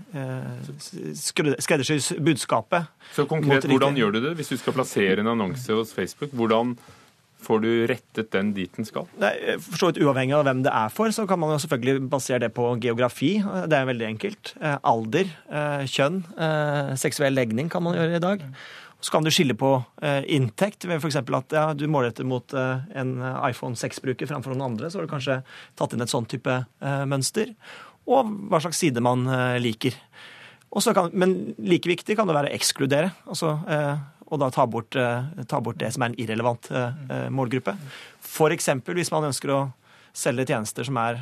si 0.86 1.56
skreddersy 1.66 2.20
budskapet. 2.22 2.92
Så 3.16 3.26
konkret, 3.30 3.66
hvordan 3.66 3.98
gjør 3.98 4.14
du 4.14 4.26
det 4.28 4.36
hvis 4.38 4.54
du 4.54 4.60
skal 4.62 4.78
plassere 4.78 5.24
en 5.24 5.32
annonse 5.34 5.74
hos 5.74 5.96
Facebook? 5.98 6.36
Hvordan 6.38 6.76
får 7.42 7.64
du 7.64 7.70
rettet 7.90 8.30
den 8.36 8.52
dit 8.54 8.70
den 8.78 8.86
skal? 8.86 9.08
For 9.18 9.80
så 9.82 9.90
vidt 9.90 10.04
uavhengig 10.06 10.36
av 10.38 10.46
hvem 10.46 10.62
det 10.62 10.76
er 10.78 10.94
for, 10.94 11.10
så 11.10 11.26
kan 11.26 11.42
man 11.42 11.56
jo 11.56 11.64
selvfølgelig 11.64 12.04
basere 12.12 12.44
det 12.44 12.52
på 12.54 12.68
geografi. 12.84 13.32
Det 13.42 13.80
er 13.80 13.90
veldig 13.90 14.08
enkelt. 14.12 14.54
Alder, 14.62 15.34
kjønn, 15.90 16.22
seksuell 17.02 17.34
legning 17.34 17.74
kan 17.74 17.82
man 17.82 17.98
gjøre 17.98 18.22
i 18.22 18.24
dag. 18.28 18.46
Så 19.02 19.12
kan 19.14 19.26
du 19.26 19.32
skille 19.34 19.56
på 19.58 19.74
eh, 20.06 20.22
inntekt 20.30 20.86
ved 20.86 21.02
f.eks. 21.02 21.18
at 21.18 21.56
ja, 21.58 21.64
du 21.74 21.88
målretter 21.90 22.28
mot 22.28 22.54
eh, 22.54 22.84
en 23.02 23.16
iPhone 23.48 23.78
6-bruker 23.80 24.30
framfor 24.30 24.54
noen 24.54 24.72
andre. 24.72 24.92
Så 24.92 25.00
har 25.00 25.08
du 25.08 25.14
kanskje 25.14 25.40
tatt 25.80 25.96
inn 25.96 26.06
et 26.06 26.12
sånn 26.12 26.30
type 26.30 26.60
eh, 26.62 27.06
mønster. 27.10 27.56
Og 28.10 28.30
hva 28.50 28.62
slags 28.62 28.82
side 28.82 29.04
man 29.04 29.26
eh, 29.30 29.58
liker. 29.62 29.98
Kan, 30.96 31.12
men 31.14 31.54
like 31.60 31.90
viktig 31.90 32.16
kan 32.18 32.30
det 32.30 32.38
være 32.38 32.52
å 32.52 32.56
ekskludere. 32.56 33.12
Altså, 33.28 33.58
eh, 33.70 34.00
og 34.32 34.40
da 34.40 34.48
ta 34.54 34.66
bort, 34.70 34.96
eh, 34.96 35.44
ta 35.50 35.60
bort, 35.60 35.80
det 35.82 35.92
som 35.92 36.06
er 36.06 36.14
en 36.14 36.22
irrelevant 36.22 36.72
målgruppe. 37.36 37.76
F.eks. 38.24 38.70
hvis 38.88 39.12
man 39.12 39.28
ønsker 39.28 39.52
å 39.52 39.62
selge 40.16 40.46
tjenester 40.48 40.88
som 40.88 40.98
er 41.00 41.20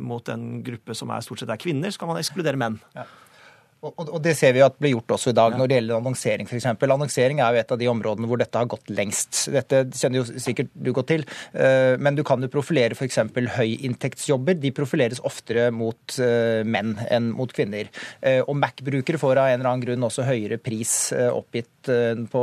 mot 0.00 0.28
en 0.32 0.62
gruppe 0.64 0.94
som 0.96 1.10
er 1.12 1.24
stort 1.24 1.42
sett 1.42 1.52
er 1.52 1.60
kvinner, 1.60 1.92
så 1.92 2.00
kan 2.00 2.10
man 2.12 2.20
ekskludere 2.20 2.60
menn. 2.60 2.78
Ja. 2.96 3.04
Og, 3.80 4.18
det 4.20 4.34
ser 4.36 4.52
vi 4.52 4.60
at 4.60 4.76
blir 4.76 4.92
gjort 4.92 5.14
også 5.16 5.32
i 5.32 5.36
dag 5.36 5.54
når 5.56 5.70
det 5.70 5.76
gjelder 5.78 5.96
annonsering 5.96 6.48
f.eks. 6.48 6.66
Annonsering 6.84 7.38
er 7.40 7.54
jo 7.54 7.60
et 7.62 7.70
av 7.72 7.78
de 7.80 7.88
områdene 7.88 8.28
hvor 8.28 8.40
dette 8.40 8.60
har 8.60 8.68
gått 8.68 8.90
lengst. 8.92 9.46
Dette 9.54 9.86
kjenner 9.96 10.20
jo 10.20 10.40
sikkert 10.44 10.74
du 10.74 10.90
godt 10.96 11.08
til. 11.14 11.24
Eh, 11.56 11.96
men 11.96 12.18
du 12.18 12.20
kan 12.26 12.44
jo 12.44 12.50
profilere 12.52 12.92
f.eks. 12.92 13.22
høyinntektsjobber. 13.56 14.58
De 14.60 14.72
profileres 14.76 15.22
oftere 15.24 15.70
mot 15.72 16.18
eh, 16.20 16.60
menn 16.68 16.92
enn 17.08 17.30
mot 17.36 17.52
kvinner. 17.56 17.88
Eh, 18.20 18.42
og 18.44 18.58
Mac-brukere 18.60 19.20
får 19.22 19.40
av 19.40 19.48
en 19.54 19.62
eller 19.62 19.70
annen 19.70 19.86
grunn 19.86 20.08
også 20.10 20.28
høyere 20.28 20.60
pris 20.60 20.92
oppgitt 21.30 21.88
på 22.30 22.40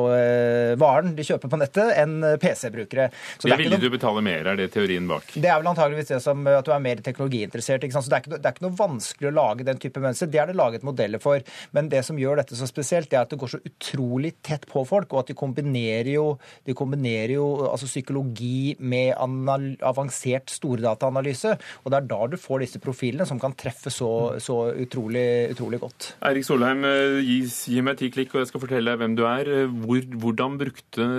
varen 0.81 1.11
de 1.13 1.23
kjøper 1.25 1.51
på 1.51 1.59
nettet, 1.61 1.91
enn 2.01 2.23
PC-brukere. 2.41 3.09
Det 3.43 3.51
er 3.53 3.59
villig 3.61 3.77
du 3.83 3.91
betale 3.93 4.23
mer, 4.25 4.49
er 4.49 4.57
det 4.57 4.71
teorien 4.73 5.05
bak? 5.09 5.29
Det 5.35 5.45
er 5.45 5.61
vel 5.61 5.69
antageligvis 5.69 6.09
det 6.09 6.19
som 6.23 6.41
at 6.49 6.65
du 6.65 6.71
er 6.73 6.81
mer 6.81 7.03
teknologiinteressert. 7.05 7.85
Så 7.93 8.09
det 8.09 8.17
er, 8.17 8.23
ikke, 8.25 8.39
det 8.39 8.49
er 8.49 8.55
ikke 8.55 8.65
noe 8.65 8.79
vanskelig 8.79 9.29
å 9.29 9.35
lage 9.38 9.67
den 9.67 9.81
type 9.81 10.01
mønster. 10.01 10.31
Det 10.31 10.41
er 10.41 10.49
det 10.49 10.57
laget 10.57 10.85
modeller 10.88 11.21
for 11.21 11.26
for. 11.28 11.45
Men 11.75 11.91
det 11.91 12.03
som 12.07 12.19
gjør 12.19 12.41
dette 12.41 12.57
så 12.57 12.67
spesielt, 12.69 13.09
det 13.11 13.19
er 13.19 13.28
at 13.28 13.34
det 13.34 13.39
går 13.41 13.53
så 13.55 13.61
utrolig 13.67 14.34
tett 14.45 14.67
på 14.69 14.84
folk, 14.88 15.13
og 15.13 15.23
at 15.23 15.32
de 15.32 15.38
kombinerer 15.38 16.13
jo, 16.15 16.25
de 16.67 16.75
kombinerer 16.78 17.36
jo 17.38 17.47
altså 17.67 17.89
psykologi 17.89 18.75
med 18.80 19.13
avansert 19.17 20.51
stordataanalyse. 20.53 21.55
Og 21.84 21.91
det 21.91 22.01
er 22.01 22.09
da 22.09 22.21
du 22.32 22.38
får 22.39 22.65
disse 22.65 22.82
profilene 22.84 23.28
som 23.30 23.41
kan 23.41 23.55
treffe 23.57 23.93
så, 23.93 24.11
så 24.43 24.59
utrolig, 24.75 25.28
utrolig, 25.53 25.82
godt. 25.82 26.11
Eirik 26.25 26.45
Solheim, 26.47 26.84
eh, 26.88 27.19
gi, 27.21 27.39
gi, 27.45 27.82
meg 27.86 27.99
ti 27.99 28.09
klikk, 28.13 28.34
og 28.34 28.41
jeg 28.41 28.51
skal 28.51 28.63
fortelle 28.63 28.93
deg 28.93 29.01
hvem 29.01 29.17
du 29.17 29.25
er. 29.30 29.51
Eh, 29.53 29.80
hvor, 29.86 30.03
hvordan 30.23 30.59
brukte, 30.61 31.09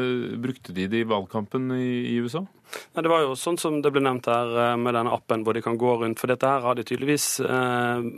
brukte, 0.42 0.74
de 0.76 0.88
det 0.90 1.04
i 1.04 1.08
valgkampen 1.08 1.70
i, 1.76 1.90
i 2.14 2.16
USA? 2.24 2.44
Nei, 2.94 3.04
det 3.04 3.10
var 3.10 3.24
jo 3.24 3.36
sånn 3.38 3.58
som 3.60 3.78
det 3.84 3.92
ble 3.94 4.02
nevnt 4.04 4.28
her 4.28 4.54
eh, 4.64 4.76
med 4.80 4.96
denne 4.96 5.12
appen 5.14 5.44
hvor 5.46 5.56
de 5.56 5.64
kan 5.64 5.78
gå 5.80 5.96
rundt. 6.02 6.20
For 6.20 6.30
dette 6.30 6.48
her 6.48 6.64
har 6.64 6.78
de 6.78 6.86
tydeligvis 6.86 7.28
eh, 7.44 8.08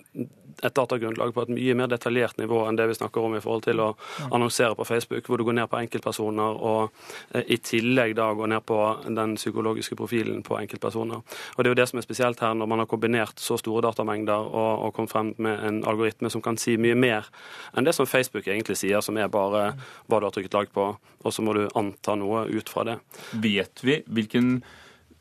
et 0.62 0.74
datagrunnlag 0.76 1.32
på 1.34 1.44
et 1.44 1.52
mye 1.54 1.76
mer 1.78 1.90
detaljert 1.90 2.38
nivå 2.40 2.62
enn 2.68 2.78
det 2.78 2.88
vi 2.90 2.96
snakker 2.98 3.24
om 3.24 3.36
i 3.36 3.42
forhold 3.42 3.64
til 3.66 3.82
å 3.82 3.88
annonsere 4.30 4.76
på 4.78 4.86
Facebook, 4.88 5.26
hvor 5.26 5.40
du 5.40 5.46
går 5.48 5.56
ned 5.60 5.70
på 5.70 5.80
enkeltpersoner 5.80 6.60
og 6.70 6.90
eh, 7.34 7.44
i 7.54 7.60
tillegg 7.64 8.14
da 8.18 8.30
går 8.36 8.52
ned 8.54 8.64
på 8.68 8.80
den 9.06 9.36
psykologiske 9.38 9.98
profilen 9.98 10.42
på 10.46 10.58
enkeltpersoner. 10.60 11.22
Og 11.56 11.62
Det 11.62 11.68
er 11.68 11.74
jo 11.74 11.80
det 11.82 11.88
som 11.90 12.00
er 12.00 12.06
spesielt 12.06 12.40
her, 12.44 12.54
når 12.54 12.70
man 12.70 12.84
har 12.84 12.90
kombinert 12.90 13.40
så 13.40 13.58
store 13.60 13.84
datamengder 13.88 14.50
og, 14.50 14.86
og 14.86 14.94
kommet 14.96 15.14
frem 15.14 15.34
med 15.38 15.64
en 15.66 15.82
algoritme 15.88 16.30
som 16.30 16.42
kan 16.44 16.58
si 16.60 16.76
mye 16.80 16.98
mer 16.98 17.30
enn 17.76 17.86
det 17.86 17.94
som 17.96 18.08
Facebook 18.08 18.48
egentlig 18.48 18.78
sier, 18.80 19.00
som 19.04 19.18
er 19.18 19.30
bare 19.32 19.72
hva 20.06 20.20
du 20.20 20.28
har 20.28 20.34
trykket 20.34 20.56
lag 20.56 20.70
på, 20.74 20.90
og 20.96 21.34
så 21.34 21.44
må 21.44 21.54
du 21.56 21.66
anta 21.78 22.16
noe 22.18 22.46
ut 22.50 22.68
fra 22.72 22.84
det. 22.88 23.00
Vet 23.42 23.84
vi 23.84 24.00
hvilken 24.06 24.60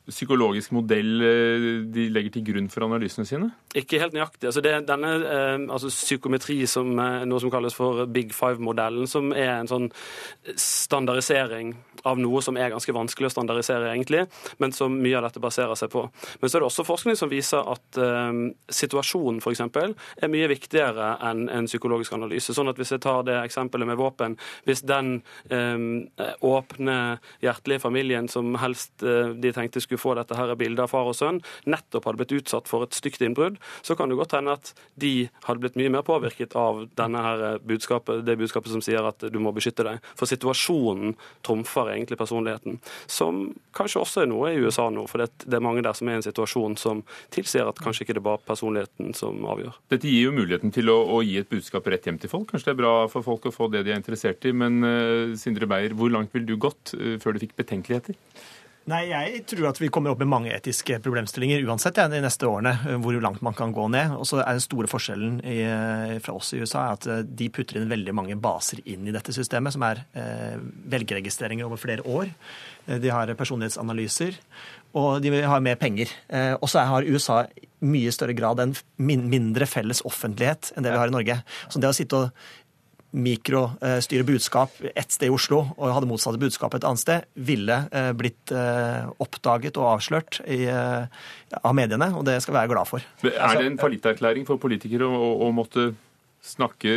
psykologisk 0.09 0.73
modell 0.75 1.23
eh, 1.25 1.67
de 1.93 2.07
legger 2.13 2.37
til 2.37 2.45
grunn 2.51 2.69
for 2.71 2.85
analysene 2.87 3.27
sine? 3.29 3.51
Ikke 3.77 3.99
helt 4.01 4.15
nøyaktig. 4.15 4.47
Altså 4.49 4.63
det 4.65 4.75
denne 4.89 5.13
eh, 5.19 5.57
altså 5.69 5.91
psykometri, 5.93 6.61
som 6.69 6.91
er 7.03 7.27
noe 7.29 7.41
som 7.43 7.53
kalles 7.53 7.77
for 7.77 8.05
Big 8.09 8.33
Five-modellen, 8.35 9.07
som 9.09 9.31
er 9.33 9.55
en 9.59 9.71
sånn 9.71 9.89
standardisering 10.55 11.75
av 12.07 12.19
noe 12.19 12.41
som 12.43 12.57
er 12.57 12.71
ganske 12.73 12.93
vanskelig 12.95 13.29
å 13.29 13.33
standardisere, 13.33 13.91
egentlig, 13.91 14.25
men 14.61 14.73
som 14.75 14.95
mye 14.95 15.17
av 15.19 15.27
dette 15.27 15.41
baserer 15.43 15.75
seg 15.79 15.91
på. 15.93 16.05
Men 16.39 16.49
så 16.49 16.57
er 16.57 16.63
det 16.63 16.69
også 16.69 16.85
forskning 16.87 17.17
som 17.19 17.31
viser 17.31 17.65
at 17.73 17.99
um, 17.99 18.41
situasjonen 18.71 19.41
f.eks. 19.43 19.63
er 19.67 20.31
mye 20.31 20.49
viktigere 20.51 21.11
enn 21.29 21.47
en 21.53 21.69
psykologisk 21.69 22.15
analyse. 22.15 22.55
Sånn 22.55 22.71
at 22.71 22.79
hvis 22.79 22.93
jeg 22.95 23.03
tar 23.03 23.25
det 23.27 23.39
eksempelet 23.41 23.89
med 23.89 23.99
våpen, 23.99 24.37
hvis 24.67 24.83
den 24.87 25.19
um, 25.51 26.07
åpne, 26.45 27.19
hjertelige 27.43 27.83
familien 27.83 28.29
som 28.31 28.55
helst 28.61 29.03
uh, 29.03 29.35
de 29.35 29.53
tenkte 29.55 29.83
skulle 29.83 29.98
få 30.01 30.15
dette 30.17 30.37
her 30.37 30.55
bildet 30.59 30.85
av 30.85 30.91
far 30.91 31.09
og 31.09 31.17
sønn, 31.17 31.41
nettopp 31.69 32.07
hadde 32.07 32.21
blitt 32.23 32.35
utsatt 32.39 32.69
for 32.69 32.85
et 32.85 32.97
stygt 32.97 33.23
innbrudd, 33.25 33.59
så 33.85 33.97
kan 33.99 34.11
det 34.11 34.19
godt 34.19 34.35
hende 34.37 34.55
at 34.57 34.73
de 34.99 35.29
hadde 35.45 35.63
blitt 35.63 35.77
mye 35.79 35.93
mer 35.93 36.05
påvirket 36.07 36.55
av 36.59 36.85
denne 36.99 37.23
her 37.23 37.45
eh, 37.49 37.59
budskapet, 37.69 38.23
det 38.27 38.37
budskapet 38.39 38.73
som 38.73 38.83
sier 38.85 39.05
at 39.05 39.27
du 39.29 39.39
må 39.41 39.53
beskytte 39.55 39.85
deg. 39.85 40.03
For 40.19 40.29
situasjonen 40.29 41.15
trumfer 41.45 41.93
egentlig 41.93 42.19
personligheten. 42.19 42.79
Som 43.09 43.45
kanskje 43.75 44.03
også 44.03 44.23
er 44.23 44.31
noe 44.31 44.53
i 44.53 44.59
USA 44.61 44.89
nå, 44.93 45.05
for 45.09 45.23
det 45.23 45.55
er 45.55 45.63
mange 45.63 45.83
der 45.85 45.97
som 45.97 46.09
er 46.09 46.17
i 46.17 46.21
en 46.21 46.25
situasjon 46.25 46.77
som 46.79 47.03
tilsier 47.33 47.69
at 47.69 47.79
kanskje 47.83 48.05
ikke 48.05 48.17
det 48.17 48.25
bare 48.25 48.41
personligheten 48.47 49.13
som 49.17 49.43
avgjør. 49.49 49.77
Dette 49.93 50.09
gir 50.09 50.29
jo 50.29 50.35
muligheten 50.35 50.73
til 50.75 50.91
å, 50.91 50.99
å, 51.17 51.21
gi 51.25 51.37
et 51.41 51.49
budskap 51.51 51.87
rett 51.91 52.07
hjem 52.07 52.19
til 52.21 52.31
folk. 52.31 52.49
Kanskje 52.51 52.71
det 52.71 52.75
er 52.77 52.81
bra 52.83 52.93
for 53.11 53.25
folk 53.25 53.49
å 53.49 53.55
få 53.55 53.69
det 53.73 53.85
de 53.87 53.93
er 53.93 53.99
interessert 54.01 54.45
i. 54.47 54.53
Men 54.55 54.79
uh, 54.85 55.35
Sindre 55.39 55.69
Beyer, 55.69 55.95
hvor 55.97 56.11
langt 56.13 56.33
ville 56.35 56.49
du 56.49 56.57
gått 56.61 56.95
uh, 56.97 57.17
før 57.21 57.35
du 57.35 57.43
fikk 57.43 57.57
betenkeligheter? 57.59 58.17
Nei, 58.87 59.09
Jeg 59.11 59.43
tror 59.45 59.67
at 59.69 59.77
vi 59.77 59.89
kommer 59.93 60.09
opp 60.09 60.21
med 60.23 60.29
mange 60.31 60.49
etiske 60.55 60.95
problemstillinger 61.03 61.61
uansett 61.67 61.97
ja, 61.99 62.07
de 62.09 62.21
neste 62.23 62.47
årene. 62.47 62.71
eh, 62.87 62.95
Hvor 62.97 63.13
langt 63.21 63.41
man 63.45 63.53
kan 63.53 63.71
gå 63.73 63.87
ned. 63.91 64.15
Og 64.17 64.25
så 64.25 64.39
er 64.41 64.53
Den 64.57 64.63
store 64.63 64.87
forskjellen 64.87 65.41
i, 65.45 65.59
eh, 65.61 66.19
fra 66.19 66.33
oss 66.33 66.53
i 66.53 66.59
USA 66.63 66.91
at 66.93 67.05
eh, 67.05 67.21
de 67.21 67.49
putter 67.49 67.77
inn 67.77 67.89
veldig 67.89 68.13
mange 68.15 68.35
baser 68.39 68.79
inn 68.85 69.05
i 69.07 69.11
dette 69.11 69.31
systemet, 69.35 69.73
som 69.73 69.83
er 69.83 70.01
eh, 70.15 70.57
velgeregistreringer 70.89 71.65
over 71.65 71.77
flere 71.77 72.01
år. 72.01 72.29
De 72.87 73.09
har 73.13 73.27
personlighetsanalyser, 73.37 74.39
og 74.97 75.21
de 75.21 75.29
har 75.43 75.61
mer 75.61 75.75
penger. 75.75 76.09
Eh, 76.27 76.55
Og 76.59 76.67
så 76.69 76.81
har 76.83 77.03
USA 77.05 77.43
mye 77.81 78.11
større 78.11 78.33
grad 78.33 78.59
en 78.59 78.73
min 78.97 79.29
mindre 79.29 79.67
felles 79.69 80.01
offentlighet 80.01 80.73
enn 80.75 80.83
det 80.83 80.91
vi 80.91 80.97
har 80.97 81.07
i 81.07 81.11
Norge. 81.13 81.43
Så 81.69 81.79
det 81.79 81.89
å 81.91 81.93
sitte 81.93 82.15
og 82.15 82.31
mikrostyre 83.11 84.23
budskap 84.27 84.75
ett 84.93 85.11
sted 85.11 85.29
i 85.29 85.33
Oslo 85.33 85.63
og 85.77 85.93
hadde 85.95 86.09
motsatte 86.09 86.39
budskap 86.41 86.75
et 86.77 86.85
annet 86.85 87.01
sted, 87.01 87.27
ville 87.33 87.77
eh, 87.89 88.11
blitt 88.17 88.53
eh, 88.53 89.09
oppdaget 89.23 89.79
og 89.81 89.95
avslørt 89.95 90.41
i, 90.45 90.61
eh, 90.69 91.07
av 91.59 91.77
mediene, 91.77 92.11
og 92.15 92.27
det 92.27 92.37
skal 92.43 92.53
vi 92.53 92.59
være 92.61 92.73
glad 92.73 92.91
for. 92.91 93.07
Er 93.25 93.57
det 93.57 93.65
en 93.65 93.79
fallitterklæring 93.81 94.45
for 94.49 94.61
politikere 94.61 95.09
å, 95.09 95.31
å 95.47 95.49
måtte 95.55 95.91
snakke 96.45 96.93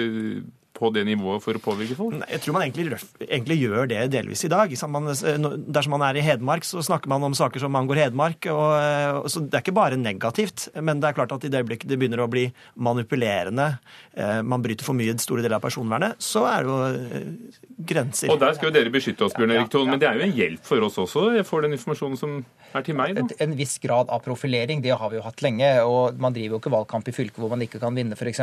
på 0.83 0.91
det 0.95 1.05
nivået 1.07 1.43
for 1.45 1.59
å 1.59 1.63
påvirke 1.63 1.97
folk? 1.99 2.19
Jeg 2.27 2.43
tror 2.43 2.57
man 2.57 2.67
egentlig, 2.67 2.99
egentlig 3.23 3.59
gjør 3.61 3.89
det 3.91 4.01
delvis 4.13 4.43
i 4.47 4.51
dag. 4.53 4.73
Man, 4.91 5.11
dersom 5.13 5.95
man 5.95 6.07
er 6.09 6.19
i 6.19 6.25
Hedmark, 6.27 6.67
så 6.67 6.83
snakker 6.83 7.11
man 7.13 7.23
om 7.29 7.37
saker 7.39 7.63
som 7.63 7.79
angår 7.79 8.03
Hedmark. 8.05 8.49
Og, 8.51 8.73
og, 9.23 9.29
så 9.33 9.45
Det 9.47 9.59
er 9.59 9.65
ikke 9.65 9.77
bare 9.77 10.01
negativt, 10.01 10.69
men 10.83 11.03
det 11.03 11.11
er 11.11 11.19
klart 11.19 11.35
at 11.37 11.47
i 11.47 11.53
det 11.53 11.63
øyeblikket 11.63 11.91
det 11.91 11.99
begynner 12.01 12.25
å 12.25 12.31
bli 12.31 12.49
manipulerende, 12.83 13.69
eh, 14.17 14.41
man 14.43 14.65
bryter 14.65 14.87
for 14.87 14.99
mye 14.99 15.15
store 15.23 15.45
deler 15.45 15.61
av 15.61 15.65
personvernet, 15.65 16.19
så 16.23 16.45
er 16.51 16.67
det 16.67 16.73
jo 16.73 16.81
eh, 16.89 17.61
grenser. 17.93 18.33
Og 18.33 18.41
der 18.43 18.57
skal 18.59 18.71
jo 18.71 18.75
dere 18.79 18.93
beskytte 18.95 19.27
oss, 19.27 19.37
Bjørn 19.39 19.55
Erik 19.55 19.71
Thon, 19.73 19.91
men 19.91 20.03
det 20.03 20.11
er 20.11 20.19
jo 20.19 20.27
en 20.27 20.37
hjelp 20.37 20.67
for 20.67 20.89
oss 20.89 20.99
også. 21.03 21.29
Jeg 21.37 21.47
får 21.49 21.67
den 21.67 21.77
informasjonen 21.79 22.19
som 22.21 22.41
er 22.73 22.87
til 22.87 22.99
meg. 22.99 23.15
Da. 23.17 23.27
En 23.45 23.57
viss 23.59 23.77
grad 23.83 24.11
av 24.13 24.23
profilering, 24.25 24.83
det 24.85 24.95
har 24.99 25.13
vi 25.13 25.19
jo 25.21 25.25
hatt 25.27 25.43
lenge. 25.45 25.71
og 25.87 26.19
Man 26.23 26.35
driver 26.35 26.57
jo 26.57 26.63
ikke 26.63 26.75
valgkamp 26.75 27.09
i 27.09 27.17
fylker 27.17 27.43
hvor 27.43 27.53
man 27.53 27.65
ikke 27.65 27.81
kan 27.83 27.97
vinne, 27.97 28.17
f.eks. 28.19 28.43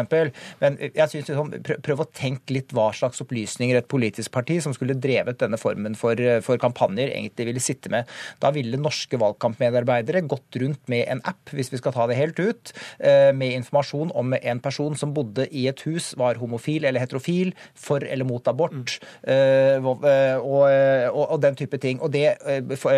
Men 0.61 0.77
jeg 0.85 1.11
synes 1.11 1.31
liksom, 1.31 1.53
prøv 1.85 2.05
å 2.05 2.07
tenke 2.07 2.28
litt 2.53 2.73
hva 2.75 2.89
slags 2.95 3.21
opplysninger 3.23 3.79
et 3.79 3.89
politisk 3.89 4.33
parti 4.35 4.59
som 4.63 4.75
skulle 4.75 4.97
drevet 4.99 5.39
denne 5.41 5.59
formen 5.59 5.97
for, 5.99 6.19
for 6.45 6.61
kampanjer, 6.61 7.11
egentlig 7.15 7.49
ville 7.49 7.63
sitte 7.63 7.91
med. 7.93 8.09
Da 8.43 8.51
ville 8.55 8.79
norske 8.79 9.19
valgkampmedarbeidere 9.19 10.25
gått 10.29 10.59
rundt 10.61 10.81
med 10.91 11.05
en 11.09 11.23
app, 11.29 11.53
hvis 11.55 11.71
vi 11.73 11.79
skal 11.81 11.95
ta 11.95 12.07
det 12.09 12.19
helt 12.19 12.39
ut, 12.39 12.73
med 12.99 13.55
informasjon 13.55 14.13
om 14.17 14.35
en 14.37 14.61
person 14.63 14.97
som 14.99 15.13
bodde 15.15 15.47
i 15.55 15.65
et 15.71 15.81
hus, 15.87 16.11
var 16.19 16.39
homofil 16.41 16.85
eller 16.87 17.03
heterofil, 17.03 17.53
for 17.77 18.03
eller 18.05 18.27
mot 18.27 18.45
abort, 18.49 18.97
mm. 19.25 19.85
og, 19.85 20.05
og, 20.05 21.25
og, 21.25 21.37
den 21.43 21.57
type 21.59 21.79
ting. 21.81 22.01
Og, 22.03 22.11
det, 22.13 22.35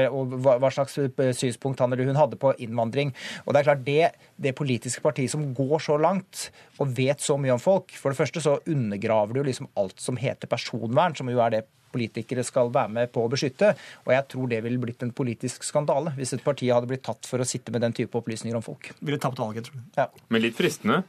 og 0.10 0.36
hva 0.42 0.72
slags 0.74 0.98
synspunkt 1.38 1.82
han 1.84 1.94
eller 1.94 2.10
hun 2.10 2.20
hadde 2.20 2.40
på 2.42 2.54
innvandring. 2.62 3.14
Og 3.46 3.54
det 3.54 3.62
er 3.62 3.70
klart, 3.70 3.86
det, 3.88 4.12
det 4.42 4.56
politiske 4.58 5.04
partiet 5.04 5.32
som 5.32 5.44
går 5.56 5.84
så 5.86 5.98
langt 6.02 6.48
og 6.82 6.96
vet 6.98 7.22
så 7.22 7.38
mye 7.38 7.54
om 7.56 7.62
folk 7.62 7.94
For 7.98 8.12
det 8.12 8.20
første 8.20 8.42
så 8.44 8.58
undergraver 8.66 9.36
det 9.36 9.42
jo 9.42 9.48
liksom 9.50 9.70
alt 9.80 10.02
som 10.02 10.18
heter 10.20 10.50
personvern, 10.50 11.16
som 11.18 11.30
jo 11.30 11.42
er 11.44 11.58
det 11.58 11.68
politikere 11.92 12.44
skal 12.48 12.72
være 12.72 12.94
med 12.96 13.12
på 13.12 13.24
å 13.26 13.30
beskytte. 13.32 13.74
Og 14.06 14.14
jeg 14.16 14.28
tror 14.32 14.52
det 14.52 14.62
ville 14.66 14.80
blitt 14.82 15.04
en 15.04 15.12
politisk 15.16 15.66
skandale 15.68 16.14
hvis 16.16 16.36
et 16.38 16.44
parti 16.46 16.70
hadde 16.72 16.88
blitt 16.90 17.04
tatt 17.04 17.28
for 17.28 17.44
å 17.44 17.48
sitte 17.48 17.74
med 17.76 17.84
den 17.84 17.96
type 17.98 18.16
opplysninger 18.18 18.58
om 18.58 18.64
folk. 18.66 18.94
Ville 19.02 19.20
tapt 19.22 19.42
valget, 19.42 19.68
tror 19.68 19.82
jeg. 19.82 19.90
Ja. 20.00 20.08
Men 20.32 20.46
litt 20.46 20.56
fristende? 20.58 21.02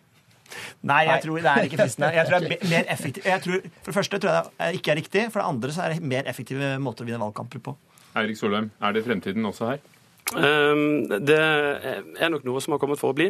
Nei, 0.85 1.05
jeg 1.09 1.23
tror 1.25 1.39
det 1.41 1.53
er 1.53 1.69
ikke 1.69 1.79
fristende. 1.81 2.11
Jeg 2.13 2.29
tror 2.29 2.45
det 2.45 2.59
er 2.59 2.69
mer 2.75 2.91
effektiv. 2.93 3.29
Jeg 3.31 3.45
tror, 3.45 3.63
for 3.79 3.93
det 3.93 3.97
første 3.97 4.21
tror 4.21 4.35
jeg 4.35 4.51
det 4.59 4.81
ikke 4.81 4.93
er 4.93 5.01
riktig. 5.01 5.25
For 5.31 5.41
det 5.41 5.49
andre 5.55 5.73
så 5.73 5.87
er 5.87 5.95
det 5.95 6.13
mer 6.13 6.29
effektive 6.29 6.75
måter 6.83 7.07
å 7.07 7.09
vinne 7.09 7.23
valgkamper 7.23 7.63
på. 7.65 7.77
Eirik 8.21 8.37
Solheim, 8.37 8.69
er 8.83 8.93
det 8.93 9.07
fremtiden 9.07 9.47
også 9.49 9.71
her? 9.71 9.85
Um, 10.33 11.05
det 11.11 11.37
er 11.37 12.31
nok 12.33 12.45
noe 12.47 12.61
som 12.63 12.73
har 12.73 12.81
kommet 12.81 13.01
for 13.01 13.13
å 13.13 13.17
bli. 13.17 13.29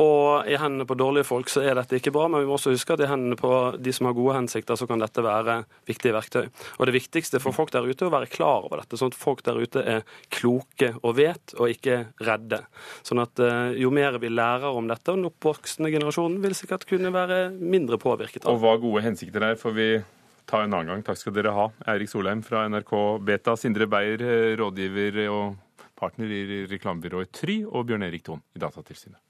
Og 0.00 0.46
i 0.50 0.58
hendene 0.60 0.86
på 0.86 0.96
dårlige 0.98 1.26
folk 1.26 1.50
så 1.50 1.64
er 1.64 1.78
dette 1.78 1.98
ikke 1.98 2.12
bra, 2.14 2.28
men 2.30 2.44
vi 2.44 2.48
må 2.48 2.56
også 2.58 2.74
huske 2.74 2.94
at 2.94 3.02
i 3.02 3.08
hendene 3.10 3.38
på 3.38 3.50
de 3.80 3.94
som 3.94 4.08
har 4.08 4.16
gode 4.16 4.36
hensikter, 4.38 4.78
så 4.78 4.88
kan 4.90 5.02
dette 5.02 5.24
være 5.24 5.60
viktige 5.88 6.14
verktøy. 6.14 6.44
Og 6.78 6.88
det 6.88 6.96
viktigste 6.96 7.42
for 7.42 7.56
folk 7.56 7.74
der 7.74 7.86
ute 7.88 8.06
er 8.06 8.10
å 8.10 8.14
være 8.14 8.30
klar 8.32 8.68
over 8.68 8.82
dette, 8.82 8.98
sånn 9.00 9.12
at 9.12 9.18
folk 9.18 9.42
der 9.46 9.58
ute 9.58 9.82
er 9.96 10.06
kloke 10.34 10.92
og 11.02 11.16
vet, 11.18 11.56
og 11.58 11.74
ikke 11.74 12.00
redde. 12.24 12.62
Sånn 13.06 13.22
at 13.24 13.42
uh, 13.42 13.72
jo 13.74 13.90
mer 13.94 14.20
vi 14.22 14.30
lærer 14.32 14.70
om 14.70 14.90
dette, 14.90 15.10
og 15.10 15.18
den 15.18 15.30
oppvoksende 15.32 15.90
generasjonen 15.94 16.38
vil 16.44 16.56
sikkert 16.56 16.86
kunne 16.88 17.12
være 17.14 17.48
mindre 17.58 17.98
påvirket 18.00 18.46
av 18.46 18.54
Og 18.54 18.62
hva 18.62 18.76
gode 18.82 19.02
hensikter 19.06 19.50
er, 19.50 19.58
får 19.58 19.74
vi 19.74 19.88
ta 20.46 20.62
en 20.62 20.74
annen 20.76 20.92
gang. 20.92 21.04
Takk 21.06 21.18
skal 21.18 21.34
dere 21.34 21.54
ha. 21.56 21.68
Eirik 21.90 22.10
Solheim 22.12 22.44
fra 22.44 22.66
NRK 22.68 22.94
Beta, 23.24 23.56
Sindre 23.58 23.88
Beyer, 23.90 24.22
rådgiver 24.60 25.24
og 25.32 25.63
partner 26.04 26.30
i 26.30 26.64
reklamebyrået 26.70 27.32
Try, 27.34 27.62
og 27.64 27.88
Bjørn 27.88 28.04
Erik 28.06 28.26
Thon 28.26 28.44
i 28.54 28.62
Datatilsynet. 28.62 29.20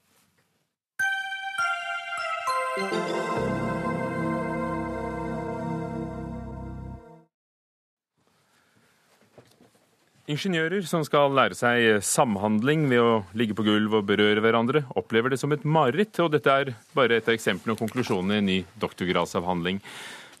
Ingeniører 10.25 10.81
som 10.89 11.03
skal 11.05 11.35
lære 11.37 11.53
seg 11.53 12.01
samhandling 12.01 12.87
ved 12.89 12.97
å 12.97 13.09
ligge 13.37 13.53
på 13.53 13.63
gulv 13.67 13.93
og 13.99 14.07
berøre 14.09 14.41
hverandre, 14.41 14.81
opplever 14.97 15.29
det 15.29 15.37
som 15.37 15.53
et 15.53 15.61
mareritt, 15.61 16.17
og 16.23 16.31
dette 16.33 16.49
er 16.49 16.71
bare 16.97 17.19
et 17.19 17.29
av 17.29 17.35
eksemplene 17.35 17.75
og 17.75 17.83
konklusjonene 17.83 18.39
i 18.39 18.41
en 18.41 18.49
ny 18.49 18.55
doktorgradsavhandling. 18.81 19.83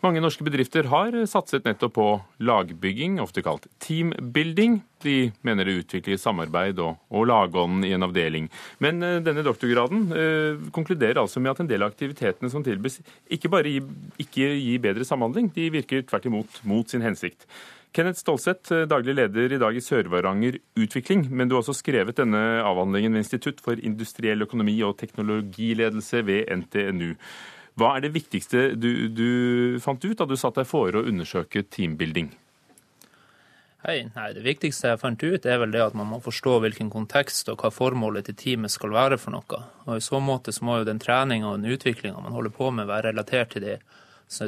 Mange 0.05 0.21
norske 0.21 0.45
bedrifter 0.45 0.85
har 0.91 1.15
satset 1.25 1.65
nettopp 1.65 1.95
på 1.95 2.03
lagbygging, 2.45 3.15
ofte 3.23 3.41
kalt 3.41 3.63
teambuilding. 3.81 4.75
De 5.01 5.31
mener 5.41 5.65
det 5.65 5.79
utvikler 5.79 6.19
samarbeid 6.21 6.77
og, 6.83 6.99
og 7.09 7.25
lagånden 7.31 7.87
i 7.87 7.93
en 7.95 8.05
avdeling. 8.05 8.45
Men 8.85 9.01
uh, 9.01 9.15
denne 9.25 9.41
doktorgraden 9.45 10.03
eh, 10.13 10.67
konkluderer 10.75 11.23
altså 11.23 11.41
med 11.41 11.55
at 11.55 11.63
en 11.63 11.71
del 11.71 11.81
av 11.81 11.93
aktivitetene 11.95 12.51
som 12.53 12.65
tilbys, 12.65 12.99
ikke 13.33 13.49
bare 13.49 13.71
gir, 13.71 13.87
ikke 14.21 14.51
gir 14.51 14.83
bedre 14.83 15.07
samhandling, 15.09 15.49
de 15.55 15.71
virker 15.73 16.05
tvert 16.05 16.29
imot 16.29 16.61
mot 16.69 16.93
sin 16.93 17.05
hensikt. 17.05 17.49
Kenneth 17.95 18.21
Stolseth, 18.21 18.85
daglig 18.91 19.15
leder 19.15 19.55
i 19.55 19.61
dag 19.61 19.73
i 19.73 19.81
Sør-Varanger 19.81 20.59
Utvikling, 20.83 21.25
men 21.31 21.49
du 21.49 21.55
har 21.55 21.63
også 21.63 21.77
skrevet 21.79 22.17
denne 22.19 22.43
avhandlingen 22.61 23.15
ved 23.15 23.23
Institutt 23.23 23.63
for 23.63 23.79
industriell 23.79 24.45
økonomi 24.45 24.77
og 24.85 24.97
teknologiledelse 24.99 26.25
ved 26.27 26.51
NTNU. 26.61 27.13
Hva 27.75 27.97
er 27.97 28.05
det 28.05 28.13
viktigste 28.15 28.69
du, 28.79 29.07
du 29.11 29.29
fant 29.83 30.03
ut 30.05 30.17
da 30.17 30.27
du 30.27 30.37
satt 30.39 30.55
deg 30.61 30.67
for 30.69 30.95
å 30.95 31.03
undersøke 31.03 31.65
teambuilding? 31.67 32.31
Hei, 33.85 33.99
nei, 34.15 34.29
Det 34.33 34.41
viktigste 34.41 34.89
jeg 34.89 34.97
fant 35.01 35.21
ut, 35.21 35.45
er 35.45 35.59
vel 35.61 35.73
det 35.75 35.83
at 35.83 35.93
man 35.93 36.07
må 36.09 36.17
forstå 36.23 36.55
hvilken 36.63 36.87
kontekst 36.89 37.51
og 37.51 37.61
hva 37.61 37.69
formålet 37.69 38.25
til 38.25 38.37
teamet 38.39 38.73
skal 38.73 38.95
være 38.95 39.19
for 39.21 39.35
noe. 39.35 39.59
Og 39.85 39.99
I 39.99 40.01
så 40.01 40.21
måte 40.23 40.55
så 40.55 40.65
må 40.65 40.79
jo 40.79 40.87
den 40.87 41.01
treninga 41.03 41.51
og 41.51 41.59
den 41.59 41.75
utviklinga 41.75 42.23
man 42.23 42.33
holder 42.33 42.55
på 42.55 42.71
med, 42.73 42.87
være 42.89 43.11
relatert 43.11 43.53
til 43.53 43.67
det, 43.67 43.75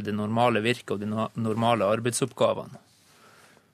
det 0.08 0.16
normale 0.16 0.64
virket 0.66 0.96
og 0.96 1.04
de 1.04 1.12
normale 1.44 1.86
arbeidsoppgavene. 1.86 2.82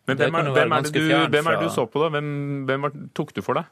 Men 0.10 0.20
hvem 0.20 0.36
er, 0.36 0.52
hvem, 0.52 0.76
er 0.76 0.84
du, 0.84 1.00
hvem 1.00 1.48
er, 1.48 1.62
det 1.62 1.70
du, 1.70 1.72
så 1.72 1.86
på, 1.88 2.02
da? 2.04 2.12
Hvem, 2.12 2.28
hvem 2.68 2.90
tok 3.16 3.32
du 3.38 3.40
for 3.46 3.62
deg? 3.62 3.70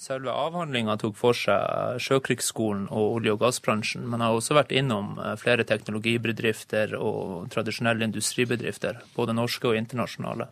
Selve 0.00 0.32
avhandlinga 0.32 0.94
tok 0.96 1.12
for 1.20 1.36
seg 1.36 1.98
Sjøkrigsskolen 2.00 2.86
og 2.88 3.18
olje- 3.18 3.34
og 3.34 3.42
gassbransjen, 3.42 4.06
men 4.08 4.22
har 4.24 4.32
også 4.32 4.56
vært 4.56 4.72
innom 4.72 5.18
flere 5.36 5.66
teknologibedrifter 5.68 6.94
og 6.96 7.50
tradisjonelle 7.52 8.08
industribedrifter, 8.08 9.02
både 9.12 9.36
norske 9.36 9.68
og 9.68 9.76
internasjonale. 9.76 10.48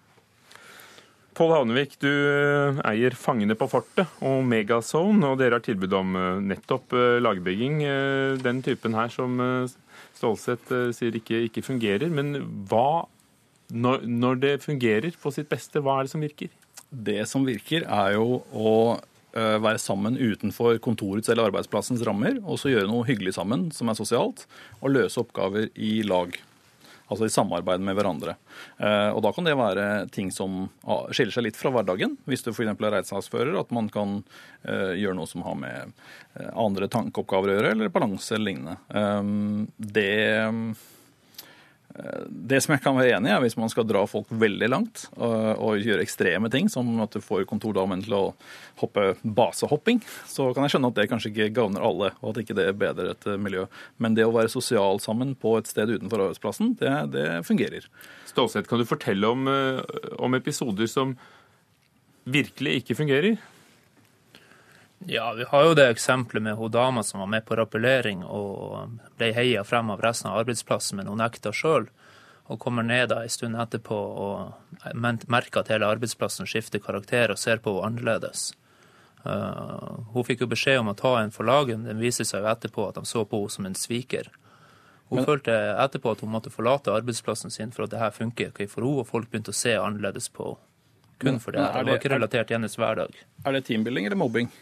Pål 1.38 1.54
Havnevik, 1.54 1.96
du 2.02 2.12
eier 2.82 3.16
Fangene 3.16 3.56
på 3.56 3.70
fortet 3.72 4.20
og 4.20 4.44
Megazone, 4.44 5.24
og 5.32 5.40
dere 5.40 5.56
har 5.56 5.64
tilbud 5.64 5.96
om 5.96 6.16
nettopp 6.44 6.92
lagbygging. 7.24 7.80
Den 8.44 8.60
typen 8.66 9.00
her 9.00 9.08
som 9.08 9.40
Stålsett 10.18 10.68
sier 10.98 11.16
ikke, 11.16 11.46
ikke 11.48 11.64
fungerer. 11.64 12.10
Men 12.12 12.42
hva, 12.68 13.06
når, 13.72 14.04
når 14.04 14.42
det 14.44 14.56
fungerer 14.66 15.16
på 15.22 15.32
sitt 15.32 15.48
beste, 15.48 15.80
hva 15.80 16.02
er 16.02 16.08
det 16.08 16.18
som 16.18 16.26
virker? 16.26 16.52
Det 16.90 17.22
som 17.30 17.48
virker, 17.48 17.86
er 17.86 18.18
jo 18.18 18.42
å 18.52 18.74
være 19.34 19.78
sammen 19.82 20.16
utenfor 20.16 20.78
kontorets 20.82 21.28
eller 21.28 21.50
arbeidsplassens 21.50 22.04
rammer, 22.06 22.40
og 22.44 22.58
så 22.60 22.72
gjøre 22.72 22.88
noe 22.90 23.06
hyggelig 23.08 23.36
sammen 23.36 23.68
som 23.74 23.90
er 23.90 23.98
sosialt, 23.98 24.46
og 24.80 24.94
løse 24.94 25.20
oppgaver 25.20 25.68
i 25.76 25.98
lag. 26.06 26.36
Altså 27.08 27.24
i 27.24 27.32
samarbeid 27.32 27.80
med 27.80 27.96
hverandre. 27.96 28.34
Og 29.16 29.22
Da 29.24 29.30
kan 29.32 29.46
det 29.46 29.54
være 29.56 29.84
ting 30.12 30.28
som 30.34 30.66
skiller 31.08 31.32
seg 31.32 31.46
litt 31.46 31.56
fra 31.56 31.72
hverdagen. 31.72 32.18
Hvis 32.28 32.44
du 32.44 32.50
f.eks. 32.52 32.68
er 32.68 32.92
regnskapsfører, 32.98 33.54
at 33.56 33.72
man 33.72 33.88
kan 33.88 34.18
gjøre 34.68 35.16
noe 35.16 35.30
som 35.30 35.40
har 35.46 35.56
med 35.56 35.96
andre 36.52 36.88
tankeoppgaver 36.92 37.48
å 37.48 37.56
gjøre, 37.56 37.72
eller 37.72 37.94
balanse 37.94 38.36
eller 38.36 38.50
lignende. 38.50 38.76
Det 39.78 40.12
det 42.28 42.60
som 42.62 42.74
jeg 42.74 42.82
kan 42.84 42.96
være 42.96 43.16
enig 43.16 43.30
i, 43.30 43.32
er 43.34 43.42
hvis 43.42 43.56
man 43.58 43.70
skal 43.72 43.86
dra 43.88 44.04
folk 44.08 44.30
veldig 44.30 44.68
langt 44.70 45.04
og, 45.16 45.78
gjøre 45.82 46.04
ekstreme 46.04 46.50
ting, 46.52 46.68
som 46.70 46.88
at 47.02 47.14
du 47.14 47.24
får 47.24 47.46
kontordamen 47.50 48.04
til 48.04 48.14
å 48.16 48.22
hoppe 48.80 49.10
basehopping, 49.22 50.00
så 50.30 50.50
kan 50.54 50.66
jeg 50.66 50.76
skjønne 50.76 50.92
at 50.92 51.00
det 51.00 51.08
kanskje 51.10 51.32
ikke 51.32 51.50
gagner 51.58 51.84
alle, 51.84 52.12
og 52.20 52.30
at 52.30 52.42
ikke 52.44 52.56
det 52.58 52.68
bedrer 52.78 53.12
et 53.14 53.28
miljø. 53.42 53.66
Men 53.98 54.14
det 54.18 54.28
å 54.28 54.34
være 54.34 54.52
sosial 54.52 55.02
sammen 55.02 55.34
på 55.38 55.56
et 55.58 55.70
sted 55.70 55.90
utenfor 55.90 56.28
arbeidsplassen, 56.28 56.76
det, 56.80 56.94
det 57.16 57.26
fungerer. 57.48 57.90
Stålsett, 58.30 58.70
kan 58.70 58.80
du 58.80 58.86
fortelle 58.88 59.34
om, 59.34 59.50
om 60.18 60.38
episoder 60.38 60.90
som 60.90 61.16
virkelig 62.28 62.82
ikke 62.82 62.98
fungerer? 62.98 63.38
Ja, 65.06 65.32
vi 65.32 65.44
har 65.44 65.64
jo 65.64 65.74
det 65.78 65.86
eksempelet 65.88 66.42
med 66.42 66.56
hun 66.58 66.70
dama 66.70 67.02
som 67.02 67.20
var 67.20 67.26
med 67.30 67.44
på 67.46 67.56
rappellering 67.56 68.24
og 68.26 68.98
ble 69.18 69.30
heia 69.36 69.64
frem 69.64 69.90
av 69.94 70.02
resten 70.02 70.30
av 70.30 70.40
arbeidsplassen, 70.42 70.98
men 70.98 71.06
hun 71.06 71.22
nekta 71.22 71.52
sjøl. 71.54 71.86
Og 72.48 72.58
kommer 72.60 72.82
ned 72.82 73.10
da 73.12 73.22
en 73.22 73.30
stund 73.30 73.58
etterpå 73.60 73.94
og 73.94 74.88
merker 75.28 75.60
at 75.60 75.70
hele 75.72 75.86
arbeidsplassen 75.86 76.48
skifter 76.48 76.82
karakter 76.82 77.30
og 77.30 77.38
ser 77.38 77.62
på 77.62 77.76
henne 77.76 77.92
annerledes. 77.92 78.50
Uh, 79.26 80.06
hun 80.14 80.24
fikk 80.24 80.44
jo 80.44 80.50
beskjed 80.50 80.80
om 80.80 80.92
å 80.92 80.96
ta 80.96 81.18
en 81.20 81.32
for 81.34 81.46
laget, 81.46 81.78
men 81.78 81.90
det 81.90 82.02
viser 82.02 82.26
seg 82.26 82.42
jo 82.42 82.50
etterpå 82.50 82.86
at 82.88 82.98
de 82.98 83.04
så 83.08 83.24
på 83.28 83.42
henne 83.42 83.54
som 83.54 83.68
en 83.68 83.76
sviker. 83.76 84.30
Hun 85.08 85.20
men, 85.20 85.26
følte 85.28 85.56
etterpå 85.84 86.14
at 86.14 86.22
hun 86.24 86.32
måtte 86.32 86.52
forlate 86.52 86.92
arbeidsplassen 86.92 87.52
sin 87.52 87.72
for 87.72 87.86
at 87.86 87.92
det 87.94 88.00
her 88.00 88.14
funker 88.14 88.50
ikke 88.50 88.68
for 88.70 88.84
henne, 88.84 89.04
og 89.04 89.10
folk 89.10 89.30
begynte 89.30 89.54
å 89.54 89.60
se 89.60 89.76
annerledes 89.76 90.32
på 90.32 90.54
henne. 90.54 90.64
Kun 91.18 91.40
for 91.42 91.50
det. 91.50 91.58
Det 91.58 91.82
var 91.82 91.96
ikke 91.98 92.12
relatert 92.12 92.46
til 92.46 92.54
hennes 92.54 92.76
hverdag. 92.78 93.16
Er 93.42 93.56
det 93.56 93.64
teambuilding 93.66 94.06
eller 94.06 94.20
mobbing? 94.20 94.52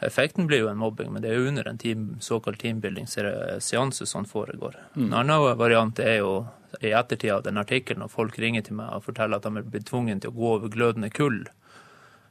Effekten 0.00 0.46
blir 0.46 0.62
jo 0.62 0.68
en 0.70 0.78
mobbing, 0.78 1.10
men 1.12 1.22
det 1.22 1.32
er 1.32 1.40
jo 1.40 1.48
under 1.50 1.66
en 1.66 1.78
team, 1.78 2.16
såkalt 2.22 2.60
teambuilding-seanse 2.62 4.06
som 4.06 4.26
foregår. 4.28 4.76
Mm. 4.94 5.08
En 5.08 5.18
annen 5.24 5.58
variant 5.58 5.98
er 5.98 6.20
jo 6.20 6.32
i 6.80 6.92
ettertid 6.94 7.32
av 7.34 7.42
den 7.42 7.58
artikkelen, 7.58 8.04
når 8.04 8.12
folk 8.12 8.38
ringer 8.38 8.62
til 8.62 8.78
meg 8.78 8.92
og 8.94 9.08
forteller 9.08 9.40
at 9.40 9.46
de 9.48 9.58
er 9.58 9.66
blitt 9.66 9.88
tvunget 9.88 10.22
til 10.22 10.30
å 10.30 10.36
gå 10.36 10.52
over 10.58 10.70
glødende 10.70 11.10
kull 11.10 11.46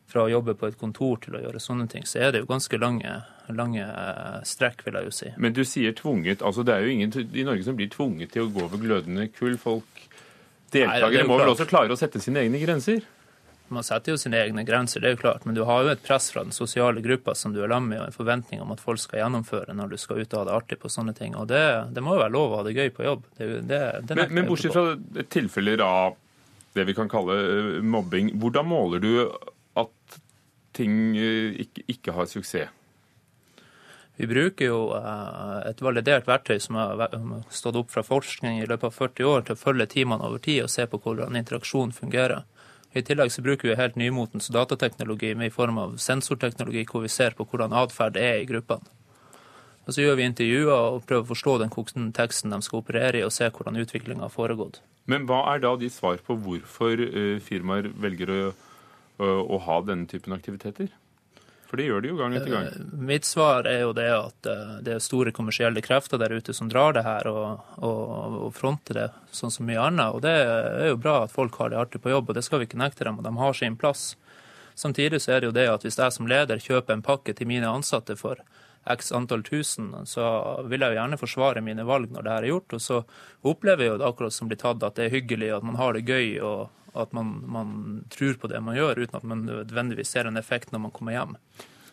fra 0.07 0.23
å 0.23 0.31
jobbe 0.31 0.55
på 0.55 0.69
et 0.69 0.77
kontor 0.79 1.19
til 1.23 1.35
å 1.35 1.41
gjøre 1.43 1.59
sånne 1.59 1.89
ting, 1.91 2.05
så 2.07 2.21
er 2.23 2.31
det 2.31 2.43
jo 2.43 2.47
ganske 2.47 2.79
lange, 2.79 3.17
lange 3.51 3.83
eh, 3.83 4.37
strekk, 4.47 4.85
vil 4.85 4.99
jeg 4.99 5.09
jo 5.09 5.15
si. 5.17 5.31
Men 5.35 5.57
du 5.57 5.65
sier 5.67 5.95
tvunget. 5.97 6.45
altså 6.45 6.63
Det 6.63 6.77
er 6.77 6.85
jo 6.85 6.93
ingen 6.93 7.11
i 7.27 7.43
Norge 7.47 7.67
som 7.67 7.75
blir 7.75 7.91
tvunget 7.91 8.31
til 8.31 8.45
å 8.45 8.53
gå 8.53 8.63
over 8.69 8.79
glødende 8.79 9.27
kull. 9.35 9.57
Folk, 9.59 10.07
deltakere 10.71 11.27
må 11.27 11.41
vel 11.41 11.51
også 11.51 11.67
klare 11.67 11.91
å 11.91 11.99
sette 11.99 12.23
sine 12.23 12.45
egne 12.45 12.63
grenser? 12.63 13.03
Man 13.73 13.83
setter 13.83 14.13
jo 14.13 14.19
sine 14.21 14.39
egne 14.39 14.63
grenser, 14.67 15.01
det 15.03 15.09
er 15.09 15.15
jo 15.17 15.21
klart, 15.25 15.45
men 15.45 15.57
du 15.57 15.63
har 15.67 15.83
jo 15.83 15.91
et 15.91 16.03
press 16.05 16.29
fra 16.31 16.43
den 16.45 16.55
sosiale 16.55 17.01
gruppa 17.03 17.35
som 17.35 17.51
du 17.55 17.59
er 17.63 17.71
sammen 17.71 17.91
med, 17.91 17.99
og 17.99 18.07
en 18.07 18.15
forventning 18.15 18.61
om 18.63 18.71
at 18.75 18.83
folk 18.83 19.01
skal 19.03 19.21
gjennomføre 19.23 19.75
når 19.75 19.91
du 19.91 19.97
skal 19.99 20.21
ut 20.21 20.33
og 20.33 20.39
ha 20.39 20.45
det 20.47 20.55
artig 20.55 20.79
på 20.83 20.91
sånne 20.93 21.15
ting. 21.17 21.35
Og 21.35 21.49
det, 21.51 21.65
det 21.95 22.03
må 22.05 22.15
jo 22.15 22.23
være 22.23 22.35
lov 22.37 22.53
å 22.53 22.61
ha 22.61 22.67
det 22.67 22.77
gøy 22.77 22.93
på 22.95 23.07
jobb. 23.07 23.27
Det, 23.37 23.49
det, 23.67 23.81
men, 24.13 24.23
men 24.39 24.47
bortsett 24.47 24.75
fra 24.75 25.25
tilfeller 25.35 25.83
av 25.83 26.17
det 26.77 26.87
vi 26.87 26.95
kan 26.97 27.11
kalle 27.11 27.37
eh, 27.43 27.69
mobbing, 27.83 28.33
hvordan 28.39 28.67
måler 28.69 29.03
du 29.03 29.13
at 29.77 30.19
ting 30.77 31.17
eh, 31.17 31.63
ikke, 31.65 31.87
ikke 31.97 32.17
har 32.17 32.29
suksess? 32.31 32.73
Vi 34.17 34.25
bruker 34.25 34.65
jo 34.71 34.77
eh, 34.97 35.57
et 35.69 35.81
validert 35.85 36.25
verktøy 36.29 36.57
som 36.61 36.79
har 36.79 37.11
stått 37.53 37.77
opp 37.77 37.91
fra 37.93 38.01
forskning 38.05 38.63
i 38.63 38.69
løpet 38.69 38.89
av 38.89 38.95
40 38.97 39.29
år 39.29 39.43
til 39.45 39.57
å 39.57 39.61
følge 39.61 39.89
teamene 39.91 40.25
over 40.25 40.41
tid 40.41 40.63
og 40.63 40.71
se 40.73 40.87
på 40.89 40.99
hvordan 41.03 41.37
interaksjon 41.37 41.93
fungerer. 41.93 42.47
I 42.95 43.03
tillegg 43.03 43.31
så 43.33 43.43
bruker 43.43 43.69
vi 43.69 43.75
helt 43.77 43.97
nymotens 43.99 44.47
datateknologi 44.53 45.33
med 45.35 45.51
i 45.51 45.53
form 45.53 45.77
av 45.81 45.97
sensorteknologi, 46.01 46.85
hvor 46.87 47.03
vi 47.03 47.11
ser 47.11 47.35
på 47.37 47.45
hvordan 47.45 47.75
atferd 47.75 48.17
er 48.17 48.41
i 48.41 48.47
gruppene. 48.49 48.87
Og 49.87 49.93
Så 49.93 50.03
gjør 50.03 50.17
vi 50.19 50.27
intervjuer 50.27 50.73
og 50.73 51.05
prøver 51.07 51.23
å 51.23 51.29
forstå 51.29 51.57
den 51.61 52.11
teksten 52.11 52.51
de 52.51 52.61
skal 52.61 52.81
operere 52.81 53.21
i, 53.21 53.23
og 53.23 53.31
se 53.31 53.47
hvordan 53.47 53.79
utviklinga 53.79 54.25
har 54.25 54.33
foregått. 54.33 54.81
Men 55.07 55.23
hva 55.27 55.45
er 55.53 55.61
da 55.63 55.75
de 55.79 55.87
svar 55.89 56.19
på 56.19 56.35
hvorfor 56.35 56.99
eh, 56.99 57.37
firmaer 57.39 57.87
velger 57.95 58.33
å, 58.33 58.41
å 59.23 59.59
ha 59.63 59.77
denne 59.87 60.09
typen 60.11 60.35
aktiviteter? 60.35 60.91
For 61.67 61.79
det 61.79 61.87
gjør 61.89 62.03
de 62.03 62.11
jo 62.13 62.17
gang 62.19 62.35
etter 62.37 62.53
gang. 62.53 62.67
Eh, 62.71 62.91
mitt 63.09 63.27
svar 63.27 63.67
er 63.67 63.81
jo 63.83 63.93
det 63.95 64.07
at 64.13 64.47
eh, 64.47 64.75
det 64.85 64.93
er 64.95 65.03
store 65.03 65.33
kommersielle 65.35 65.83
krefter 65.83 66.19
der 66.21 66.31
ute 66.31 66.55
som 66.55 66.69
drar 66.71 66.95
det 66.95 67.03
her 67.03 67.27
og, 67.27 67.65
og, 67.83 68.37
og 68.47 68.53
fronter 68.55 69.01
det 69.01 69.07
sånn 69.35 69.51
som 69.51 69.67
mye 69.67 69.81
annet. 69.89 70.15
Og 70.15 70.23
det 70.23 70.31
er 70.31 70.87
jo 70.93 71.01
bra 71.01 71.19
at 71.25 71.33
folk 71.33 71.59
har 71.59 71.73
det 71.73 71.81
artig 71.81 72.01
på 72.03 72.13
jobb, 72.13 72.31
og 72.31 72.39
det 72.39 72.45
skal 72.47 72.63
vi 72.63 72.69
ikke 72.69 72.79
nekte 72.79 73.07
dem. 73.07 73.19
Og 73.19 73.27
de 73.27 73.35
har 73.41 73.59
sin 73.59 73.75
plass. 73.79 74.13
Samtidig 74.77 75.19
så 75.23 75.35
er 75.35 75.41
det 75.41 75.51
jo 75.51 75.57
det 75.57 75.67
at 75.73 75.83
hvis 75.83 75.99
jeg 75.99 76.15
som 76.15 76.29
leder 76.29 76.63
kjøper 76.63 76.95
en 76.95 77.03
pakke 77.03 77.35
til 77.35 77.49
mine 77.49 77.67
ansatte 77.67 78.15
for 78.15 78.39
x 78.87 79.11
antall 79.11 79.43
tusen, 79.43 79.91
så 80.07 80.23
vil 80.69 80.85
jeg 80.85 80.93
jo 80.93 80.99
gjerne 81.01 81.19
forsvare 81.19 81.63
mine 81.65 81.83
valg 81.83 82.13
når 82.13 82.23
det 82.23 82.31
her 82.31 82.45
er 82.45 82.51
gjort. 82.53 82.75
Og 82.77 82.83
så 82.85 83.01
opplever 83.43 83.83
jeg 83.83 83.91
jo 83.91 83.99
det 83.99 84.07
akkurat 84.07 84.35
som 84.35 84.47
blir 84.47 84.61
tatt, 84.61 84.85
at 84.85 84.95
det 84.95 85.09
er 85.09 85.15
hyggelig, 85.17 85.51
at 85.57 85.65
man 85.67 85.79
har 85.81 85.97
det 85.97 86.07
gøy. 86.07 86.39
og 86.39 86.76
at 86.97 87.15
man, 87.15 87.33
man 87.47 87.73
tror 88.13 88.37
på 88.41 88.51
det 88.51 88.61
man 88.63 88.77
gjør, 88.77 89.03
uten 89.03 89.19
at 89.19 89.25
man 89.27 89.47
nødvendigvis 89.47 90.13
ser 90.15 90.29
en 90.29 90.39
effekt 90.39 90.73
når 90.73 90.87
man 90.87 90.95
kommer 90.95 91.17
hjem. 91.17 91.35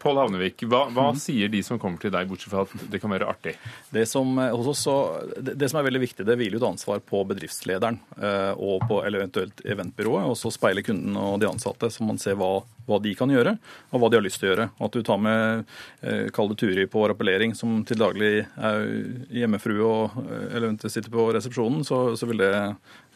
Pål 0.04 0.18
Havnevik, 0.20 0.66
hva, 0.68 0.82
hva 0.92 1.06
sier 1.16 1.48
de 1.48 1.62
som 1.64 1.78
kommer 1.80 1.96
til 2.02 2.12
deg, 2.12 2.28
bortsett 2.28 2.52
fra 2.52 2.66
at 2.66 2.88
det 2.92 3.00
kan 3.00 3.12
være 3.14 3.28
artig? 3.30 3.54
Det 3.94 4.04
som, 4.08 4.34
eh, 4.42 4.52
også, 4.52 4.96
det 5.40 5.70
som 5.70 5.80
er 5.80 5.86
veldig 5.86 6.02
viktig, 6.02 6.26
det 6.28 6.36
hviler 6.36 6.58
jo 6.58 6.60
et 6.60 6.66
ansvar 6.74 7.00
på 7.08 7.22
bedriftslederen 7.30 7.96
eh, 8.18 8.52
og 8.52 8.84
på 8.84 9.00
eller 9.00 9.22
eventuelt 9.22 9.62
eventbyrået. 9.64 10.28
Og 10.28 10.36
så 10.36 10.52
speiler 10.52 10.84
kunden 10.84 11.16
og 11.16 11.38
de 11.40 11.48
ansatte, 11.48 11.88
så 11.88 12.04
man 12.04 12.20
ser 12.20 12.36
hva, 12.36 12.50
hva, 12.84 12.98
de 13.00 13.14
kan 13.16 13.32
gjøre, 13.32 13.56
og 13.92 14.02
hva 14.02 14.10
de 14.12 14.20
har 14.20 14.26
lyst 14.26 14.42
til 14.42 14.50
å 14.50 14.52
gjøre. 14.52 14.68
At 14.84 14.98
du 14.98 15.06
tar 15.08 15.22
med 15.24 15.64
eh, 16.04 16.26
kalde 16.36 16.58
turer 16.60 16.84
på 16.92 17.06
rappellering, 17.08 17.56
som 17.56 17.80
til 17.88 18.02
daglig 18.04 18.34
er 18.44 18.84
hjemmefrue 19.32 19.88
og 19.88 20.20
eller 20.20 20.68
eventuelt 20.68 20.92
sitter 20.92 21.16
på 21.16 21.30
resepsjonen, 21.32 21.80
så, 21.88 22.10
så 22.20 22.28
vil 22.28 22.44
det 22.44 22.52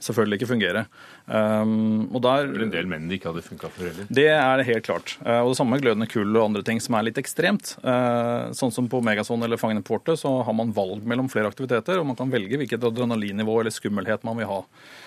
selvfølgelig 0.02 0.38
ikke 0.38 0.50
fungere. 0.52 0.84
Um, 1.28 2.06
og 2.14 2.22
der, 2.24 2.46
det 2.48 2.56
er 2.56 2.64
en 2.64 2.72
del 2.72 2.88
menn 2.88 3.08
det 3.10 3.18
ikke 3.18 3.32
hadde 3.32 3.44
funka 3.44 3.70
for 3.72 3.84
heller? 3.84 4.08
Det 4.08 4.26
er 4.32 4.62
helt 4.64 4.86
klart. 4.86 5.14
Uh, 5.20 5.42
og 5.42 5.52
det 5.52 5.58
samme 5.58 5.76
med 5.76 5.84
glødende 5.84 6.08
kull 6.10 6.30
og 6.32 6.46
andre 6.46 6.62
ting 6.66 6.80
som 6.82 6.96
er 6.98 7.08
litt 7.08 7.20
ekstremt. 7.20 7.74
Uh, 7.82 8.48
sånn 8.56 8.72
som 8.74 8.88
på 8.90 9.02
Megason 9.04 9.44
eller 9.44 9.60
Fangene 9.60 9.84
på 9.84 9.96
fortet, 9.96 10.20
så 10.22 10.32
har 10.46 10.56
man 10.56 10.72
valg 10.76 11.04
mellom 11.08 11.28
flere 11.32 11.50
aktiviteter, 11.50 12.00
og 12.00 12.08
man 12.10 12.18
kan 12.18 12.32
velge 12.32 12.60
hvilket 12.60 12.86
adrenalinnivå 12.88 13.58
eller 13.62 13.74
skummelhet 13.74 14.24
man 14.28 14.40
vil 14.40 14.50
ha. 14.50 14.58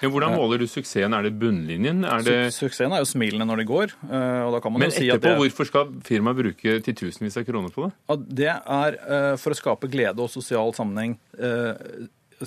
Ja, 0.04 0.12
hvordan 0.12 0.36
uh, 0.36 0.42
måler 0.44 0.62
du 0.62 0.68
suksessen? 0.70 1.18
Er 1.18 1.28
det 1.28 1.34
bunnlinjen? 1.42 2.06
Er 2.06 2.26
det... 2.28 2.38
Su 2.56 2.68
suksessen 2.68 2.94
er 2.96 3.02
jo 3.02 3.10
smilene 3.10 3.48
når 3.48 3.64
de 3.64 3.68
går. 3.68 3.94
og 4.06 4.54
da 4.54 4.60
kan 4.64 4.74
man 4.74 4.84
Men 4.84 4.92
jo 4.92 5.00
si 5.00 5.08
etterpå, 5.10 5.18
at 5.18 5.26
det... 5.26 5.36
hvorfor 5.42 5.68
skal 5.68 5.92
firmaet 6.06 6.38
bruke 6.38 6.78
titusenvis 6.86 7.40
av 7.42 7.48
kroner 7.48 7.74
på 7.74 7.88
det? 7.88 8.20
Det 8.42 8.54
er 8.54 8.98
for 9.42 9.56
å 9.56 9.58
skape 9.58 9.90
glede 9.92 10.22
og 10.22 10.30
sosial 10.32 10.76
sammenheng 10.78 11.18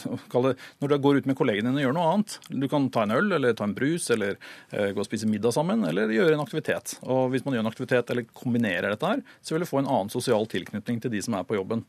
når 0.02 0.90
du 0.90 0.96
går 1.02 1.20
ut 1.20 1.28
med 1.28 1.36
kollegene 1.38 1.70
dine 1.70 1.82
og 1.82 1.86
gjør 1.86 1.96
noe 1.96 2.10
annet. 2.12 2.36
Du 2.48 2.66
kan 2.70 2.88
ta 2.92 3.04
en 3.04 3.14
øl 3.14 3.36
eller 3.36 3.56
ta 3.56 3.66
en 3.68 3.76
brus 3.76 4.10
eller 4.14 4.36
eh, 4.70 4.90
gå 4.94 5.02
og 5.02 5.08
spise 5.08 5.28
middag 5.30 5.54
sammen 5.56 5.84
eller 5.88 6.12
gjøre 6.14 6.36
en 6.36 6.44
aktivitet. 6.44 6.96
Og 7.02 7.30
Hvis 7.32 7.44
man 7.46 7.56
gjør 7.56 7.64
en 7.66 7.72
aktivitet 7.72 8.10
eller 8.12 8.28
kombinerer 8.32 8.90
dette, 8.92 9.14
her, 9.14 9.22
så 9.42 9.54
vil 9.54 9.64
du 9.64 9.70
få 9.70 9.82
en 9.82 9.90
annen 9.90 10.12
sosial 10.12 10.48
tilknytning 10.50 11.00
til 11.02 11.12
de 11.12 11.22
som 11.24 11.36
er 11.38 11.46
på 11.48 11.58
jobben. 11.58 11.84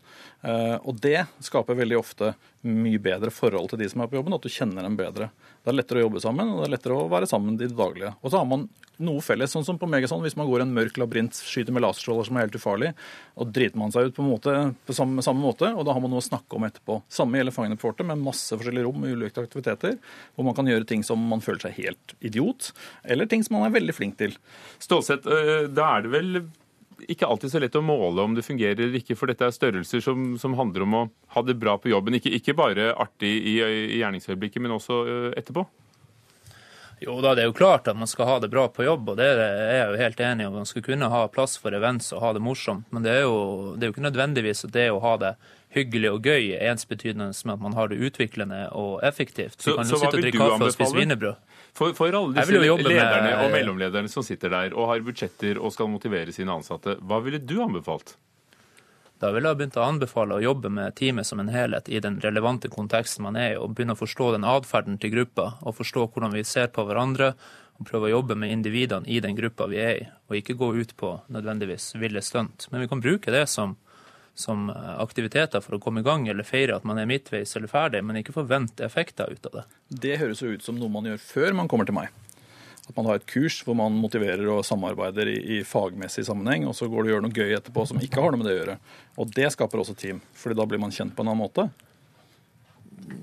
Eh, 0.46 0.78
og 0.82 1.02
Det 1.02 1.26
skaper 1.44 1.80
veldig 1.82 2.00
ofte 2.00 2.34
mye 2.66 3.02
bedre 3.02 3.34
forhold 3.34 3.72
til 3.72 3.84
de 3.84 3.90
som 3.92 4.02
er 4.02 4.10
på 4.12 4.20
jobben, 4.20 4.36
at 4.36 4.46
du 4.46 4.52
kjenner 4.52 4.86
dem 4.86 4.98
bedre. 5.00 5.30
Det 5.66 5.72
er 5.72 5.80
lettere 5.80 5.98
å 6.04 6.06
jobbe 6.06 6.22
sammen, 6.22 6.52
og 6.54 6.60
det 6.62 6.66
er 6.68 6.74
lettere 6.76 6.96
å 7.02 7.06
være 7.10 7.26
sammen 7.26 7.56
i 7.58 7.64
det 7.64 7.74
daglige. 7.74 8.12
Og 8.22 8.30
så 8.30 8.38
har 8.38 8.46
man 8.46 8.68
noe 9.02 9.24
felles, 9.26 9.50
sånn 9.50 9.66
som 9.66 9.80
på 9.82 9.88
Megason. 9.90 10.22
Hvis 10.22 10.36
man 10.38 10.46
går 10.46 10.62
i 10.62 10.66
en 10.68 10.74
mørk 10.76 11.00
labyrint, 11.02 11.34
skyter 11.42 11.74
med 11.74 11.82
laserstråler 11.82 12.28
som 12.28 12.38
er 12.38 12.46
helt 12.46 12.58
ufarlig, 12.60 12.92
og 13.34 13.50
driter 13.56 13.82
man 13.82 13.94
seg 13.96 14.12
ut 14.12 14.16
på, 14.16 14.28
måte, 14.28 14.54
på 14.86 14.96
samme, 14.96 15.26
samme, 15.26 15.42
måte, 15.42 15.72
og 15.74 15.88
da 15.88 15.96
har 15.96 16.04
man 16.04 16.14
noe 16.14 16.22
å 16.22 16.28
snakke 16.28 16.60
om 16.60 16.68
etterpå. 16.68 17.00
Samme 17.12 17.42
gjelder 17.42 17.56
Fangene 17.56 17.80
på 17.80 17.88
fortet, 17.88 18.06
med 18.12 18.22
masse 18.22 18.54
forskjellige 18.54 18.86
rom 18.86 19.02
med 19.02 19.18
ulike 19.18 19.42
aktiviteter, 19.42 19.98
hvor 20.38 20.46
man 20.46 20.58
kan 20.60 20.70
gjøre 20.70 20.86
ting 20.92 21.02
som 21.08 21.26
man 21.34 21.42
føler 21.42 21.66
seg 21.66 21.80
helt 21.82 22.14
idiot, 22.22 22.70
eller 23.02 23.26
ting 23.32 23.42
som 23.48 23.58
man 23.58 23.66
er 23.66 23.74
veldig 23.80 23.98
flink 23.98 24.20
til. 24.22 24.38
Stålsett, 24.86 25.26
øh, 25.26 25.66
da 25.74 25.96
er 25.96 26.06
det 26.06 26.14
vel 26.14 26.46
ikke 27.08 27.28
alltid 27.28 27.52
så 27.52 27.62
lett 27.62 27.78
å 27.78 27.84
måle 27.86 28.24
om 28.24 28.36
det 28.38 28.46
fungerer 28.46 28.88
eller 28.88 29.00
ikke, 29.00 29.18
for 29.20 29.32
dette 29.32 29.48
er 29.48 29.56
størrelser 29.56 30.04
som, 30.04 30.36
som 30.42 30.56
handler 30.58 30.86
om 30.86 30.98
å 30.98 31.04
ha 31.36 31.44
det 31.46 31.58
bra 31.60 31.78
på 31.82 31.92
jobben. 31.92 32.18
Ikke, 32.20 32.34
ikke 32.38 32.58
bare 32.58 32.92
artig 32.94 33.32
i, 33.38 33.58
i 33.62 34.00
gjerningsøyeblikket, 34.02 34.64
men 34.64 34.76
også 34.78 35.02
øh, 35.06 35.32
etterpå. 35.40 35.66
Jo 37.06 37.20
da, 37.22 37.36
det 37.38 37.44
er 37.44 37.52
jo 37.52 37.54
klart 37.54 37.88
at 37.88 37.98
man 37.98 38.10
skal 38.10 38.26
ha 38.26 38.40
det 38.42 38.50
bra 38.50 38.66
på 38.74 38.84
jobb, 38.84 39.12
og 39.14 39.20
det 39.20 39.28
er 39.30 39.42
jeg 39.78 39.90
jo 39.92 40.00
helt 40.00 40.22
enig 40.26 40.48
i. 40.48 40.54
Man 40.56 40.66
skal 40.66 40.86
kunne 40.88 41.10
ha 41.12 41.20
plass 41.30 41.54
for 41.62 41.76
events 41.78 42.10
og 42.16 42.24
ha 42.24 42.32
det 42.34 42.42
morsomt. 42.42 42.88
Men 42.96 43.06
det 43.06 43.14
er 43.20 43.28
jo, 43.28 43.76
det 43.76 43.86
er 43.86 43.92
jo 43.92 43.96
ikke 43.96 44.08
nødvendigvis 44.08 44.66
at 44.66 44.74
det 44.74 44.88
å 44.90 44.98
ha 45.04 45.14
det 45.22 45.36
hyggelig 45.76 46.12
og 46.16 46.26
gøy 46.26 46.54
er 46.56 46.72
ensbetydende 46.72 47.30
med 47.46 47.54
at 47.54 47.64
man 47.68 47.76
har 47.78 47.92
det 47.92 48.00
utviklende 48.08 48.62
og 48.80 49.04
effektivt. 49.06 49.60
Så, 49.60 49.76
så 49.86 50.00
hva 50.02 50.12
vil 50.16 50.32
du 50.32 50.42
anbefale? 50.42 51.36
For, 51.76 51.92
for 51.98 52.16
alle 52.16 52.40
disse 52.40 52.62
lederne 52.64 53.34
og 53.44 53.52
mellomlederne 53.54 54.10
som 54.12 54.24
sitter 54.26 54.54
der 54.54 54.76
og 54.76 54.94
har 54.94 55.04
budsjetter 55.06 55.60
og 55.60 55.76
skal 55.76 55.92
motivere 55.92 56.34
sine 56.34 56.56
ansatte, 56.56 56.96
hva 57.04 57.20
ville 57.26 57.42
du 57.44 57.60
anbefalt? 57.62 58.16
Da 59.20 59.30
ville 59.32 59.48
jeg 59.48 59.60
begynt 59.62 59.78
å 59.80 59.86
anbefale 59.86 60.36
å 60.36 60.44
jobbe 60.44 60.70
med 60.74 60.96
teamet 61.00 61.28
som 61.28 61.40
en 61.40 61.52
helhet 61.52 61.88
i 61.88 62.02
den 62.04 62.18
relevante 62.24 62.68
konteksten 62.72 63.24
man 63.24 63.38
er 63.40 63.54
i, 63.54 63.60
og 63.60 63.72
begynne 63.76 63.96
å 63.96 64.00
forstå 64.02 64.34
den 64.36 64.48
atferden 64.48 64.98
til 65.00 65.14
gruppa, 65.14 65.54
og 65.64 65.78
forstå 65.78 66.10
hvordan 66.10 66.36
vi 66.36 66.44
ser 66.48 66.68
på 66.76 66.84
hverandre, 66.88 67.32
og 67.80 67.88
prøve 67.88 68.10
å 68.10 68.14
jobbe 68.18 68.36
med 68.40 68.52
individene 68.52 69.08
i 69.12 69.22
den 69.24 69.36
gruppa 69.36 69.70
vi 69.72 69.80
er 69.84 69.96
i, 70.02 70.04
og 70.28 70.38
ikke 70.40 70.58
gå 70.60 70.70
ut 70.76 70.94
på 71.00 71.14
nødvendigvis 71.32 71.94
ville 72.00 72.24
stunt. 72.24 72.68
Men 72.72 72.84
vi 72.84 72.90
kan 72.92 73.04
bruke 73.04 73.32
det 73.32 73.46
som, 73.52 73.78
som 74.36 74.68
aktiviteter 74.72 75.64
for 75.64 75.78
å 75.78 75.82
komme 75.84 76.04
i 76.04 76.08
gang 76.08 76.28
eller 76.32 76.48
feire 76.48 76.76
at 76.76 76.88
man 76.88 77.00
er 77.00 77.08
midtveis 77.08 77.56
eller 77.56 77.72
ferdig, 77.72 78.04
men 78.04 78.20
ikke 78.20 78.36
forvente 78.36 78.84
effekter 78.88 79.32
ut 79.32 79.52
av 79.52 79.60
det. 79.62 79.66
Det 80.08 80.20
høres 80.24 80.44
jo 80.44 80.52
ut 80.56 80.64
som 80.64 80.80
noe 80.80 80.92
man 80.92 81.08
gjør 81.08 81.24
før 81.24 81.60
man 81.64 81.72
kommer 81.72 81.88
til 81.88 82.00
meg. 82.00 82.12
At 82.86 82.94
man 82.98 83.08
har 83.10 83.18
et 83.18 83.26
kurs 83.30 83.62
hvor 83.66 83.78
man 83.78 83.96
motiverer 83.98 84.46
og 84.54 84.66
samarbeider 84.68 85.32
i, 85.32 85.40
i 85.58 85.64
fagmessig 85.66 86.26
sammenheng, 86.28 86.68
og 86.70 86.76
så 86.78 86.90
går 86.92 87.02
det 87.02 87.10
og 87.10 87.16
gjør 87.16 87.26
noe 87.26 87.40
gøy 87.40 87.56
etterpå 87.58 87.88
som 87.90 88.02
ikke 88.04 88.22
har 88.22 88.34
noe 88.34 88.44
med 88.44 88.50
det 88.50 88.54
å 88.54 88.60
gjøre. 88.60 88.78
Og 89.22 89.34
det 89.34 89.50
skaper 89.56 89.82
også 89.82 89.98
team, 89.98 90.22
fordi 90.38 90.60
da 90.60 90.68
blir 90.70 90.82
man 90.84 90.94
kjent 90.94 91.16
på 91.18 91.26
en 91.26 91.34
annen 91.34 91.46
måte. 91.48 91.70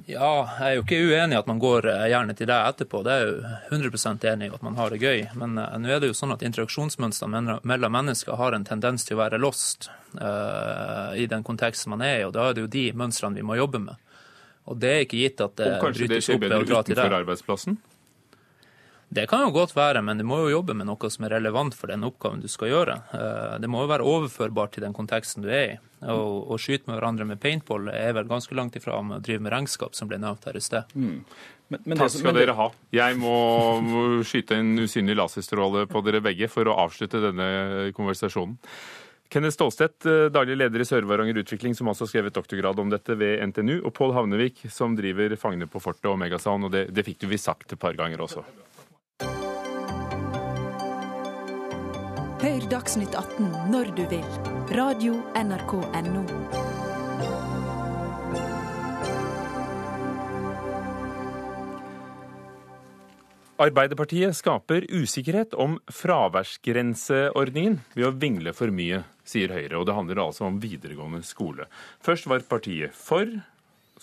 Ja, 0.06 0.44
jeg 0.58 0.66
er 0.66 0.76
jo 0.76 0.82
ikke 0.84 0.98
uenig 0.98 1.36
i 1.36 1.38
at 1.38 1.48
man 1.48 1.60
går 1.62 1.86
eh, 1.90 2.04
gjerne 2.12 2.34
til 2.38 2.48
det 2.50 2.58
etterpå. 2.68 3.00
Det 3.06 3.14
er 3.14 3.24
jo 3.24 3.52
100% 3.78 4.26
enig 4.32 4.48
i 4.48 4.54
at 4.54 4.64
man 4.66 4.76
har 4.78 4.92
det 4.92 5.00
gøy. 5.02 5.24
Men 5.38 5.56
uh, 5.58 5.76
nå 5.80 5.90
er 5.90 6.02
det 6.02 6.10
jo 6.10 6.16
sånn 6.16 6.34
at 6.34 6.44
interaksjonsmønstrene 6.46 7.58
mellom 7.68 7.94
mennesker 7.96 8.38
har 8.38 8.56
en 8.56 8.66
tendens 8.68 9.06
til 9.08 9.16
å 9.16 9.22
være 9.22 9.40
lost 9.42 9.88
uh, 10.18 11.14
i 11.18 11.26
den 11.30 11.46
konteksten 11.46 11.94
man 11.94 12.04
er 12.06 12.20
i, 12.20 12.26
og 12.26 12.34
da 12.36 12.48
er 12.48 12.58
det 12.58 12.66
jo 12.66 12.72
de 12.74 12.84
mønstrene 12.98 13.38
vi 13.38 13.46
må 13.46 13.58
jobbe 13.58 13.82
med. 13.86 14.18
Og 14.70 14.78
det 14.78 14.92
er 14.92 15.06
ikke 15.06 15.22
gitt 15.22 15.42
at 15.42 15.56
det 15.58 15.72
brytes 15.82 16.30
opp 16.30 16.44
ved 16.44 16.54
å 16.54 16.62
dra 16.62 16.82
til 16.82 16.94
det. 16.94 17.00
Utenfor 17.00 17.18
arbeidsplassen? 17.22 17.80
Det 19.12 19.26
kan 19.28 19.42
jo 19.44 19.50
godt 19.52 19.74
være, 19.76 20.00
men 20.00 20.16
du 20.16 20.24
må 20.24 20.38
jo 20.40 20.54
jobbe 20.54 20.72
med 20.78 20.88
noe 20.88 21.08
som 21.12 21.26
er 21.26 21.34
relevant 21.34 21.74
for 21.76 21.92
den 21.92 22.04
oppgaven 22.08 22.40
du 22.40 22.48
skal 22.48 22.70
gjøre. 22.70 22.94
Eh, 23.12 23.56
det 23.60 23.68
må 23.68 23.82
jo 23.82 23.90
være 23.90 24.06
overførbart 24.08 24.72
til 24.72 24.86
den 24.86 24.94
konteksten 24.96 25.44
du 25.44 25.50
er 25.52 25.74
i. 25.74 25.80
Å 26.02 26.56
skyte 26.58 26.88
med 26.88 26.96
hverandre 26.96 27.26
med 27.28 27.38
paintball 27.42 27.92
er 27.92 28.16
vel 28.16 28.26
ganske 28.30 28.56
langt 28.58 28.74
ifra 28.80 28.96
med 29.04 29.20
å 29.20 29.22
drive 29.22 29.44
med 29.44 29.52
regnskap, 29.54 29.92
som 29.94 30.08
ble 30.10 30.18
nevnt 30.18 30.48
her 30.48 30.56
i 30.58 30.64
sted. 30.64 30.96
Mm. 30.96 31.20
Men, 31.72 31.84
men 31.84 32.00
Takk 32.00 32.14
skal 32.14 32.32
det, 32.32 32.40
dere 32.40 32.56
ha. 32.56 32.66
Jeg 32.92 33.20
må 33.20 33.36
skyte 34.26 34.58
en 34.58 34.72
usynlig 34.82 35.14
laserstråle 35.20 35.84
på 35.92 36.02
dere 36.08 36.24
begge 36.24 36.48
for 36.50 36.68
å 36.68 36.80
avslutte 36.86 37.20
denne 37.22 37.92
konversasjonen. 37.96 38.56
Kenneth 39.32 39.56
Stålstedt, 39.56 40.08
eh, 40.08 40.26
daglig 40.32 40.58
leder 40.60 40.82
i 40.82 40.88
Sør-Varanger 40.88 41.44
Utvikling, 41.44 41.76
som 41.76 41.88
også 41.88 42.04
har 42.04 42.14
skrevet 42.16 42.40
doktorgrad 42.40 42.80
om 42.80 42.90
dette 42.92 43.16
ved 43.16 43.44
NTNU, 43.52 43.78
og 43.84 43.92
Pål 43.96 44.16
Havnevik, 44.16 44.64
som 44.72 44.96
driver 44.96 45.36
Fangene 45.40 45.68
på 45.68 45.80
fortet 45.80 46.10
og 46.10 46.18
Megasound, 46.20 46.68
og 46.68 46.74
det, 46.74 46.88
det 46.92 47.04
fikk 47.06 47.22
du 47.22 47.30
visst 47.30 47.48
sagt 47.48 47.72
et 47.72 47.80
par 47.80 47.96
ganger 47.96 48.20
også. 48.24 48.44
Dagsnytt 52.72 53.12
18 53.12 53.50
når 53.68 53.90
du 53.92 54.06
vil. 54.08 54.22
Radio 54.72 55.18
NRK 55.36 55.74
Radio.nrk.no. 55.76 56.22
Arbeiderpartiet 63.60 64.32
skaper 64.38 64.86
usikkerhet 64.88 65.52
om 65.52 65.76
fraværsgrenseordningen 65.92 67.76
ved 67.92 68.08
å 68.08 68.14
vingle 68.16 68.56
for 68.56 68.72
mye, 68.72 69.02
sier 69.20 69.52
Høyre. 69.52 69.76
Og 69.76 69.84
det 69.90 69.98
handler 69.98 70.24
altså 70.24 70.48
om 70.48 70.56
videregående 70.62 71.20
skole. 71.28 71.68
Først 72.00 72.24
var 72.32 72.40
partiet 72.48 72.96
for, 72.96 73.28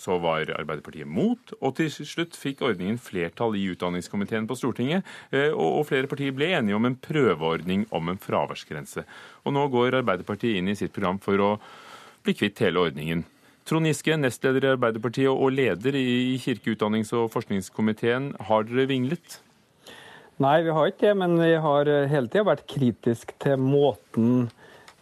så 0.00 0.16
var 0.22 0.48
Arbeiderpartiet 0.56 1.08
mot, 1.08 1.52
og 1.60 1.74
til 1.76 1.90
slutt 1.92 2.38
fikk 2.38 2.62
ordningen 2.64 2.96
flertall 3.00 3.56
i 3.58 3.66
utdanningskomiteen 3.74 4.48
på 4.48 4.56
Stortinget, 4.56 5.04
eh, 5.34 5.52
og 5.52 5.84
flere 5.90 6.08
partier 6.08 6.32
ble 6.36 6.48
enige 6.56 6.78
om 6.78 6.88
en 6.88 6.96
prøveordning 6.96 7.84
om 7.92 8.08
en 8.08 8.20
fraværsgrense. 8.20 9.04
Og 9.44 9.56
nå 9.56 9.66
går 9.72 10.00
Arbeiderpartiet 10.00 10.60
inn 10.60 10.72
i 10.72 10.78
sitt 10.78 10.94
program 10.96 11.20
for 11.20 11.44
å 11.44 11.50
bli 12.24 12.36
kvitt 12.36 12.64
hele 12.64 12.80
ordningen. 12.88 13.26
Trond 13.68 13.86
Giske, 13.86 14.16
nestleder 14.16 14.64
i 14.64 14.72
Arbeiderpartiet 14.72 15.30
og 15.30 15.52
leder 15.52 15.96
i 15.98 16.38
kirke-, 16.40 16.72
utdannings- 16.72 17.12
og 17.14 17.28
forskningskomiteen. 17.34 18.32
Har 18.48 18.64
dere 18.64 18.88
vinglet? 18.88 19.36
Nei, 20.40 20.62
vi 20.64 20.72
har 20.72 20.88
ikke 20.88 21.04
det, 21.10 21.16
men 21.20 21.36
vi 21.36 21.52
har 21.60 21.92
hele 22.08 22.32
tida 22.32 22.46
vært 22.48 22.64
kritisk 22.72 23.36
til 23.44 23.60
måten 23.60 24.48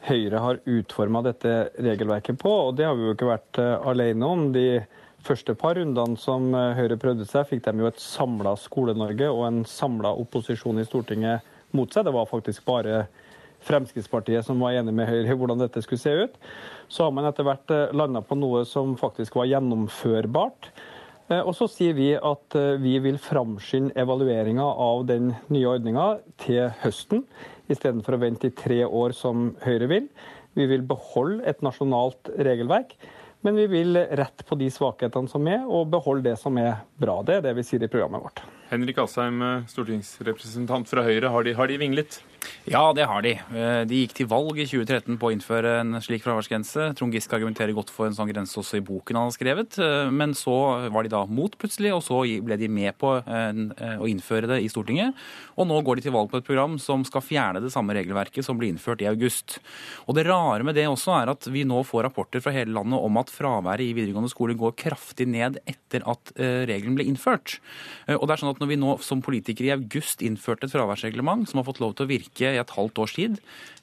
Høyre 0.08 0.40
har 0.40 0.60
utforma 0.68 1.20
dette 1.26 1.52
regelverket 1.76 2.38
på, 2.40 2.50
og 2.68 2.76
det 2.78 2.86
har 2.88 2.96
vi 2.96 3.06
jo 3.08 3.14
ikke 3.16 3.28
vært 3.28 3.60
eh, 3.60 3.88
alene 3.90 4.28
om. 4.28 4.46
De 4.54 4.80
første 5.24 5.54
par 5.58 5.76
rundene 5.78 6.16
som 6.20 6.48
eh, 6.56 6.74
Høyre 6.78 6.98
prøvde 7.00 7.26
seg, 7.28 7.48
fikk 7.50 7.66
de 7.66 7.82
jo 7.82 7.90
et 7.90 8.02
samla 8.02 8.54
Skole-Norge 8.60 9.28
og 9.32 9.44
en 9.48 9.62
samla 9.68 10.14
opposisjon 10.22 10.80
i 10.80 10.86
Stortinget 10.88 11.46
mot 11.76 11.92
seg. 11.92 12.06
Det 12.08 12.14
var 12.16 12.30
faktisk 12.30 12.64
bare 12.68 13.06
Fremskrittspartiet 13.66 14.46
som 14.46 14.60
var 14.62 14.76
enig 14.78 14.94
med 14.94 15.10
Høyre 15.10 15.34
i 15.34 15.36
hvordan 15.36 15.60
dette 15.60 15.82
skulle 15.84 16.00
se 16.00 16.14
ut. 16.14 16.38
Så 16.88 17.04
har 17.04 17.12
man 17.12 17.28
etter 17.28 17.44
hvert 17.44 17.74
eh, 17.74 17.90
landa 17.96 18.24
på 18.24 18.38
noe 18.38 18.64
som 18.68 18.96
faktisk 19.00 19.36
var 19.40 19.50
gjennomførbart. 19.50 20.72
Og 21.44 21.50
så 21.52 21.66
sier 21.68 21.92
vi 21.92 22.06
at 22.16 22.54
vi 22.80 22.94
vil 23.04 23.18
framskynde 23.20 23.92
evalueringa 24.00 24.64
av 24.64 25.02
den 25.10 25.34
nye 25.52 25.66
ordninga 25.68 26.06
til 26.40 26.70
høsten 26.80 27.26
istedenfor 27.72 28.16
å 28.16 28.20
vente 28.22 28.50
i 28.50 28.54
tre 28.56 28.82
år 28.84 29.14
som 29.16 29.52
Høyre 29.64 29.88
vil. 29.90 30.10
Vi 30.58 30.66
vil 30.70 30.84
beholde 30.88 31.44
et 31.48 31.60
nasjonalt 31.64 32.30
regelverk, 32.34 32.96
men 33.46 33.58
vi 33.60 33.68
vil 33.70 34.00
rette 34.18 34.46
på 34.46 34.58
de 34.58 34.66
svakhetene 34.72 35.30
som 35.30 35.46
er, 35.46 35.62
og 35.62 35.92
beholde 35.92 36.26
det 36.30 36.38
som 36.40 36.56
er 36.58 36.80
bra. 36.98 37.20
Det 37.22 37.38
er 37.38 37.44
det 37.46 37.54
vi 37.60 37.66
sier 37.66 37.84
i 37.84 37.90
programmet 37.90 38.24
vårt. 38.24 38.42
Henrik 38.72 38.98
Asheim, 39.04 39.44
stortingsrepresentant 39.70 40.90
fra 40.90 41.06
Høyre, 41.06 41.30
har 41.32 41.46
de, 41.46 41.54
har 41.56 41.70
de 41.70 41.78
vinglet? 41.80 42.18
Ja, 42.68 42.92
det 42.92 43.06
har 43.08 43.22
de. 43.24 43.30
Eh, 43.32 43.82
de 43.88 44.02
gikk 44.02 44.12
til 44.18 44.28
valg 44.28 44.58
i 44.60 44.66
2013 44.68 45.16
på 45.20 45.30
å 45.30 45.32
innføre 45.32 45.78
en 45.80 45.96
slik 46.04 46.20
fraværsgrense. 46.24 46.90
Trond 46.98 47.14
Giske 47.16 47.32
argumenterer 47.38 47.72
godt 47.76 47.88
for 47.92 48.08
en 48.08 48.16
sånn 48.16 48.28
grense 48.28 48.58
også 48.60 48.76
i 48.76 48.84
boken 48.84 49.16
han 49.16 49.30
har 49.30 49.36
skrevet. 49.36 49.78
Eh, 49.80 50.10
men 50.12 50.34
så 50.36 50.56
var 50.92 51.06
de 51.06 51.12
da 51.14 51.22
mot 51.24 51.54
plutselig, 51.56 51.94
og 51.96 52.02
så 52.04 52.20
ble 52.44 52.58
de 52.60 52.68
med 52.68 52.92
på 53.00 53.14
eh, 53.22 53.62
å 53.96 54.08
innføre 54.10 54.50
det 54.50 54.60
i 54.64 54.68
Stortinget. 54.68 55.16
Og 55.56 55.68
nå 55.70 55.78
går 55.84 55.98
de 55.98 56.06
til 56.06 56.14
valg 56.14 56.28
på 56.28 56.42
et 56.42 56.48
program 56.48 56.76
som 56.82 57.06
skal 57.08 57.24
fjerne 57.24 57.62
det 57.64 57.72
samme 57.72 57.96
regelverket 57.96 58.44
som 58.44 58.60
ble 58.60 58.68
innført 58.68 59.00
i 59.04 59.08
august. 59.08 59.58
Og 60.04 60.18
det 60.18 60.26
rare 60.28 60.66
med 60.66 60.76
det 60.76 60.84
også 60.90 61.16
er 61.22 61.32
at 61.32 61.48
vi 61.48 61.64
nå 61.68 61.80
får 61.88 62.04
rapporter 62.10 62.44
fra 62.44 62.52
hele 62.52 62.76
landet 62.76 63.00
om 63.00 63.20
at 63.22 63.32
fraværet 63.32 63.86
i 63.86 63.96
videregående 63.96 64.32
skole 64.32 64.58
går 64.58 64.76
kraftig 64.84 65.28
ned 65.30 65.56
etter 65.64 66.04
at 66.08 66.34
regelen 66.36 66.98
ble 66.98 67.06
innført. 67.08 67.56
Og 68.12 68.26
det 68.28 68.34
er 68.34 68.42
sånn 68.42 68.52
at 68.52 68.60
når 68.60 68.70
vi 68.70 68.80
nå 68.80 68.94
som 69.04 69.22
politikere 69.24 69.70
i 69.70 69.74
august 69.74 70.22
innførte 70.26 70.68
et 70.68 70.74
fraværsreglement 70.74 71.48
som 71.48 71.62
har 71.62 71.66
fått 71.68 71.80
lov 71.82 71.96
til 71.96 72.06
å 72.06 72.10
virke 72.10 72.37
virke 72.38 72.54
i 72.54 72.60
et 72.60 72.76
halvt 72.76 72.98
års 73.02 73.14
tid. 73.16 73.38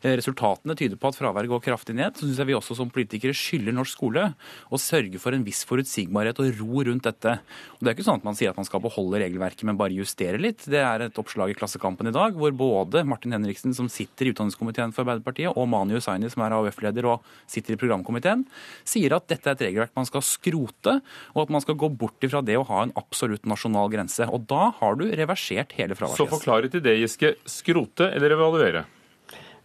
Eh, 0.05 0.13
resultatene 0.19 0.75
tyder 0.77 0.99
på 0.99 1.09
at 1.09 1.17
fraværet 1.17 1.49
går 1.49 1.63
kraftig 1.65 1.95
ned. 1.95 2.13
Så 2.15 2.27
syns 2.27 2.37
jeg 2.37 2.49
vi 2.49 2.55
også 2.55 2.75
som 2.77 2.89
politikere 2.93 3.33
skylder 3.33 3.73
norsk 3.73 3.95
skole 3.95 4.25
å 4.69 4.77
sørge 4.77 5.19
for 5.19 5.33
en 5.33 5.43
viss 5.45 5.63
forutsigbarhet 5.65 6.39
og 6.43 6.59
ro 6.59 6.83
rundt 6.85 7.07
dette. 7.07 7.39
Og 7.75 7.81
Det 7.81 7.89
er 7.89 7.95
ikke 7.95 8.05
sånn 8.05 8.21
at 8.21 8.27
man 8.27 8.35
sier 8.35 8.51
at 8.51 8.59
man 8.59 8.67
skal 8.67 8.83
beholde 8.83 9.21
regelverket, 9.21 9.63
men 9.65 9.77
bare 9.77 9.95
justere 9.95 10.37
litt. 10.37 10.65
Det 10.65 10.81
er 10.81 11.07
et 11.07 11.17
oppslag 11.17 11.49
i 11.49 11.57
Klassekampen 11.57 12.07
i 12.07 12.13
dag 12.15 12.35
hvor 12.37 12.51
både 12.51 13.05
Martin 13.05 13.33
Henriksen, 13.33 13.73
som 13.73 13.89
sitter 13.89 14.27
i 14.27 14.33
utdanningskomiteen 14.33 14.93
for 14.93 15.05
Arbeiderpartiet, 15.05 15.55
og 15.55 15.69
Mani 15.69 15.97
Hussaini, 15.97 16.29
som 16.29 16.43
er 16.45 16.53
AUF-leder 16.53 17.09
og 17.09 17.25
sitter 17.49 17.73
i 17.73 17.79
programkomiteen, 17.81 18.45
sier 18.85 19.15
at 19.15 19.27
dette 19.31 19.49
er 19.49 19.57
et 19.57 19.65
regelverk 19.69 19.95
man 19.95 20.05
skal 20.05 20.21
skrote, 20.25 20.99
og 21.33 21.41
at 21.45 21.53
man 21.53 21.63
skal 21.63 21.79
gå 21.79 21.89
bort 21.89 22.21
ifra 22.25 22.43
det 22.45 22.59
å 22.59 22.67
ha 22.67 22.83
en 22.85 22.93
absolutt 22.99 23.47
nasjonal 23.49 23.89
grense. 23.89 24.27
Og 24.29 24.45
da 24.49 24.69
har 24.79 24.99
du 24.99 25.07
reversert 25.09 25.73
hele 25.79 25.97
fraværet. 25.97 26.19
Så 26.19 26.29
forklare 26.29 26.69
til 26.69 26.83
det, 26.85 26.97
Giske. 27.01 27.35
Skrote 27.49 28.11
eller 28.13 28.34
evaluere? 28.35 28.85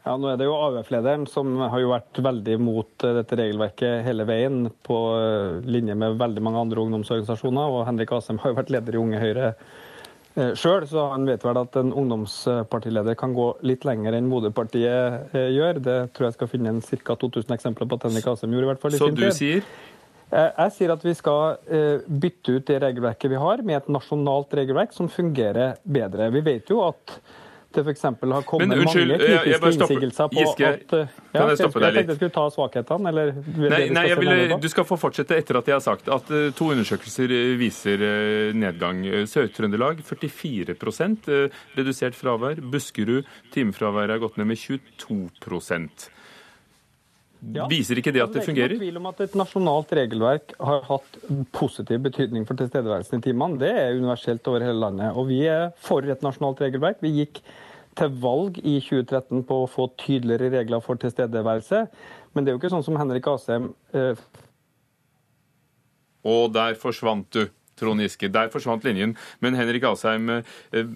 Ja, 0.01 0.15
Nå 0.17 0.31
er 0.31 0.39
det 0.41 0.47
jo 0.49 0.57
AUF-lederen 0.57 1.27
som 1.29 1.59
har 1.61 1.81
jo 1.83 1.91
vært 1.93 2.19
veldig 2.25 2.57
mot 2.65 3.05
eh, 3.05 3.19
dette 3.19 3.37
regelverket 3.37 4.01
hele 4.07 4.25
veien, 4.29 4.63
på 4.87 4.99
eh, 5.19 5.59
linje 5.69 5.97
med 5.99 6.17
veldig 6.21 6.45
mange 6.45 6.63
andre 6.63 6.81
ungdomsorganisasjoner. 6.87 7.75
Og 7.75 7.85
Henrik 7.89 8.15
Asheim 8.17 8.41
har 8.41 8.53
jo 8.53 8.59
vært 8.63 8.73
leder 8.73 8.97
i 8.97 9.01
Unge 9.03 9.21
Høyre 9.21 9.51
eh, 9.51 10.55
sjøl, 10.57 10.87
så 10.89 11.11
han 11.13 11.29
vet 11.29 11.45
vel 11.45 11.61
at 11.61 11.77
en 11.77 11.93
ungdomspartileder 11.93 13.19
kan 13.21 13.37
gå 13.37 13.51
litt 13.69 13.85
lenger 13.85 14.17
enn 14.17 14.31
Moderpartiet 14.33 15.37
gjør. 15.37 15.83
Det 15.85 15.99
tror 16.17 16.31
jeg 16.31 16.39
skal 16.39 16.53
finne 16.55 16.73
en 16.73 16.81
ca. 16.81 17.19
2000 17.21 17.59
eksempler 17.59 17.91
på 17.91 18.01
at 18.01 18.09
Henrik 18.09 18.33
Asheim 18.33 18.57
gjorde. 18.57 18.71
i 18.71 18.73
hvert 18.73 18.83
fall 18.87 18.97
i 18.97 19.03
så 19.03 19.11
sin 19.11 19.21
tid. 19.21 19.27
Så 19.27 19.37
du 19.37 19.43
sier? 19.43 19.71
Jeg 20.31 20.73
sier 20.77 20.93
at 20.95 21.03
vi 21.03 21.13
skal 21.19 21.57
bytte 22.07 22.53
ut 22.55 22.69
det 22.69 22.77
regelverket 22.85 23.33
vi 23.33 23.39
har, 23.43 23.61
med 23.67 23.81
et 23.81 23.89
nasjonalt 23.91 24.53
regelverk 24.55 24.95
som 24.95 25.11
fungerer 25.11 25.81
bedre. 25.83 26.31
Vi 26.31 26.45
vet 26.47 26.71
jo 26.71 26.85
at 26.87 27.19
det 27.75 27.85
f.eks. 27.85 28.03
har 28.03 28.43
kommet 28.43 28.69
Men, 28.69 28.79
unnskyld, 28.83 29.13
mange 29.13 29.43
kritiske 29.45 29.71
innsigelser 29.71 30.31
på 30.33 30.39
Giske, 30.41 30.71
at 30.71 30.95
ja, 30.97 31.05
Kan 31.35 31.53
jeg 31.53 31.61
stoppe 31.61 31.83
deg 31.83 31.85
litt? 31.85 31.85
Jeg 31.85 31.95
tenkte 31.95 32.15
jeg 32.15 32.19
skulle 32.19 32.35
ta 32.37 32.47
svakhetene, 32.57 33.13
eller 33.13 33.33
Nei, 33.61 33.81
nei 33.95 34.05
vil, 34.19 34.55
du 34.63 34.69
skal 34.73 34.87
få 34.89 34.99
fortsette 35.01 35.39
etter 35.39 35.61
at 35.61 35.71
jeg 35.71 35.77
har 35.77 35.85
sagt 35.85 36.11
at 36.11 36.33
uh, 36.35 36.49
to 36.57 36.71
undersøkelser 36.75 37.35
eh, 37.37 37.55
viser 37.61 38.07
nedgang. 38.59 39.05
Sør-Trøndelag 39.31 40.03
44 40.07 40.77
uh, 40.77 41.61
redusert 41.79 42.19
fravær. 42.19 42.63
Buskerud 42.73 43.29
timefraværet 43.55 44.17
er 44.17 44.25
gått 44.25 44.41
ned 44.41 44.51
med 44.51 44.59
22 44.59 45.21
ja. 47.41 47.65
Viser 47.71 47.97
ikke 47.97 48.13
det 48.13 48.21
at 48.21 48.35
det 48.35 48.43
fungerer? 48.45 48.75
Det 48.75 48.77
er 48.77 48.83
ikke 48.83 48.91
tvil 48.91 49.01
om 49.01 49.09
at 49.09 49.21
Et 49.25 49.37
nasjonalt 49.39 49.93
regelverk 49.97 50.53
har 50.61 50.83
hatt 50.91 51.19
positiv 51.57 52.03
betydning 52.05 52.45
for 52.49 52.61
tilstedeværelsen 52.61 53.17
i 53.17 53.25
timene. 53.25 53.57
Det 53.63 53.71
er 53.73 53.97
universelt 53.97 54.47
over 54.51 54.65
hele 54.67 54.77
landet. 54.77 55.17
Og 55.17 55.31
vi 55.31 55.41
er 55.49 55.71
for 55.81 56.05
et 56.05 56.25
nasjonalt 56.27 56.61
regelverk. 56.61 57.01
Vi 57.01 57.15
gikk 57.23 57.41
til 57.99 58.13
valg 58.23 58.61
i 58.61 58.77
2013 58.85 59.47
på 59.49 59.63
å 59.63 59.71
få 59.71 59.89
tydeligere 60.01 60.53
regler 60.59 60.85
for 60.85 61.01
tilstedeværelse. 61.01 61.87
Men 62.35 62.45
det 62.45 62.53
er 62.53 62.59
jo 62.59 62.61
ikke 62.61 62.73
sånn 62.77 62.87
som 62.87 63.01
Henrik 63.01 63.27
Asheim 63.31 63.73
eh... 63.97 64.21
Og 66.29 66.51
der 66.53 66.77
forsvant 66.77 67.31
du, 67.33 67.47
Trond 67.81 68.05
Giske. 68.05 68.29
Der 68.29 68.51
forsvant 68.53 68.85
linjen. 68.85 69.15
Men 69.41 69.57
Henrik 69.57 69.87
Asheim, 69.89 70.29
eh, 70.29 70.91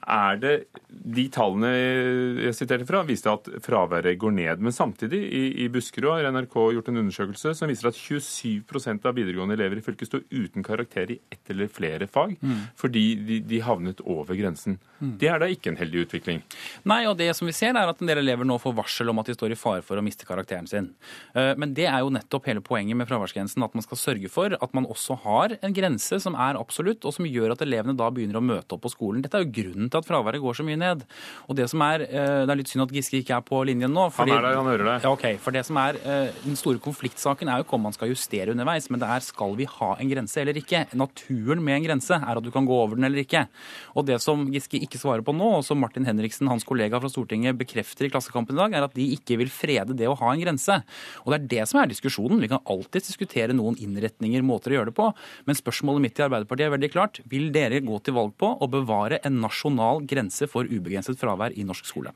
er 0.00 0.38
det 0.40 0.54
De 0.90 1.24
tallene 1.32 1.70
jeg 1.70 2.54
siterte 2.56 2.86
fra, 2.88 3.02
viste 3.06 3.30
at 3.30 3.48
fraværet 3.64 4.18
går 4.20 4.32
ned. 4.34 4.62
Men 4.64 4.74
samtidig, 4.74 5.20
i, 5.20 5.42
i 5.64 5.68
Buskerud 5.72 6.10
har 6.12 6.28
NRK 6.32 6.56
gjort 6.74 6.90
en 6.90 7.00
undersøkelse 7.02 7.54
som 7.56 7.70
viser 7.70 7.90
at 7.90 7.98
27% 7.98 9.06
av 9.08 9.16
videregående 9.16 9.56
elever 9.56 9.80
i 9.80 9.84
fylket 9.84 10.10
står 10.10 10.24
uten 10.30 10.64
karakter 10.66 11.14
i 11.14 11.18
ett 11.32 11.52
eller 11.52 11.70
flere 11.72 12.08
fag, 12.10 12.34
mm. 12.40 12.60
fordi 12.78 13.04
de, 13.26 13.38
de, 13.46 13.60
havnet 13.64 14.02
over 14.04 14.36
grensen. 14.38 14.78
Mm. 15.00 15.14
Det 15.20 15.30
er 15.30 15.40
da 15.42 15.48
ikke 15.50 15.72
en 15.72 15.80
heldig 15.80 16.04
utvikling? 16.06 16.42
Nei, 16.90 17.02
og 17.08 17.16
det 17.20 17.30
som 17.38 17.48
vi 17.48 17.54
ser 17.56 17.76
er 17.76 17.90
at 17.90 18.02
en 18.02 18.10
del 18.10 18.22
elever 18.22 18.48
nå 18.48 18.58
får 18.60 18.76
varsel 18.76 19.12
om 19.12 19.22
at 19.22 19.30
de 19.30 19.36
står 19.36 19.54
i 19.54 19.60
fare 19.60 19.84
for 19.86 20.00
å 20.00 20.04
miste 20.04 20.28
karakteren 20.28 20.68
sin. 20.70 20.90
Eh, 21.34 21.52
men 21.60 21.74
det 21.76 21.88
er 21.90 22.04
jo 22.04 22.12
nettopp 22.14 22.50
hele 22.50 22.64
poenget 22.64 22.98
med 22.98 23.08
fraværsgrensen, 23.10 23.64
at 23.64 23.76
man 23.76 23.86
skal 23.86 24.00
sørge 24.00 24.32
for 24.32 24.56
at 24.56 24.76
man 24.76 24.88
også 24.90 25.18
har 25.24 25.56
en 25.60 25.76
grense 25.76 26.20
som 26.22 26.36
er 26.36 26.60
absolutt, 26.60 27.06
og 27.06 27.16
som 27.16 27.28
gjør 27.28 27.54
at 27.54 27.64
elevene 27.64 27.96
da 27.98 28.10
begynner 28.12 28.40
å 28.40 28.44
møte 28.44 28.76
opp 28.76 28.84
på 28.86 28.92
skolen. 28.92 29.24
Dette 29.24 29.40
er 29.40 29.46
jo 29.46 29.54
grunnen 29.60 29.89
til 29.90 30.02
at 30.02 30.08
fraværet 30.08 30.42
går 30.42 30.58
så 30.58 30.66
mye 30.66 30.80
ned. 30.80 31.04
Og 31.48 31.56
Det 31.56 31.68
som 31.70 31.82
er, 31.86 32.06
eh, 32.06 32.44
det 32.46 32.50
er 32.50 32.60
litt 32.60 32.70
synd 32.72 32.86
at 32.86 32.94
Giske 32.94 33.20
ikke 33.20 33.36
er 33.36 33.44
på 33.46 33.62
linjen 33.66 33.92
nå. 33.92 34.08
Fordi, 34.14 34.30
han 34.30 34.44
er 34.44 34.48
der, 34.48 34.58
han 34.60 34.70
hører 34.70 34.86
det. 34.90 34.96
Ja, 35.04 35.12
ok, 35.12 35.26
for 35.42 35.50
det 35.54 35.64
som 35.66 35.76
er 35.80 35.98
eh, 36.00 36.32
Den 36.44 36.56
store 36.56 36.78
konfliktsaken 36.82 37.48
er 37.50 37.60
jo 37.60 37.68
om 37.70 37.82
man 37.86 37.94
skal 37.94 38.10
justere 38.10 38.50
underveis, 38.50 38.88
men 38.90 39.00
det 39.00 39.08
er 39.08 39.20
skal 39.24 39.54
vi 39.56 39.64
ha 39.64 39.90
en 39.98 40.10
grense 40.10 40.40
eller 40.40 40.56
ikke. 40.58 40.86
Naturen 40.98 41.62
med 41.64 41.76
en 41.76 41.86
grense 41.86 42.16
er 42.16 42.36
at 42.36 42.44
du 42.44 42.50
kan 42.50 42.66
gå 42.66 42.74
over 42.74 42.96
den 42.98 43.04
eller 43.04 43.22
ikke. 43.22 43.46
Og 43.96 44.06
det 44.06 44.20
som 44.22 44.46
Giske 44.52 44.80
ikke 44.80 44.98
svarer 45.00 45.24
på 45.26 45.34
nå, 45.36 45.50
og 45.60 45.64
som 45.66 45.78
Martin 45.80 46.06
Henriksen, 46.08 46.48
hans 46.50 46.66
kollega 46.66 47.00
fra 47.00 47.10
Stortinget, 47.12 47.58
bekrefter 47.58 48.06
i 48.06 48.10
Klassekampen 48.12 48.56
i 48.56 48.60
dag, 48.60 48.74
er 48.74 48.86
at 48.86 48.96
de 48.96 49.06
ikke 49.16 49.38
vil 49.40 49.52
frede 49.52 49.96
det 49.96 50.08
å 50.10 50.16
ha 50.18 50.32
en 50.32 50.42
grense. 50.42 50.80
Og 51.24 51.32
det 51.32 51.38
er 51.40 51.48
det 51.54 51.68
som 51.70 51.80
er 51.80 51.90
diskusjonen. 51.90 52.40
Vi 52.42 52.50
kan 52.50 52.62
alltid 52.70 53.06
diskutere 53.06 53.56
noen 53.56 53.78
innretninger, 53.80 54.44
måter 54.46 54.74
å 54.74 54.78
gjøre 54.78 54.90
det 54.90 54.98
på, 54.98 55.10
men 55.46 55.58
spørsmålet 55.58 56.04
mitt 56.06 56.20
i 56.20 56.26
Arbeiderpartiet 56.26 56.68
er 56.68 56.74
veldig 56.76 56.92
klart. 56.92 57.22
Vil 57.30 57.50
dere 57.54 57.82
gå 57.84 58.00
til 58.04 58.16
valg 58.16 58.36
på 58.40 58.52
å 58.60 58.70
bevare 58.70 59.20
en 59.26 59.40
nasjonal 59.42 59.79
grense 60.08 60.48
for 60.50 60.68
ubegrenset 60.68 61.18
fravær 61.20 61.56
i 61.56 61.66
norsk 61.66 61.88
skole? 61.88 62.14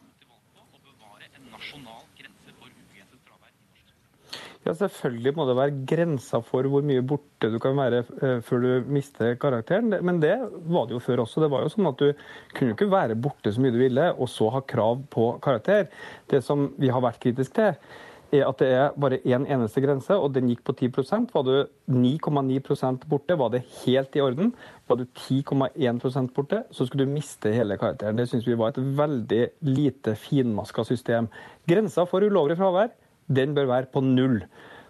Ja, 4.64 4.72
Selvfølgelig 4.72 5.34
må 5.36 5.44
det 5.44 5.56
være 5.58 5.80
grensa 5.84 6.38
for 6.44 6.64
hvor 6.72 6.84
mye 6.86 7.02
borte 7.04 7.50
du 7.52 7.58
kan 7.60 7.76
være 7.76 8.00
uh, 8.22 8.38
før 8.44 8.62
du 8.62 8.92
mister 8.96 9.36
karakteren. 9.40 9.92
Men 10.00 10.22
det 10.22 10.38
var 10.72 10.88
det 10.88 10.96
jo 10.96 11.02
før 11.04 11.24
også. 11.26 11.42
Det 11.44 11.50
var 11.52 11.66
jo 11.66 11.72
sånn 11.74 11.90
at 11.90 12.00
Du 12.00 12.24
kunne 12.56 12.72
ikke 12.72 12.88
være 12.92 13.18
borte 13.26 13.52
så 13.52 13.60
mye 13.60 13.74
du 13.74 13.82
ville, 13.82 14.08
og 14.16 14.30
så 14.32 14.48
ha 14.54 14.64
krav 14.64 15.04
på 15.12 15.34
karakter. 15.44 15.90
Det 16.32 16.40
som 16.44 16.70
vi 16.80 16.88
har 16.88 17.04
vært 17.04 17.20
kritiske 17.20 17.58
til, 17.58 18.00
er 18.32 18.46
at 18.48 18.58
det 18.60 18.68
er 18.72 18.96
bare 19.00 19.20
én 19.24 19.46
eneste 19.46 19.82
grense, 19.84 20.16
og 20.16 20.32
den 20.34 20.48
gikk 20.50 20.64
på 20.64 20.74
10% 20.74 21.32
Var 21.34 21.44
du 21.46 21.66
9,9% 21.90 23.06
borte, 23.08 23.38
var 23.38 23.50
det 23.50 23.64
helt 23.84 24.16
i 24.16 24.22
orden. 24.24 24.52
Var 24.88 24.96
du 24.96 25.04
10,1% 25.04 26.32
borte, 26.34 26.64
så 26.70 26.86
skulle 26.86 27.06
du 27.06 27.12
miste 27.12 27.52
hele 27.52 27.76
karakteren. 27.76 28.16
Det 28.16 28.28
syns 28.28 28.46
vi 28.46 28.58
var 28.58 28.72
et 28.72 28.82
veldig 28.98 29.48
lite 29.62 30.14
finmaska 30.16 30.84
system. 30.84 31.28
Grensa 31.68 32.04
for 32.08 32.24
ulovlig 32.24 32.56
fravær 32.58 32.92
den 33.28 33.54
bør 33.54 33.70
være 33.70 33.90
på 33.92 34.00
null. 34.04 34.42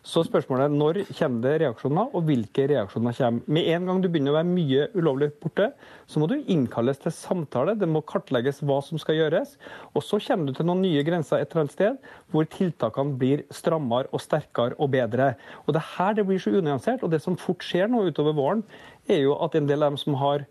Så 0.04 0.20
spørsmålet 0.26 0.66
er 0.66 0.74
når 0.76 0.98
kommer 1.16 1.40
det 1.46 1.52
reaksjoner, 1.62 2.10
og 2.12 2.26
hvilke 2.28 2.66
reaksjoner 2.68 3.14
kommer. 3.16 3.46
Med 3.56 3.68
en 3.72 3.86
gang 3.88 4.02
du 4.02 4.10
begynner 4.12 4.34
å 4.34 4.36
være 4.36 4.50
mye 4.50 4.82
ulovlig 4.92 5.30
borte, 5.40 5.70
så 6.04 6.20
må 6.20 6.28
du 6.28 6.34
innkalles 6.52 7.00
til 7.00 7.14
samtale. 7.16 7.72
Det 7.80 7.88
må 7.88 8.02
kartlegges 8.04 8.60
hva 8.68 8.82
som 8.84 9.00
skal 9.00 9.16
gjøres. 9.16 9.54
Og 9.96 10.04
så 10.04 10.20
kommer 10.26 10.50
du 10.50 10.58
til 10.58 10.68
noen 10.68 10.84
nye 10.84 11.06
grenser 11.08 11.40
et 11.40 11.48
eller 11.48 11.64
annet 11.64 11.76
sted, 11.78 12.12
hvor 12.28 12.44
tiltakene 12.52 13.16
blir 13.20 13.46
strammere 13.48 14.12
og 14.12 14.20
sterkere 14.20 14.76
og 14.76 14.92
bedre. 14.92 15.32
Og 15.64 15.72
det 15.72 15.80
er 15.80 15.90
her 15.96 16.20
det 16.20 16.28
blir 16.28 16.44
så 16.44 16.52
unyansert. 16.52 17.00
Og 17.00 17.14
det 17.14 17.22
som 17.24 17.40
fort 17.40 17.64
skjer 17.64 17.88
nå 17.88 18.04
utover 18.10 18.36
våren, 18.36 18.64
er 19.08 19.24
jo 19.24 19.38
at 19.40 19.56
en 19.56 19.72
del 19.72 19.86
av 19.86 19.94
dem 19.94 20.02
som 20.04 20.20
har 20.20 20.44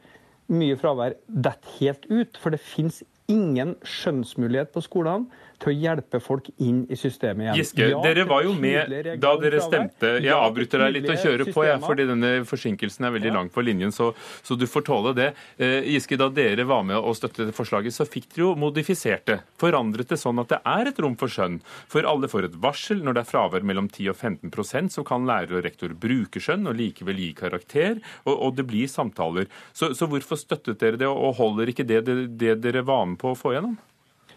mye 0.49 0.76
fravær, 0.82 1.14
detter 1.30 1.78
helt 1.78 2.10
ut. 2.10 2.41
For 2.41 2.49
det 2.49 2.64
finnes 2.64 3.04
ingen 3.32 3.78
skjønnsmulighet 3.86 4.74
på 4.74 4.82
skolene 4.84 5.30
til 5.64 5.72
å 5.72 5.76
hjelpe 5.76 6.20
folk 6.24 6.49
inn 6.64 6.84
i 6.91 6.97
systemet 6.99 7.47
igjen. 7.47 7.59
Giske, 7.59 7.88
ja, 7.93 8.01
dere 8.03 8.26
var 8.30 8.43
jo 8.45 8.53
med 8.57 8.91
da 9.22 9.34
dere 9.41 9.61
stemte. 9.64 10.18
Jeg 10.24 10.36
avbryter 10.36 10.84
deg 10.86 10.97
litt 10.97 11.09
og 11.09 11.20
kjører 11.24 11.51
på, 11.53 11.66
jeg, 11.68 11.82
fordi 11.84 12.07
denne 12.09 12.32
forsinkelsen 12.49 13.07
er 13.07 13.16
veldig 13.16 13.32
ja. 13.32 13.36
lang 13.38 13.51
på 13.53 13.64
linjen, 13.66 13.93
så, 13.95 14.11
så, 14.43 14.57
du 14.59 14.68
får 14.70 14.86
tåle 14.89 15.16
det. 15.18 15.30
Eh, 15.57 15.89
Giske, 15.93 16.20
da 16.20 16.30
dere 16.34 16.68
var 16.70 16.84
med 16.88 16.99
og 16.99 17.16
støttet 17.18 17.53
forslaget, 17.55 17.95
så 17.95 18.07
fikk 18.07 18.30
dere 18.34 18.45
jo 18.45 18.53
modifisert 18.59 19.26
det. 19.30 19.39
Forandret 19.61 20.11
det 20.11 20.20
sånn 20.22 20.41
at 20.43 20.51
det 20.51 20.59
er 20.74 20.91
et 20.91 21.01
rom 21.03 21.16
for 21.20 21.32
skjønn. 21.32 21.59
For 21.91 22.07
alle 22.09 22.30
får 22.32 22.49
et 22.49 22.59
varsel. 22.64 23.03
Når 23.03 23.18
det 23.18 23.24
er 23.24 23.30
fravær 23.30 23.66
mellom 23.68 23.89
10 23.89 24.11
og 24.14 24.20
15% 24.20 24.97
så 24.97 25.05
kan 25.07 25.28
lærer 25.30 25.57
og 25.57 25.66
rektor 25.66 25.95
bruke 25.97 26.41
skjønn 26.43 26.70
og 26.70 26.78
likevel 26.80 27.22
gi 27.24 27.32
karakter, 27.38 28.01
og, 28.26 28.36
og 28.36 28.59
det 28.59 28.68
blir 28.70 28.91
samtaler. 28.91 29.49
Så, 29.72 29.93
så, 29.97 30.09
hvorfor 30.11 30.39
støttet 30.39 30.82
dere 30.84 30.99
det, 30.99 31.09
og 31.09 31.38
holder 31.39 31.72
ikke 31.72 31.88
det, 31.88 32.03
det, 32.07 32.20
det 32.39 32.59
dere 32.64 32.86
var 32.88 33.07
med 33.09 33.20
på 33.22 33.34
å 33.34 33.39
få 33.39 33.55
gjennom? 33.55 33.80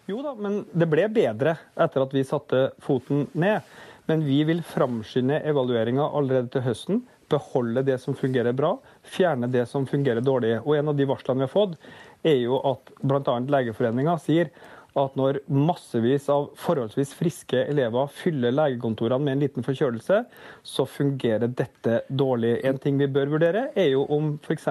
Jo 0.07 0.21
da, 0.23 0.37
men 0.39 0.61
det 0.71 0.87
ble 0.87 1.09
bedre 1.11 1.57
etter 1.75 2.05
at 2.05 2.13
vi 2.15 2.23
satte 2.27 2.69
foten 2.83 3.27
ned. 3.35 3.67
Men 4.07 4.23
vi 4.23 4.39
vil 4.47 4.63
framskynde 4.63 5.41
evalueringa 5.51 6.05
allerede 6.15 6.53
til 6.55 6.63
høsten. 6.63 7.01
Beholde 7.27 7.83
det 7.89 7.97
som 7.99 8.15
fungerer 8.15 8.55
bra, 8.55 8.77
fjerne 9.03 9.49
det 9.51 9.65
som 9.67 9.87
fungerer 9.91 10.23
dårlig. 10.23 10.61
Og 10.63 10.77
En 10.79 10.93
av 10.93 10.97
de 10.97 11.09
varslene 11.11 11.43
vi 11.43 11.49
har 11.49 11.55
fått, 11.57 11.75
er 12.23 12.39
jo 12.39 12.61
at 12.71 12.95
bl.a. 13.03 13.37
Legeforeninga 13.51 14.15
sier 14.23 14.53
at 14.97 15.19
når 15.19 15.43
massevis 15.53 16.31
av 16.33 16.47
forholdsvis 16.57 17.11
friske 17.19 17.67
elever 17.67 18.07
fyller 18.17 18.55
legekontorene 18.55 19.27
med 19.27 19.35
en 19.35 19.43
liten 19.45 19.67
forkjølelse, 19.67 20.23
så 20.63 20.87
fungerer 20.89 21.51
dette 21.51 22.01
dårlig. 22.09 22.61
En 22.65 22.79
ting 22.81 22.97
vi 23.03 23.11
bør 23.11 23.35
vurdere, 23.35 23.67
er 23.75 23.91
jo 23.91 24.07
om 24.07 24.37
f.eks. 24.39 24.71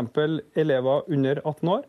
elever 0.56 1.12
under 1.12 1.44
18 1.44 1.76
år 1.76 1.86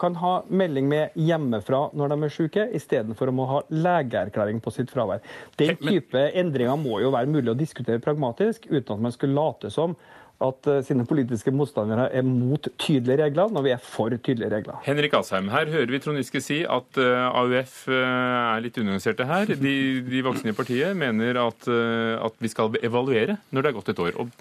kan 0.00 0.14
ha 0.20 0.34
melding 0.48 0.88
med 0.90 1.14
hjemmefra 1.18 1.88
når 1.98 2.12
de 2.12 2.18
er 2.26 2.34
syke, 2.34 2.66
istedenfor 2.78 3.30
å 3.30 3.34
må 3.34 3.46
ha 3.50 3.62
legeerklæring 3.74 4.60
på 4.64 4.72
sitt 4.74 4.92
fravær. 4.94 5.24
Den 5.60 5.78
type 5.80 6.28
endringer 6.34 6.78
må 6.80 7.00
jo 7.02 7.14
være 7.14 7.30
mulig 7.30 7.54
å 7.54 7.58
diskutere 7.58 8.02
pragmatisk, 8.02 8.68
uten 8.70 8.96
at 8.96 9.08
man 9.08 9.16
skulle 9.16 9.38
late 9.38 9.72
som 9.74 9.96
at 10.42 10.66
eh, 10.66 10.80
sine 10.86 11.04
politiske 11.08 11.52
motstandere 11.54 12.08
er 12.14 12.24
mot 12.26 12.66
tydelige 12.80 13.22
regler, 13.22 13.52
når 13.54 13.66
vi 13.66 13.72
er 13.74 13.82
for 13.82 14.14
tydelige 14.16 14.50
regler. 14.56 14.80
Henrik 14.86 15.14
Asheim, 15.18 15.48
her 15.52 15.70
hører 15.70 15.92
vi 15.92 16.00
Trond 16.02 16.18
Giske 16.20 16.42
si 16.42 16.60
at 16.66 17.00
eh, 17.00 17.38
AUF 17.42 17.76
er 17.94 18.64
litt 18.64 18.78
unyanserte 18.80 19.28
her. 19.28 19.54
De, 19.54 19.74
de, 20.04 20.22
voksne 20.26 20.50
i 20.50 20.56
partiet 20.56 20.96
mener 20.98 21.38
at, 21.42 21.68
at 21.68 22.38
vi 22.42 22.50
skal 22.50 22.74
evaluere 22.82 23.38
når 23.54 23.62
det 23.62 23.70
er 23.70 23.76
gått 23.78 23.92
et 23.94 24.02
år. 24.06 24.18
Og 24.24 24.32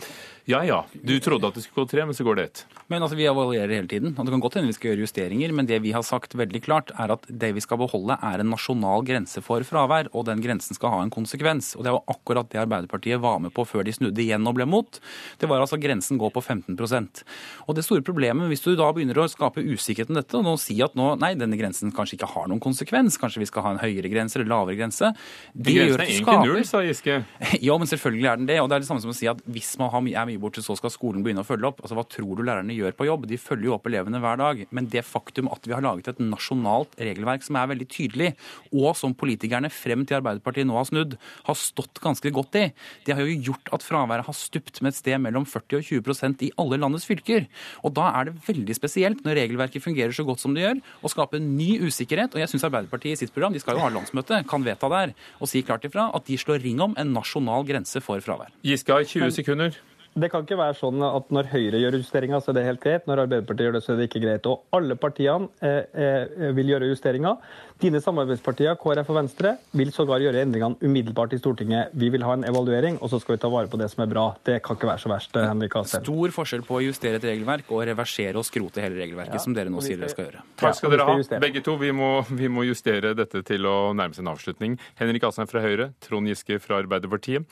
ja 0.45 0.63
ja, 0.67 0.85
du 0.91 1.19
trodde 1.23 1.47
at 1.47 1.55
det 1.55 1.63
skulle 1.63 1.85
gå 1.85 1.91
tre, 1.93 2.05
men 2.05 2.15
så 2.15 2.25
går 2.27 2.35
det 2.35 2.43
ett. 2.43 2.65
Men 2.91 3.01
altså, 3.01 3.15
Vi 3.15 3.25
evaluerer 3.25 3.71
hele 3.71 3.87
tiden. 3.87 4.15
og 4.17 4.25
Det 4.25 4.33
kan 4.33 4.41
godt 4.43 4.55
hende 4.59 4.67
vi 4.67 4.75
skal 4.75 4.91
gjøre 4.91 5.05
justeringer, 5.05 5.53
men 5.55 5.65
det 5.65 5.79
vi 5.81 5.93
har 5.95 6.03
sagt 6.03 6.35
veldig 6.35 6.61
klart, 6.65 6.91
er 6.99 7.13
at 7.15 7.23
det 7.29 7.53
vi 7.55 7.61
skal 7.63 7.79
beholde, 7.79 8.17
er 8.21 8.43
en 8.43 8.51
nasjonal 8.51 9.05
grense 9.07 9.41
for 9.41 9.63
fravær, 9.63 10.09
og 10.13 10.25
den 10.27 10.41
grensen 10.43 10.75
skal 10.75 10.91
ha 10.91 10.99
en 11.03 11.13
konsekvens. 11.13 11.75
Og 11.77 11.83
Det 11.83 11.93
var 11.95 12.03
akkurat 12.11 12.49
det 12.51 12.59
Arbeiderpartiet 12.59 13.21
var 13.21 13.39
med 13.39 13.53
på 13.53 13.65
før 13.65 13.85
de 13.87 13.93
snudde 13.95 14.19
igjen 14.19 14.45
og 14.47 14.55
ble 14.55 14.67
mot. 14.67 14.99
Det 15.39 15.47
var 15.47 15.63
altså 15.63 15.79
grensen 15.79 16.19
går 16.19 16.31
på 16.35 16.43
15% 16.43 17.23
Og 17.67 17.75
det 17.75 17.85
store 17.85 18.01
problemet, 18.01 18.47
hvis 18.51 18.63
du 18.63 18.75
da 18.75 18.91
begynner 18.91 19.23
å 19.23 19.29
skape 19.31 19.63
usikkerhet 19.63 20.09
om 20.09 20.19
dette, 20.19 20.35
og 20.35 20.43
nå 20.43 20.57
si 20.59 20.81
at 20.83 20.95
nå, 20.95 21.15
nei, 21.23 21.33
denne 21.39 21.57
grensen 21.57 21.91
kanskje 21.95 22.19
ikke 22.19 22.31
har 22.35 22.51
noen 22.51 22.59
konsekvens, 22.59 23.17
kanskje 23.17 23.39
vi 23.39 23.49
skal 23.49 23.63
ha 23.63 23.73
en 23.77 23.81
høyere 23.81 24.11
grense 24.11 24.35
eller 24.37 24.51
lavere 24.51 24.75
grense 24.75 25.13
De 25.53 25.73
Grensen 25.73 26.01
er 26.01 26.11
egentlig 26.11 26.51
null, 26.51 26.65
sa 26.67 26.83
Giske. 26.83 27.23
Ja, 27.63 27.77
men 27.77 27.87
selvfølgelig 27.87 28.27
er 28.27 28.37
den 28.37 28.47
det. 28.49 28.59
Og 28.61 28.69
det 28.69 28.75
er 28.75 28.83
det 28.83 28.89
samme 28.89 29.03
som 29.03 29.13
å 29.13 29.15
si 29.15 29.27
at 29.29 29.39
hvis 29.47 29.77
man 29.79 29.91
har 29.93 30.03
mye 30.03 30.32
borte, 30.41 30.63
så 30.63 30.75
skal 30.77 30.93
skolen 30.93 31.23
begynne 31.25 31.43
å 31.43 31.47
følge 31.47 31.69
opp. 31.69 31.81
Altså, 31.83 31.97
Hva 31.97 32.05
tror 32.09 32.37
du 32.37 32.43
lærerne 32.45 32.75
gjør 32.75 32.95
på 32.97 33.07
jobb? 33.07 33.27
De 33.29 33.39
følger 33.41 33.69
jo 33.69 33.75
opp 33.77 33.87
elevene 33.89 34.21
hver 34.23 34.39
dag. 34.41 34.63
Men 34.71 34.89
det 34.91 35.05
faktum 35.07 35.49
at 35.53 35.65
vi 35.67 35.75
har 35.75 35.83
laget 35.85 36.11
et 36.11 36.21
nasjonalt 36.23 36.97
regelverk 36.99 37.45
som 37.45 37.59
er 37.59 37.69
veldig 37.73 37.87
tydelig, 37.91 38.31
og 38.73 38.93
som 38.99 39.15
politikerne 39.17 39.71
frem 39.73 40.05
til 40.07 40.19
Arbeiderpartiet 40.19 40.67
nå 40.69 40.77
har 40.77 40.89
snudd, 40.89 41.17
har 41.47 41.59
stått 41.59 42.01
ganske 42.03 42.33
godt 42.33 42.59
i, 42.59 42.65
det 43.05 43.17
har 43.17 43.25
jo 43.27 43.39
gjort 43.51 43.71
at 43.75 43.85
fraværet 43.85 44.27
har 44.27 44.37
stupt 44.37 44.81
med 44.81 44.93
et 44.93 44.99
sted 44.99 45.21
mellom 45.21 45.45
40 45.49 45.79
og 45.79 45.87
20% 45.89 46.45
i 46.47 46.51
alle 46.61 46.79
landets 46.81 47.07
fylker. 47.09 47.47
Og 47.83 47.95
da 47.97 48.09
er 48.13 48.29
det 48.29 48.37
veldig 48.47 48.77
spesielt, 48.77 49.23
når 49.25 49.39
regelverket 49.43 49.83
fungerer 49.83 50.15
så 50.15 50.25
godt 50.27 50.43
som 50.43 50.55
det 50.55 50.65
gjør, 50.65 50.81
å 51.03 51.11
skape 51.11 51.41
ny 51.43 51.77
usikkerhet. 51.83 52.35
Og 52.35 52.43
jeg 52.43 52.51
syns 52.53 52.67
Arbeiderpartiet 52.69 53.17
i 53.17 53.23
sitt 53.23 53.33
program, 53.35 53.55
de 53.55 53.61
skal 53.63 53.77
jo 53.77 53.85
ha 53.85 53.91
landsmøte, 53.93 54.43
kan 54.49 54.65
vedta 54.65 54.89
der 54.93 55.15
og 55.39 55.49
si 55.49 55.63
klart 55.65 55.85
ifra 55.87 56.09
at 56.15 56.27
de 56.29 56.37
slår 56.39 56.63
ring 56.63 56.81
om 56.83 56.95
en 56.99 57.15
nasjonal 57.15 57.65
grense 57.67 58.01
for 58.03 58.23
fravær. 58.23 58.53
Giske 58.65 58.93
har 58.93 59.07
20 59.07 59.35
sekunder. 59.35 59.81
Det 60.13 60.29
kan 60.29 60.43
ikke 60.45 60.59
være 60.59 60.75
sånn 60.77 61.01
at 61.01 61.31
når 61.33 61.47
Høyre 61.49 61.79
gjør 61.81 61.95
justeringer, 61.97 62.41
så 62.43 62.51
er 62.51 62.57
det 62.59 62.63
helt 62.67 62.81
greit. 62.83 63.05
Når 63.09 63.23
Arbeiderpartiet 63.23 63.65
gjør 63.65 63.75
det, 63.77 63.81
så 63.81 63.93
er 63.93 63.97
det 63.97 64.05
ikke 64.09 64.21
greit. 64.21 64.49
Og 64.49 64.77
alle 64.77 64.97
partiene 64.99 65.49
eh, 65.65 65.87
eh, 65.89 66.51
vil 66.53 66.69
gjøre 66.69 66.89
justeringer. 66.91 67.39
Dine 67.81 68.01
samarbeidspartier, 68.03 68.77
KrF 68.79 69.09
og 69.09 69.17
Venstre, 69.17 69.55
vil 69.73 69.89
sågar 69.95 70.21
gjøre 70.21 70.43
endringene 70.45 70.77
umiddelbart 70.85 71.33
i 71.33 71.39
Stortinget. 71.41 71.95
Vi 71.97 72.11
vil 72.13 72.25
ha 72.27 72.35
en 72.37 72.45
evaluering, 72.45 72.99
og 73.01 73.09
så 73.09 73.17
skal 73.23 73.35
vi 73.35 73.41
ta 73.41 73.49
vare 73.53 73.71
på 73.71 73.79
det 73.81 73.89
som 73.91 74.05
er 74.05 74.11
bra. 74.11 74.27
Det 74.45 74.59
kan 74.65 74.77
ikke 74.77 74.91
være 74.91 75.01
så 75.01 75.11
verst. 75.11 75.33
Eh, 75.33 75.47
Henrik 75.49 75.77
Asheim. 75.79 76.05
Stor 76.05 76.35
forskjell 76.35 76.65
på 76.67 76.77
å 76.77 76.83
justere 76.85 77.17
et 77.17 77.25
regelverk 77.31 77.73
og 77.73 77.81
reversere 77.89 78.37
og 78.37 78.45
skrote 78.45 78.83
hele 78.85 79.01
regelverket, 79.01 79.39
ja, 79.39 79.41
som 79.41 79.57
dere 79.57 79.73
nå 79.73 79.81
sier 79.81 79.97
dere 79.97 80.13
skal 80.13 80.29
gjøre. 80.29 80.43
Takk 80.61 80.77
skal 80.77 80.93
dere 80.93 81.07
ha, 81.09 81.39
begge 81.41 81.63
to. 81.65 81.79
Vi 81.81 81.89
må, 81.95 82.11
vi 82.29 82.51
må 82.53 82.67
justere 82.69 83.15
dette 83.17 83.41
til 83.49 83.65
å 83.65 83.77
nærme 83.97 84.13
seg 84.13 84.27
en 84.27 84.35
avslutning. 84.35 84.77
Henrik 85.01 85.25
Asheim 85.25 85.49
fra 85.49 85.65
Høyre, 85.65 85.89
Trond 86.05 86.29
Giske 86.29 86.61
fra 86.61 86.77
Arbeiderpartiet. 86.83 87.49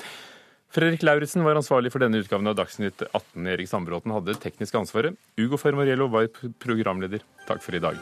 Fredrik 0.71 1.03
Lauritzen 1.03 1.43
var 1.43 1.59
ansvarlig 1.59 1.91
for 1.91 1.99
denne 1.99 2.21
utgaven 2.23 2.47
av 2.47 2.55
Dagsnytt 2.55 3.03
18. 3.11 3.47
Erik 3.51 3.67
Sandbråten 3.67 4.15
hadde 4.15 4.37
teknisk 4.39 4.79
ansvaret. 4.79 5.19
Ugo 5.35 5.59
Fermariello 5.59 6.07
var 6.13 6.31
programleder. 6.63 7.25
Takk 7.49 7.59
for 7.65 7.75
i 7.75 7.83
dag. 7.83 7.99